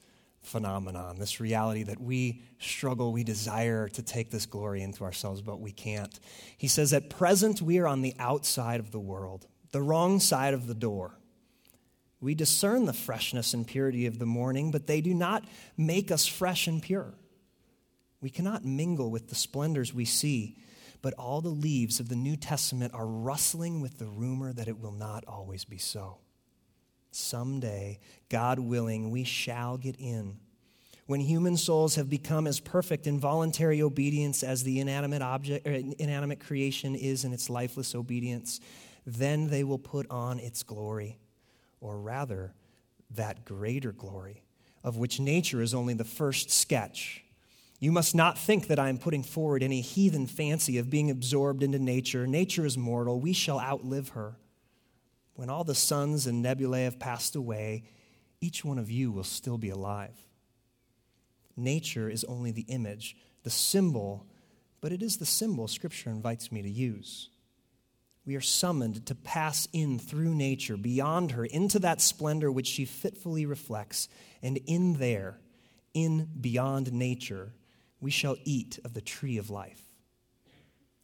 phenomenon, 0.48 1.20
this 1.20 1.40
reality 1.40 1.84
that 1.84 2.02
we 2.02 2.42
struggle, 2.60 3.12
we 3.12 3.24
desire 3.24 3.88
to 3.90 4.02
take 4.02 4.32
this 4.32 4.46
glory 4.46 4.82
into 4.82 5.04
ourselves, 5.04 5.42
but 5.42 5.60
we 5.60 5.72
can't. 5.72 6.20
He 6.58 6.68
says, 6.68 6.94
At 6.94 7.10
present, 7.10 7.62
we 7.62 7.80
are 7.80 7.88
on 7.88 8.02
the 8.02 8.16
outside 8.18 8.80
of 8.80 8.92
the 8.92 9.00
world, 9.00 9.46
the 9.72 9.82
wrong 9.82 10.20
side 10.20 10.54
of 10.54 10.68
the 10.68 10.74
door. 10.74 11.20
We 12.20 12.34
discern 12.34 12.86
the 12.86 12.94
freshness 12.94 13.54
and 13.54 13.68
purity 13.68 14.08
of 14.08 14.18
the 14.18 14.26
morning, 14.26 14.72
but 14.72 14.88
they 14.88 15.02
do 15.02 15.14
not 15.14 15.46
make 15.78 16.10
us 16.10 16.26
fresh 16.26 16.66
and 16.66 16.82
pure. 16.82 17.14
We 18.22 18.32
cannot 18.32 18.66
mingle 18.66 19.12
with 19.12 19.30
the 19.30 19.36
splendors 19.36 19.94
we 19.94 20.06
see, 20.06 20.58
but 21.04 21.14
all 21.14 21.42
the 21.42 21.50
leaves 21.50 22.00
of 22.00 22.10
the 22.10 22.16
New 22.16 22.36
Testament 22.36 22.94
are 22.96 23.06
rustling 23.06 23.82
with 23.82 24.00
the 24.00 24.08
rumor 24.08 24.52
that 24.52 24.68
it 24.68 24.80
will 24.80 24.92
not 24.92 25.26
always 25.28 25.64
be 25.64 25.78
so. 25.78 26.18
Someday, 27.18 28.00
God 28.30 28.60
willing, 28.60 29.10
we 29.10 29.24
shall 29.24 29.78
get 29.78 29.96
in. 29.98 30.38
When 31.08 31.20
human 31.20 31.58
souls 31.58 31.96
have 31.96 32.10
become 32.10 32.48
as 32.48 32.60
perfect 32.60 33.08
in 33.08 33.20
voluntary 33.20 33.82
obedience 33.82 34.44
as 34.44 34.64
the 34.64 34.80
inanimate 34.80 35.22
object 35.22 35.66
or 35.66 35.72
inanimate 35.72 36.40
creation 36.40 36.96
is 36.96 37.24
in 37.24 37.34
its 37.34 37.50
lifeless 37.50 37.96
obedience, 37.96 38.60
then 39.06 39.50
they 39.50 39.64
will 39.64 39.80
put 39.80 40.10
on 40.12 40.38
its 40.38 40.64
glory, 40.64 41.18
or 41.80 41.98
rather, 41.98 42.54
that 43.12 43.46
greater 43.46 43.94
glory, 43.94 44.44
of 44.84 44.98
which 44.98 45.20
nature 45.20 45.62
is 45.62 45.74
only 45.74 45.94
the 45.94 46.04
first 46.04 46.52
sketch. 46.52 47.24
You 47.80 47.92
must 47.92 48.16
not 48.16 48.38
think 48.38 48.68
that 48.68 48.80
I 48.80 48.90
am 48.90 48.98
putting 48.98 49.24
forward 49.24 49.64
any 49.64 49.82
heathen 49.82 50.28
fancy 50.28 50.78
of 50.78 50.90
being 50.90 51.10
absorbed 51.10 51.64
into 51.64 51.80
nature. 51.80 52.28
Nature 52.28 52.66
is 52.66 52.78
mortal. 52.78 53.20
We 53.20 53.34
shall 53.34 53.60
outlive 53.60 54.10
her. 54.10 54.36
When 55.38 55.52
all 55.52 55.64
the 55.64 55.76
suns 55.76 56.26
and 56.26 56.42
nebulae 56.42 56.86
have 56.86 56.98
passed 56.98 57.36
away, 57.36 57.84
each 58.42 58.66
one 58.66 58.80
of 58.80 58.90
you 58.90 59.12
will 59.12 59.24
still 59.24 59.60
be 59.60 59.70
alive. 59.70 60.18
Nature 61.56 62.10
is 62.10 62.24
only 62.24 62.50
the 62.50 62.66
image, 62.68 63.16
the 63.44 63.52
symbol, 63.52 64.26
but 64.82 64.92
it 64.92 65.04
is 65.04 65.18
the 65.18 65.28
symbol 65.28 65.68
Scripture 65.68 66.10
invites 66.10 66.52
me 66.52 66.64
to 66.64 66.70
use. 66.70 67.30
We 68.26 68.36
are 68.36 68.42
summoned 68.42 69.06
to 69.06 69.14
pass 69.14 69.68
in 69.72 70.00
through 70.00 70.34
nature, 70.34 70.76
beyond 70.76 71.34
her, 71.34 71.46
into 71.46 71.78
that 71.80 72.02
splendor 72.02 72.52
which 72.52 72.68
she 72.68 72.86
fitfully 72.86 73.46
reflects, 73.46 74.10
and 74.42 74.58
in 74.66 74.94
there, 74.94 75.40
in 75.94 76.30
beyond 76.42 76.92
nature, 76.92 77.54
we 78.02 78.10
shall 78.10 78.38
eat 78.44 78.80
of 78.84 78.96
the 78.96 79.02
tree 79.02 79.38
of 79.38 79.52
life 79.52 79.87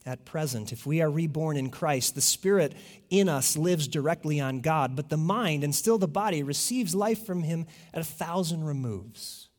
at 0.05 0.25
present. 0.25 0.71
If 0.71 0.85
we 0.85 1.01
are 1.01 1.09
reborn 1.09 1.57
in 1.57 1.69
Christ, 1.69 2.15
the 2.15 2.21
Spirit 2.21 2.75
in 3.09 3.29
us 3.29 3.55
lives 3.55 3.87
directly 3.87 4.39
on 4.39 4.61
God, 4.61 4.95
but 4.95 5.09
the 5.09 5.17
mind 5.17 5.63
and 5.63 5.73
still 5.73 5.97
the 5.97 6.07
body 6.07 6.43
receives 6.43 6.93
life 6.93 7.25
from 7.25 7.43
Him 7.43 7.65
at 7.93 8.01
a 8.01 8.05
thousand 8.05 8.63
removes. 8.63 9.49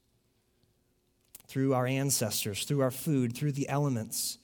Through 1.49 1.75
our 1.75 1.87
ancestors, 1.87 2.65
through 2.65 2.81
our 2.81 2.91
food, 2.91 3.37
through 3.37 3.53
the 3.53 3.69
elements. 3.69 4.39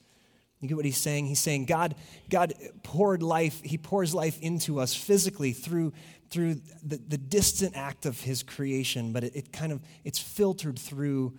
You 0.61 0.67
get 0.67 0.77
what 0.77 0.85
he's 0.85 0.97
saying? 0.97 1.25
He's 1.25 1.39
saying 1.39 1.65
God, 1.65 1.95
God 2.29 2.53
poured 2.83 3.23
life, 3.23 3.61
he 3.63 3.77
pours 3.77 4.13
life 4.13 4.39
into 4.41 4.79
us 4.79 4.93
physically 4.93 5.53
through, 5.53 5.91
through 6.29 6.61
the, 6.83 6.97
the 6.97 7.17
distant 7.17 7.75
act 7.75 8.05
of 8.05 8.21
his 8.21 8.43
creation, 8.43 9.11
but 9.11 9.23
it, 9.23 9.35
it 9.35 9.51
kind 9.51 9.71
of 9.71 9.81
it's 10.03 10.19
filtered 10.19 10.77
through 10.77 11.33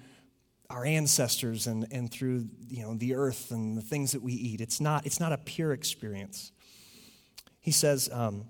our 0.72 0.86
ancestors 0.86 1.66
and, 1.66 1.86
and 1.90 2.10
through 2.10 2.48
you 2.68 2.82
know, 2.82 2.94
the 2.94 3.14
earth 3.14 3.50
and 3.50 3.76
the 3.76 3.82
things 3.82 4.12
that 4.12 4.22
we 4.22 4.32
eat. 4.32 4.60
It's 4.60 4.80
not, 4.80 5.04
it's 5.04 5.20
not 5.20 5.32
a 5.32 5.38
pure 5.38 5.72
experience. 5.72 6.50
He 7.60 7.70
says, 7.70 8.08
um, 8.10 8.46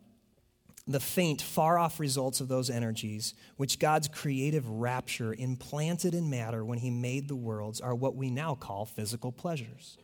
the 0.87 1.01
faint, 1.01 1.43
far 1.43 1.79
off 1.79 2.01
results 2.01 2.41
of 2.41 2.49
those 2.49 2.71
energies, 2.71 3.35
which 3.57 3.79
God's 3.79 4.09
creative 4.09 4.69
rapture 4.69 5.35
implanted 5.35 6.15
in 6.15 6.31
matter 6.31 6.65
when 6.65 6.79
He 6.79 6.91
made 6.91 7.29
the 7.29 7.37
worlds, 7.37 7.81
are 7.81 7.95
what 7.95 8.17
we 8.17 8.31
now 8.31 8.55
call 8.55 8.87
physical 8.87 9.33
pleasures. 9.33 9.99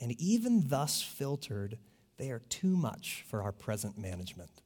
And 0.00 0.12
even 0.20 0.68
thus 0.68 1.02
filtered, 1.02 1.78
they 2.16 2.30
are 2.30 2.42
too 2.48 2.76
much 2.76 3.24
for 3.28 3.42
our 3.42 3.52
present 3.52 3.96
management. 3.96 4.62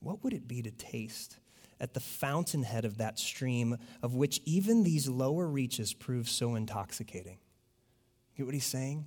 What 0.00 0.22
would 0.22 0.32
it 0.32 0.46
be 0.46 0.62
to 0.62 0.70
taste 0.70 1.38
at 1.80 1.94
the 1.94 2.00
fountainhead 2.00 2.84
of 2.84 2.98
that 2.98 3.18
stream 3.18 3.76
of 4.02 4.14
which 4.14 4.40
even 4.44 4.82
these 4.82 5.08
lower 5.08 5.46
reaches 5.46 5.92
prove 5.92 6.28
so 6.28 6.54
intoxicating. 6.54 7.38
Get 8.36 8.46
what 8.46 8.54
he's 8.54 8.64
saying? 8.64 9.06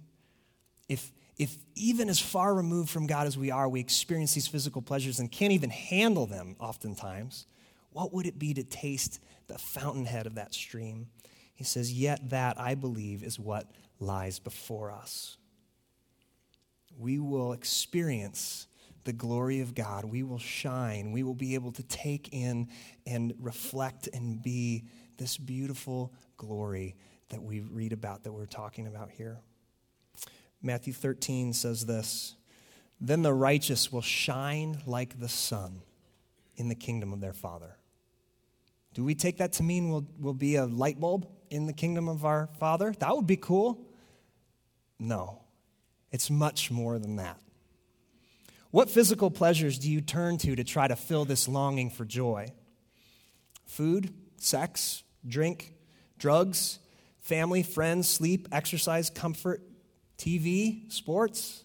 If, 0.88 1.12
if 1.38 1.58
even 1.76 2.10
as 2.10 2.20
far 2.20 2.54
removed 2.54 2.90
from 2.90 3.08
God 3.08 3.28
as 3.28 3.38
we 3.38 3.52
are, 3.52 3.68
we 3.68 3.80
experience 3.80 4.34
these 4.34 4.48
physical 4.48 4.82
pleasures 4.82 5.20
and 5.20 5.32
can't 5.32 5.54
even 5.54 5.70
handle 5.70 6.26
them 6.26 6.56
oftentimes, 6.60 7.46
what 7.92 8.14
would 8.14 8.26
it 8.26 8.40
be 8.40 8.54
to 8.54 8.64
taste 8.64 9.20
the 9.48 9.58
fountainhead 9.58 10.28
of 10.28 10.36
that 10.36 10.54
stream? 10.54 11.08
He 11.56 11.64
says, 11.64 11.92
Yet 11.92 12.30
that, 12.30 12.60
I 12.60 12.76
believe, 12.76 13.24
is 13.24 13.40
what 13.40 13.66
lies 14.00 14.40
before 14.40 14.92
us. 14.92 15.38
We 16.98 17.20
will 17.20 17.54
experience 17.54 18.68
the 19.08 19.14
glory 19.14 19.62
of 19.62 19.74
God. 19.74 20.04
We 20.04 20.22
will 20.22 20.38
shine. 20.38 21.14
We 21.14 21.24
will 21.24 21.34
be 21.34 21.56
able 21.56 21.72
to 21.72 21.84
take 21.84 22.34
in 22.34 22.68
and 23.06 23.34
reflect 23.40 24.10
and 24.14 24.44
be 24.44 24.84
this 25.16 25.38
beautiful 25.38 26.14
glory 26.36 26.98
that 27.30 27.42
we 27.42 27.62
read 27.62 27.94
about, 27.94 28.26
that 28.26 28.34
we're 28.34 28.46
talking 28.46 28.86
about 28.86 29.10
here. 29.10 29.40
Matthew 30.62 30.92
13 30.92 31.54
says 31.54 31.86
this 31.86 32.36
Then 33.00 33.22
the 33.22 33.34
righteous 33.34 33.94
will 33.94 34.02
shine 34.02 34.82
like 34.86 35.18
the 35.22 35.30
sun 35.30 35.84
in 36.58 36.68
the 36.68 36.76
kingdom 36.76 37.14
of 37.14 37.22
their 37.22 37.34
Father. 37.34 37.78
Do 38.94 39.06
we 39.06 39.16
take 39.16 39.38
that 39.38 39.54
to 39.54 39.64
mean 39.64 39.90
we'll, 39.90 40.06
we'll 40.20 40.34
be 40.34 40.58
a 40.58 40.66
light 40.66 41.00
bulb 41.00 41.30
in 41.50 41.66
the 41.66 41.74
kingdom 41.74 42.10
of 42.10 42.26
our 42.26 42.50
Father? 42.60 42.94
That 43.00 43.16
would 43.16 43.28
be 43.28 43.38
cool. 43.38 43.88
No, 45.00 45.44
it's 46.12 46.30
much 46.30 46.70
more 46.72 47.00
than 47.00 47.16
that. 47.16 47.40
What 48.72 48.90
physical 48.90 49.32
pleasures 49.32 49.80
do 49.80 49.90
you 49.90 50.02
turn 50.02 50.38
to 50.40 50.56
to 50.56 50.64
try 50.64 50.88
to 50.88 50.96
fill 50.96 51.26
this 51.26 51.48
longing 51.48 51.90
for 51.90 52.06
joy? 52.06 52.52
Food, 53.66 54.14
sex, 54.38 55.04
drink, 55.28 55.74
drugs, 56.18 56.80
family, 57.22 57.64
friends, 57.64 58.10
sleep, 58.10 58.48
exercise, 58.52 59.10
comfort, 59.10 59.62
TV, 60.18 60.92
sports? 60.92 61.64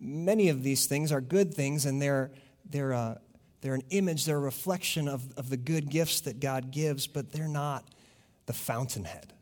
Many 0.00 0.48
of 0.48 0.62
these 0.62 0.86
things 0.86 1.12
are 1.12 1.20
good 1.20 1.54
things 1.54 1.86
and 1.86 2.00
they're, 2.00 2.30
they're, 2.68 2.92
uh, 2.92 3.18
they're 3.60 3.74
an 3.74 3.84
image, 3.90 4.24
they're 4.24 4.36
a 4.36 4.40
reflection 4.40 5.08
of, 5.08 5.32
of 5.36 5.50
the 5.50 5.56
good 5.56 5.90
gifts 5.90 6.22
that 6.22 6.40
God 6.40 6.70
gives, 6.70 7.06
but 7.06 7.32
they're 7.32 7.46
not 7.46 7.84
the 8.46 8.52
fountainhead 8.52 9.32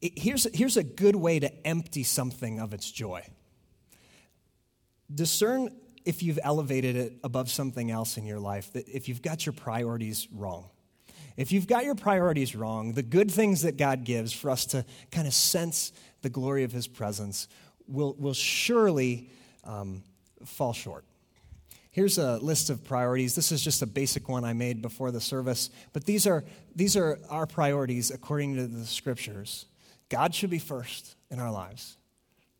here's, 0.00 0.46
here's 0.54 0.76
a 0.76 0.84
good 0.84 1.16
way 1.16 1.40
to 1.40 1.66
empty 1.66 2.02
something 2.02 2.60
of 2.60 2.72
its 2.72 2.90
joy. 2.90 3.22
Discern 5.12 5.70
if 6.04 6.22
you've 6.22 6.38
elevated 6.42 6.96
it 6.96 7.12
above 7.22 7.50
something 7.50 7.90
else 7.90 8.16
in 8.16 8.24
your 8.24 8.40
life, 8.40 8.72
that 8.72 8.88
if 8.88 9.08
you've 9.08 9.22
got 9.22 9.44
your 9.44 9.52
priorities 9.52 10.28
wrong. 10.32 10.70
If 11.36 11.52
you've 11.52 11.66
got 11.66 11.84
your 11.84 11.94
priorities 11.94 12.56
wrong, 12.56 12.94
the 12.94 13.02
good 13.02 13.30
things 13.30 13.62
that 13.62 13.76
God 13.76 14.04
gives 14.04 14.32
for 14.32 14.50
us 14.50 14.66
to 14.66 14.84
kind 15.12 15.26
of 15.26 15.34
sense 15.34 15.92
the 16.22 16.30
glory 16.30 16.64
of 16.64 16.72
His 16.72 16.88
presence 16.88 17.46
will, 17.86 18.16
will 18.18 18.34
surely 18.34 19.30
um, 19.64 20.02
fall 20.44 20.72
short. 20.72 21.04
Here's 21.90 22.18
a 22.18 22.38
list 22.38 22.70
of 22.70 22.84
priorities. 22.84 23.34
This 23.34 23.52
is 23.52 23.62
just 23.62 23.82
a 23.82 23.86
basic 23.86 24.28
one 24.28 24.44
I 24.44 24.52
made 24.52 24.82
before 24.82 25.10
the 25.10 25.20
service, 25.20 25.70
but 25.92 26.04
these 26.04 26.26
are, 26.26 26.44
these 26.74 26.96
are 26.96 27.18
our 27.28 27.46
priorities 27.46 28.10
according 28.10 28.56
to 28.56 28.66
the 28.66 28.86
scriptures. 28.86 29.66
God 30.08 30.34
should 30.34 30.50
be 30.50 30.58
first 30.58 31.16
in 31.30 31.38
our 31.38 31.50
lives, 31.50 31.96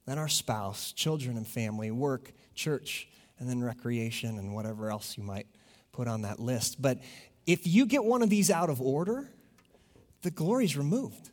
then 0.07 0.19
our 0.19 0.29
spouse, 0.29 0.93
children 0.93 1.37
and 1.37 1.47
family, 1.47 1.91
work, 1.91 2.33
church, 2.55 3.09
and 3.39 3.49
then 3.49 3.63
recreation 3.63 4.39
and 4.39 4.55
whatever 4.55 4.91
else 4.91 5.17
you 5.17 5.23
might 5.23 5.47
put 5.93 6.09
on 6.09 6.23
that 6.23 6.39
list. 6.39 6.81
But 6.81 6.99
if 7.47 7.67
you 7.67 7.87
get 7.87 8.05
one 8.05 8.23
of 8.23 8.31
these 8.31 8.51
out 8.51 8.71
of 8.71 8.81
order, 8.81 9.29
the 10.23 10.31
glory 10.31 10.65
is 10.65 10.77
removed. 10.77 11.31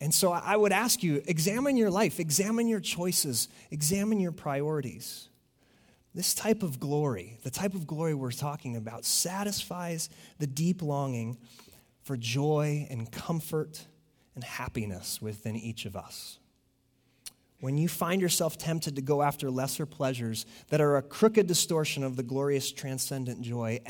And 0.00 0.14
so 0.14 0.32
I 0.32 0.56
would 0.56 0.72
ask 0.72 1.02
you 1.02 1.22
examine 1.26 1.76
your 1.76 1.90
life, 1.90 2.18
examine 2.18 2.68
your 2.68 2.80
choices, 2.80 3.48
examine 3.70 4.18
your 4.18 4.32
priorities. 4.32 5.28
This 6.14 6.34
type 6.34 6.62
of 6.62 6.80
glory, 6.80 7.38
the 7.44 7.50
type 7.50 7.74
of 7.74 7.86
glory 7.86 8.14
we're 8.14 8.32
talking 8.32 8.76
about, 8.76 9.04
satisfies 9.04 10.08
the 10.38 10.46
deep 10.46 10.82
longing 10.82 11.38
for 12.02 12.16
joy 12.16 12.86
and 12.90 13.12
comfort 13.12 13.86
and 14.34 14.44
happiness 14.44 15.20
within 15.20 15.56
each 15.56 15.84
of 15.84 15.96
us. 15.96 16.38
When 17.60 17.76
you 17.76 17.88
find 17.88 18.22
yourself 18.22 18.56
tempted 18.56 18.96
to 18.96 19.02
go 19.02 19.20
after 19.20 19.50
lesser 19.50 19.84
pleasures 19.84 20.46
that 20.70 20.80
are 20.80 20.96
a 20.96 21.02
crooked 21.02 21.46
distortion 21.46 22.02
of 22.02 22.16
the 22.16 22.22
glorious 22.22 22.72
transcendent 22.72 23.42
joy 23.42 23.80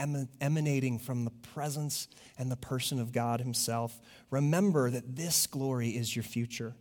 emanating 0.41 0.99
from 0.99 1.25
the 1.25 1.31
presence 1.31 2.09
and 2.37 2.51
the 2.51 2.57
person 2.57 2.99
of 2.99 3.13
God 3.13 3.41
Himself, 3.41 4.01
remember 4.31 4.91
that 4.91 5.15
this 5.15 5.47
glory 5.47 5.91
is 5.91 6.17
your 6.17 6.25
future. 6.25 6.75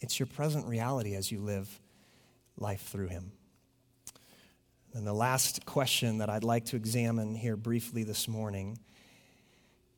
It's 0.00 0.18
your 0.18 0.26
present 0.26 0.66
reality 0.66 1.14
as 1.14 1.30
you 1.30 1.38
live 1.40 1.80
life 2.56 2.88
through 2.88 3.08
Him. 3.08 3.30
And 4.94 5.06
the 5.06 5.12
last 5.12 5.64
question 5.64 6.18
that 6.18 6.28
I'd 6.28 6.44
like 6.44 6.66
to 6.66 6.76
examine 6.76 7.36
here 7.36 7.56
briefly 7.56 8.02
this 8.02 8.26
morning 8.26 8.78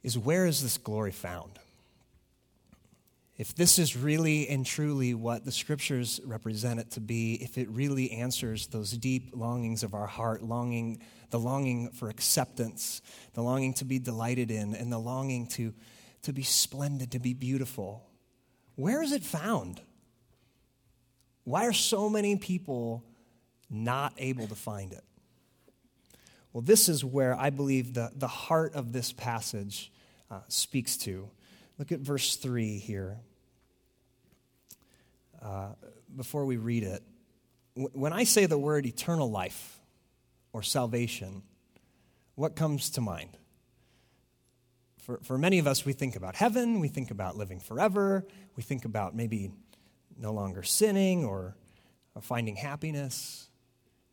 is 0.02 0.18
where 0.18 0.46
is 0.46 0.62
this 0.62 0.76
glory 0.76 1.10
found? 1.10 1.58
If 3.36 3.54
this 3.54 3.78
is 3.78 3.96
really 3.96 4.48
and 4.48 4.64
truly 4.64 5.12
what 5.12 5.44
the 5.44 5.50
scriptures 5.50 6.20
represent 6.24 6.78
it 6.78 6.92
to 6.92 7.00
be, 7.00 7.34
if 7.34 7.58
it 7.58 7.68
really 7.68 8.12
answers 8.12 8.68
those 8.68 8.92
deep 8.92 9.30
longings 9.34 9.82
of 9.82 9.92
our 9.92 10.06
heart, 10.06 10.42
longing, 10.42 11.00
the 11.30 11.38
longing 11.38 11.90
for 11.90 12.08
acceptance, 12.08 13.02
the 13.32 13.42
longing 13.42 13.74
to 13.74 13.84
be 13.84 13.98
delighted 13.98 14.52
in, 14.52 14.74
and 14.74 14.92
the 14.92 14.98
longing 14.98 15.48
to, 15.48 15.74
to 16.22 16.32
be 16.32 16.44
splendid, 16.44 17.10
to 17.10 17.18
be 17.18 17.34
beautiful, 17.34 18.08
where 18.76 19.02
is 19.02 19.10
it 19.10 19.24
found? 19.24 19.80
Why 21.42 21.66
are 21.66 21.72
so 21.72 22.08
many 22.08 22.36
people 22.36 23.04
not 23.68 24.14
able 24.16 24.46
to 24.46 24.54
find 24.54 24.92
it? 24.92 25.04
Well, 26.52 26.62
this 26.62 26.88
is 26.88 27.04
where 27.04 27.34
I 27.34 27.50
believe 27.50 27.94
the, 27.94 28.12
the 28.14 28.28
heart 28.28 28.74
of 28.74 28.92
this 28.92 29.12
passage 29.12 29.90
uh, 30.30 30.40
speaks 30.46 30.96
to. 30.98 31.28
Look 31.78 31.90
at 31.90 32.00
verse 32.00 32.36
3 32.36 32.78
here. 32.78 33.18
Uh, 35.42 35.72
before 36.14 36.46
we 36.46 36.56
read 36.56 36.84
it, 36.84 37.02
when 37.74 38.12
I 38.12 38.24
say 38.24 38.46
the 38.46 38.58
word 38.58 38.86
eternal 38.86 39.30
life 39.30 39.80
or 40.52 40.62
salvation, 40.62 41.42
what 42.36 42.54
comes 42.54 42.90
to 42.90 43.00
mind? 43.00 43.36
For, 44.98 45.18
for 45.22 45.36
many 45.36 45.58
of 45.58 45.66
us, 45.66 45.84
we 45.84 45.92
think 45.92 46.16
about 46.16 46.36
heaven, 46.36 46.80
we 46.80 46.88
think 46.88 47.10
about 47.10 47.36
living 47.36 47.58
forever, 47.60 48.24
we 48.56 48.62
think 48.62 48.84
about 48.84 49.14
maybe 49.14 49.50
no 50.16 50.32
longer 50.32 50.62
sinning 50.62 51.24
or, 51.24 51.56
or 52.14 52.22
finding 52.22 52.54
happiness. 52.54 53.48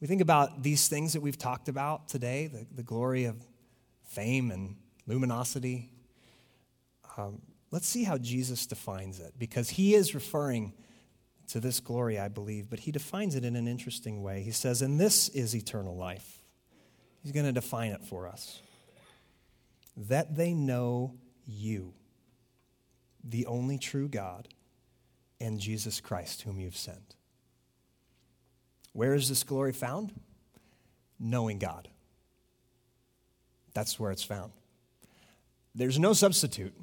We 0.01 0.07
think 0.07 0.21
about 0.21 0.63
these 0.63 0.87
things 0.87 1.13
that 1.13 1.21
we've 1.21 1.37
talked 1.37 1.69
about 1.69 2.09
today 2.09 2.47
the, 2.47 2.65
the 2.75 2.83
glory 2.83 3.25
of 3.25 3.35
fame 4.03 4.49
and 4.49 4.75
luminosity. 5.05 5.91
Um, 7.17 7.41
Let's 7.71 7.87
see 7.87 8.03
how 8.03 8.17
Jesus 8.17 8.65
defines 8.67 9.19
it, 9.19 9.33
because 9.39 9.69
he 9.71 9.95
is 9.95 10.13
referring 10.13 10.73
to 11.47 11.59
this 11.59 11.79
glory, 11.79 12.19
I 12.19 12.27
believe, 12.27 12.69
but 12.69 12.81
he 12.81 12.91
defines 12.91 13.35
it 13.35 13.43
in 13.43 13.55
an 13.55 13.67
interesting 13.67 14.21
way. 14.21 14.41
He 14.41 14.51
says, 14.51 14.81
And 14.81 14.99
this 14.99 15.29
is 15.29 15.55
eternal 15.55 15.95
life. 15.95 16.43
He's 17.23 17.31
going 17.31 17.45
to 17.45 17.51
define 17.51 17.91
it 17.91 18.03
for 18.03 18.27
us 18.27 18.61
that 19.97 20.35
they 20.35 20.53
know 20.53 21.15
you, 21.45 21.93
the 23.23 23.45
only 23.45 23.77
true 23.77 24.07
God, 24.07 24.47
and 25.39 25.59
Jesus 25.59 25.99
Christ, 25.99 26.43
whom 26.43 26.59
you've 26.59 26.77
sent. 26.77 27.15
Where 28.93 29.13
is 29.13 29.29
this 29.29 29.43
glory 29.43 29.73
found? 29.73 30.13
Knowing 31.19 31.59
God. 31.59 31.89
That's 33.73 33.99
where 33.99 34.11
it's 34.11 34.23
found. 34.23 34.51
There's 35.75 35.99
no 35.99 36.13
substitute. 36.13 36.73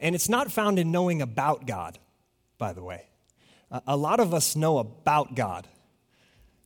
And 0.00 0.14
it's 0.14 0.28
not 0.28 0.50
found 0.50 0.78
in 0.78 0.90
knowing 0.90 1.20
about 1.22 1.66
God, 1.66 1.98
by 2.58 2.72
the 2.72 2.82
way. 2.82 3.06
A 3.86 3.96
lot 3.96 4.18
of 4.18 4.34
us 4.34 4.56
know 4.56 4.78
about 4.78 5.36
God. 5.36 5.68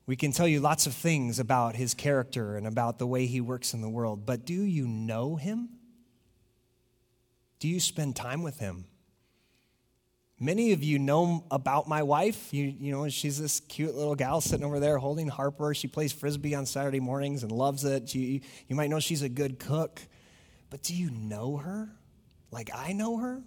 We 0.07 0.17
can 0.17 0.33
tell 0.33 0.47
you 0.49 0.61
lots 0.61 0.87
of 0.87 0.95
things 0.95 1.39
about 1.39 1.77
his 1.77 1.95
character 1.95 2.57
and 2.57 2.67
about 2.67 2.99
the 2.99 3.07
way 3.07 3.27
he 3.27 3.41
works 3.41 3.75
in 3.75 3.81
the 3.81 3.89
world, 3.89 4.25
but 4.25 4.45
do 4.45 4.63
you 4.63 4.87
know 4.87 5.37
him? 5.37 5.71
Do 7.59 7.69
you 7.69 7.81
spend 7.81 8.15
time 8.15 8.43
with 8.43 8.59
him? 8.59 8.85
Many 10.39 10.73
of 10.73 10.83
you 10.83 10.99
know 10.99 11.45
about 11.51 11.89
my 11.89 12.03
wife. 12.03 12.53
You, 12.53 12.65
you 12.65 12.93
know, 12.93 13.09
she's 13.09 13.41
this 13.41 13.61
cute 13.61 13.95
little 13.95 14.15
gal 14.15 14.41
sitting 14.41 14.67
over 14.67 14.81
there 14.81 14.99
holding 14.99 15.29
Harper. 15.29 15.75
She 15.75 15.87
plays 15.87 16.13
frisbee 16.13 16.55
on 16.55 16.67
Saturday 16.67 17.01
mornings 17.01 17.43
and 17.43 17.53
loves 17.53 17.85
it. 17.85 18.15
You, 18.15 18.41
you 18.69 18.77
might 18.77 18.91
know 18.91 19.01
she's 19.01 19.23
a 19.23 19.29
good 19.29 19.59
cook. 19.59 20.03
But 20.71 20.83
do 20.83 20.95
you 20.95 21.11
know 21.11 21.57
her 21.57 21.89
like 22.51 22.71
I 22.75 22.93
know 22.93 23.19
her? 23.19 23.43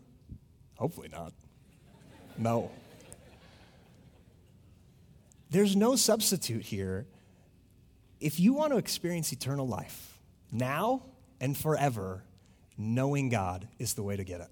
Hopefully 0.75 1.09
not. 1.09 1.33
No. 2.37 2.71
There's 5.49 5.75
no 5.75 5.95
substitute 5.95 6.63
here. 6.63 7.07
If 8.19 8.39
you 8.39 8.53
want 8.53 8.73
to 8.73 8.77
experience 8.77 9.31
eternal 9.31 9.67
life 9.67 10.19
now 10.51 11.03
and 11.39 11.57
forever, 11.57 12.23
knowing 12.77 13.29
God 13.29 13.67
is 13.79 13.93
the 13.93 14.03
way 14.03 14.15
to 14.15 14.23
get 14.23 14.41
it. 14.41 14.49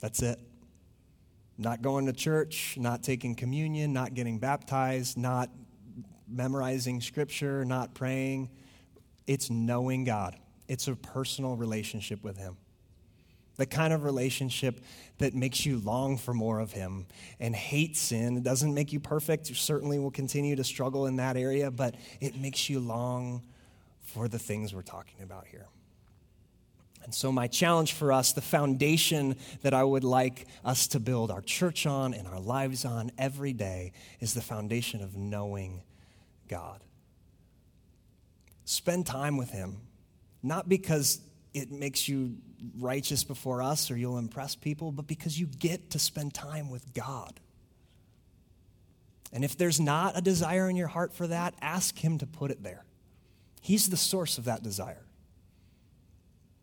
That's 0.00 0.22
it. 0.22 0.38
Not 1.56 1.82
going 1.82 2.06
to 2.06 2.12
church, 2.12 2.76
not 2.78 3.02
taking 3.02 3.34
communion, 3.34 3.92
not 3.92 4.14
getting 4.14 4.38
baptized, 4.38 5.16
not 5.16 5.50
memorizing 6.28 7.00
scripture, 7.00 7.64
not 7.64 7.94
praying. 7.94 8.50
It's 9.26 9.50
knowing 9.50 10.04
God, 10.04 10.36
it's 10.68 10.88
a 10.88 10.94
personal 10.96 11.56
relationship 11.56 12.22
with 12.24 12.36
Him. 12.36 12.56
The 13.56 13.66
kind 13.66 13.92
of 13.92 14.04
relationship 14.04 14.80
that 15.18 15.34
makes 15.34 15.64
you 15.64 15.78
long 15.78 16.16
for 16.16 16.34
more 16.34 16.60
of 16.60 16.72
Him 16.72 17.06
and 17.38 17.54
hate 17.54 17.96
sin. 17.96 18.36
It 18.36 18.42
doesn't 18.42 18.74
make 18.74 18.92
you 18.92 19.00
perfect. 19.00 19.48
You 19.48 19.54
certainly 19.54 19.98
will 19.98 20.10
continue 20.10 20.56
to 20.56 20.64
struggle 20.64 21.06
in 21.06 21.16
that 21.16 21.36
area, 21.36 21.70
but 21.70 21.94
it 22.20 22.36
makes 22.36 22.68
you 22.68 22.80
long 22.80 23.42
for 24.02 24.28
the 24.28 24.38
things 24.38 24.74
we're 24.74 24.82
talking 24.82 25.22
about 25.22 25.46
here. 25.46 25.66
And 27.04 27.14
so, 27.14 27.30
my 27.30 27.46
challenge 27.46 27.92
for 27.92 28.12
us, 28.12 28.32
the 28.32 28.40
foundation 28.40 29.36
that 29.60 29.74
I 29.74 29.84
would 29.84 30.04
like 30.04 30.46
us 30.64 30.86
to 30.88 31.00
build 31.00 31.30
our 31.30 31.42
church 31.42 31.86
on 31.86 32.14
and 32.14 32.26
our 32.26 32.40
lives 32.40 32.86
on 32.86 33.12
every 33.18 33.52
day, 33.52 33.92
is 34.20 34.32
the 34.32 34.40
foundation 34.40 35.02
of 35.02 35.14
knowing 35.14 35.82
God. 36.48 36.80
Spend 38.64 39.04
time 39.04 39.36
with 39.36 39.50
Him, 39.50 39.82
not 40.42 40.66
because 40.66 41.20
it 41.54 41.70
makes 41.70 42.08
you 42.08 42.36
righteous 42.78 43.24
before 43.24 43.62
us 43.62 43.90
or 43.90 43.96
you'll 43.96 44.18
impress 44.18 44.54
people, 44.56 44.90
but 44.92 45.06
because 45.06 45.38
you 45.38 45.46
get 45.46 45.90
to 45.90 45.98
spend 45.98 46.34
time 46.34 46.68
with 46.68 46.92
God. 46.92 47.40
And 49.32 49.44
if 49.44 49.56
there's 49.56 49.80
not 49.80 50.16
a 50.16 50.20
desire 50.20 50.68
in 50.68 50.76
your 50.76 50.88
heart 50.88 51.12
for 51.12 51.26
that, 51.28 51.54
ask 51.60 51.98
Him 51.98 52.18
to 52.18 52.26
put 52.26 52.50
it 52.50 52.62
there. 52.62 52.84
He's 53.60 53.88
the 53.88 53.96
source 53.96 54.36
of 54.36 54.44
that 54.44 54.62
desire. 54.62 55.02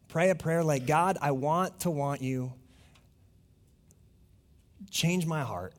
Pray 0.07 0.29
a 0.29 0.35
prayer 0.35 0.63
like, 0.63 0.85
God, 0.85 1.17
I 1.21 1.31
want 1.31 1.79
to 1.81 1.89
want 1.89 2.21
you. 2.21 2.53
Change 4.89 5.25
my 5.25 5.41
heart. 5.41 5.73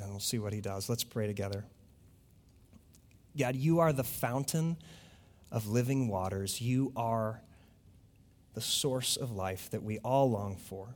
And 0.00 0.10
we'll 0.10 0.20
see 0.20 0.38
what 0.38 0.52
he 0.52 0.60
does. 0.60 0.88
Let's 0.88 1.04
pray 1.04 1.26
together. 1.26 1.64
God, 3.36 3.56
you 3.56 3.80
are 3.80 3.92
the 3.92 4.04
fountain 4.04 4.76
of 5.50 5.68
living 5.68 6.08
waters. 6.08 6.60
You 6.60 6.92
are 6.96 7.40
the 8.54 8.60
source 8.60 9.16
of 9.16 9.30
life 9.32 9.70
that 9.70 9.82
we 9.82 9.98
all 9.98 10.30
long 10.30 10.56
for. 10.56 10.94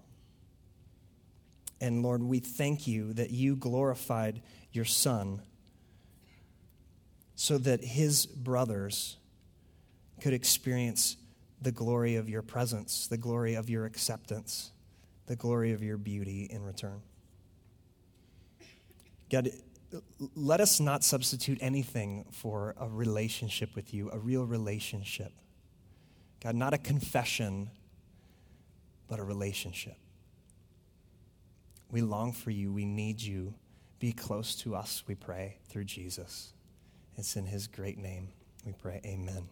And 1.80 2.02
Lord, 2.02 2.22
we 2.22 2.40
thank 2.40 2.86
you 2.86 3.12
that 3.14 3.30
you 3.30 3.56
glorified 3.56 4.40
your 4.72 4.84
Son 4.84 5.42
so 7.34 7.58
that 7.58 7.84
his 7.84 8.26
brothers 8.26 9.16
could 10.20 10.32
experience 10.32 11.16
the 11.60 11.70
glory 11.70 12.16
of 12.16 12.28
your 12.28 12.42
presence, 12.42 13.06
the 13.06 13.16
glory 13.16 13.54
of 13.54 13.70
your 13.70 13.84
acceptance, 13.84 14.72
the 15.26 15.36
glory 15.36 15.72
of 15.72 15.82
your 15.82 15.96
beauty 15.96 16.48
in 16.50 16.64
return. 16.64 17.00
God, 19.30 19.50
let 20.34 20.60
us 20.60 20.80
not 20.80 21.04
substitute 21.04 21.58
anything 21.60 22.24
for 22.32 22.74
a 22.78 22.88
relationship 22.88 23.74
with 23.74 23.94
you, 23.94 24.10
a 24.10 24.18
real 24.18 24.44
relationship. 24.44 25.32
God, 26.40 26.54
not 26.54 26.72
a 26.72 26.78
confession, 26.78 27.70
but 29.08 29.18
a 29.18 29.24
relationship. 29.24 29.96
We 31.90 32.02
long 32.02 32.32
for 32.32 32.50
you. 32.50 32.72
We 32.72 32.84
need 32.84 33.20
you. 33.20 33.54
Be 33.98 34.12
close 34.12 34.54
to 34.56 34.76
us, 34.76 35.02
we 35.06 35.14
pray, 35.14 35.56
through 35.68 35.84
Jesus. 35.84 36.52
It's 37.16 37.34
in 37.34 37.46
his 37.46 37.66
great 37.66 37.98
name 37.98 38.28
we 38.64 38.72
pray. 38.72 39.00
Amen. 39.04 39.48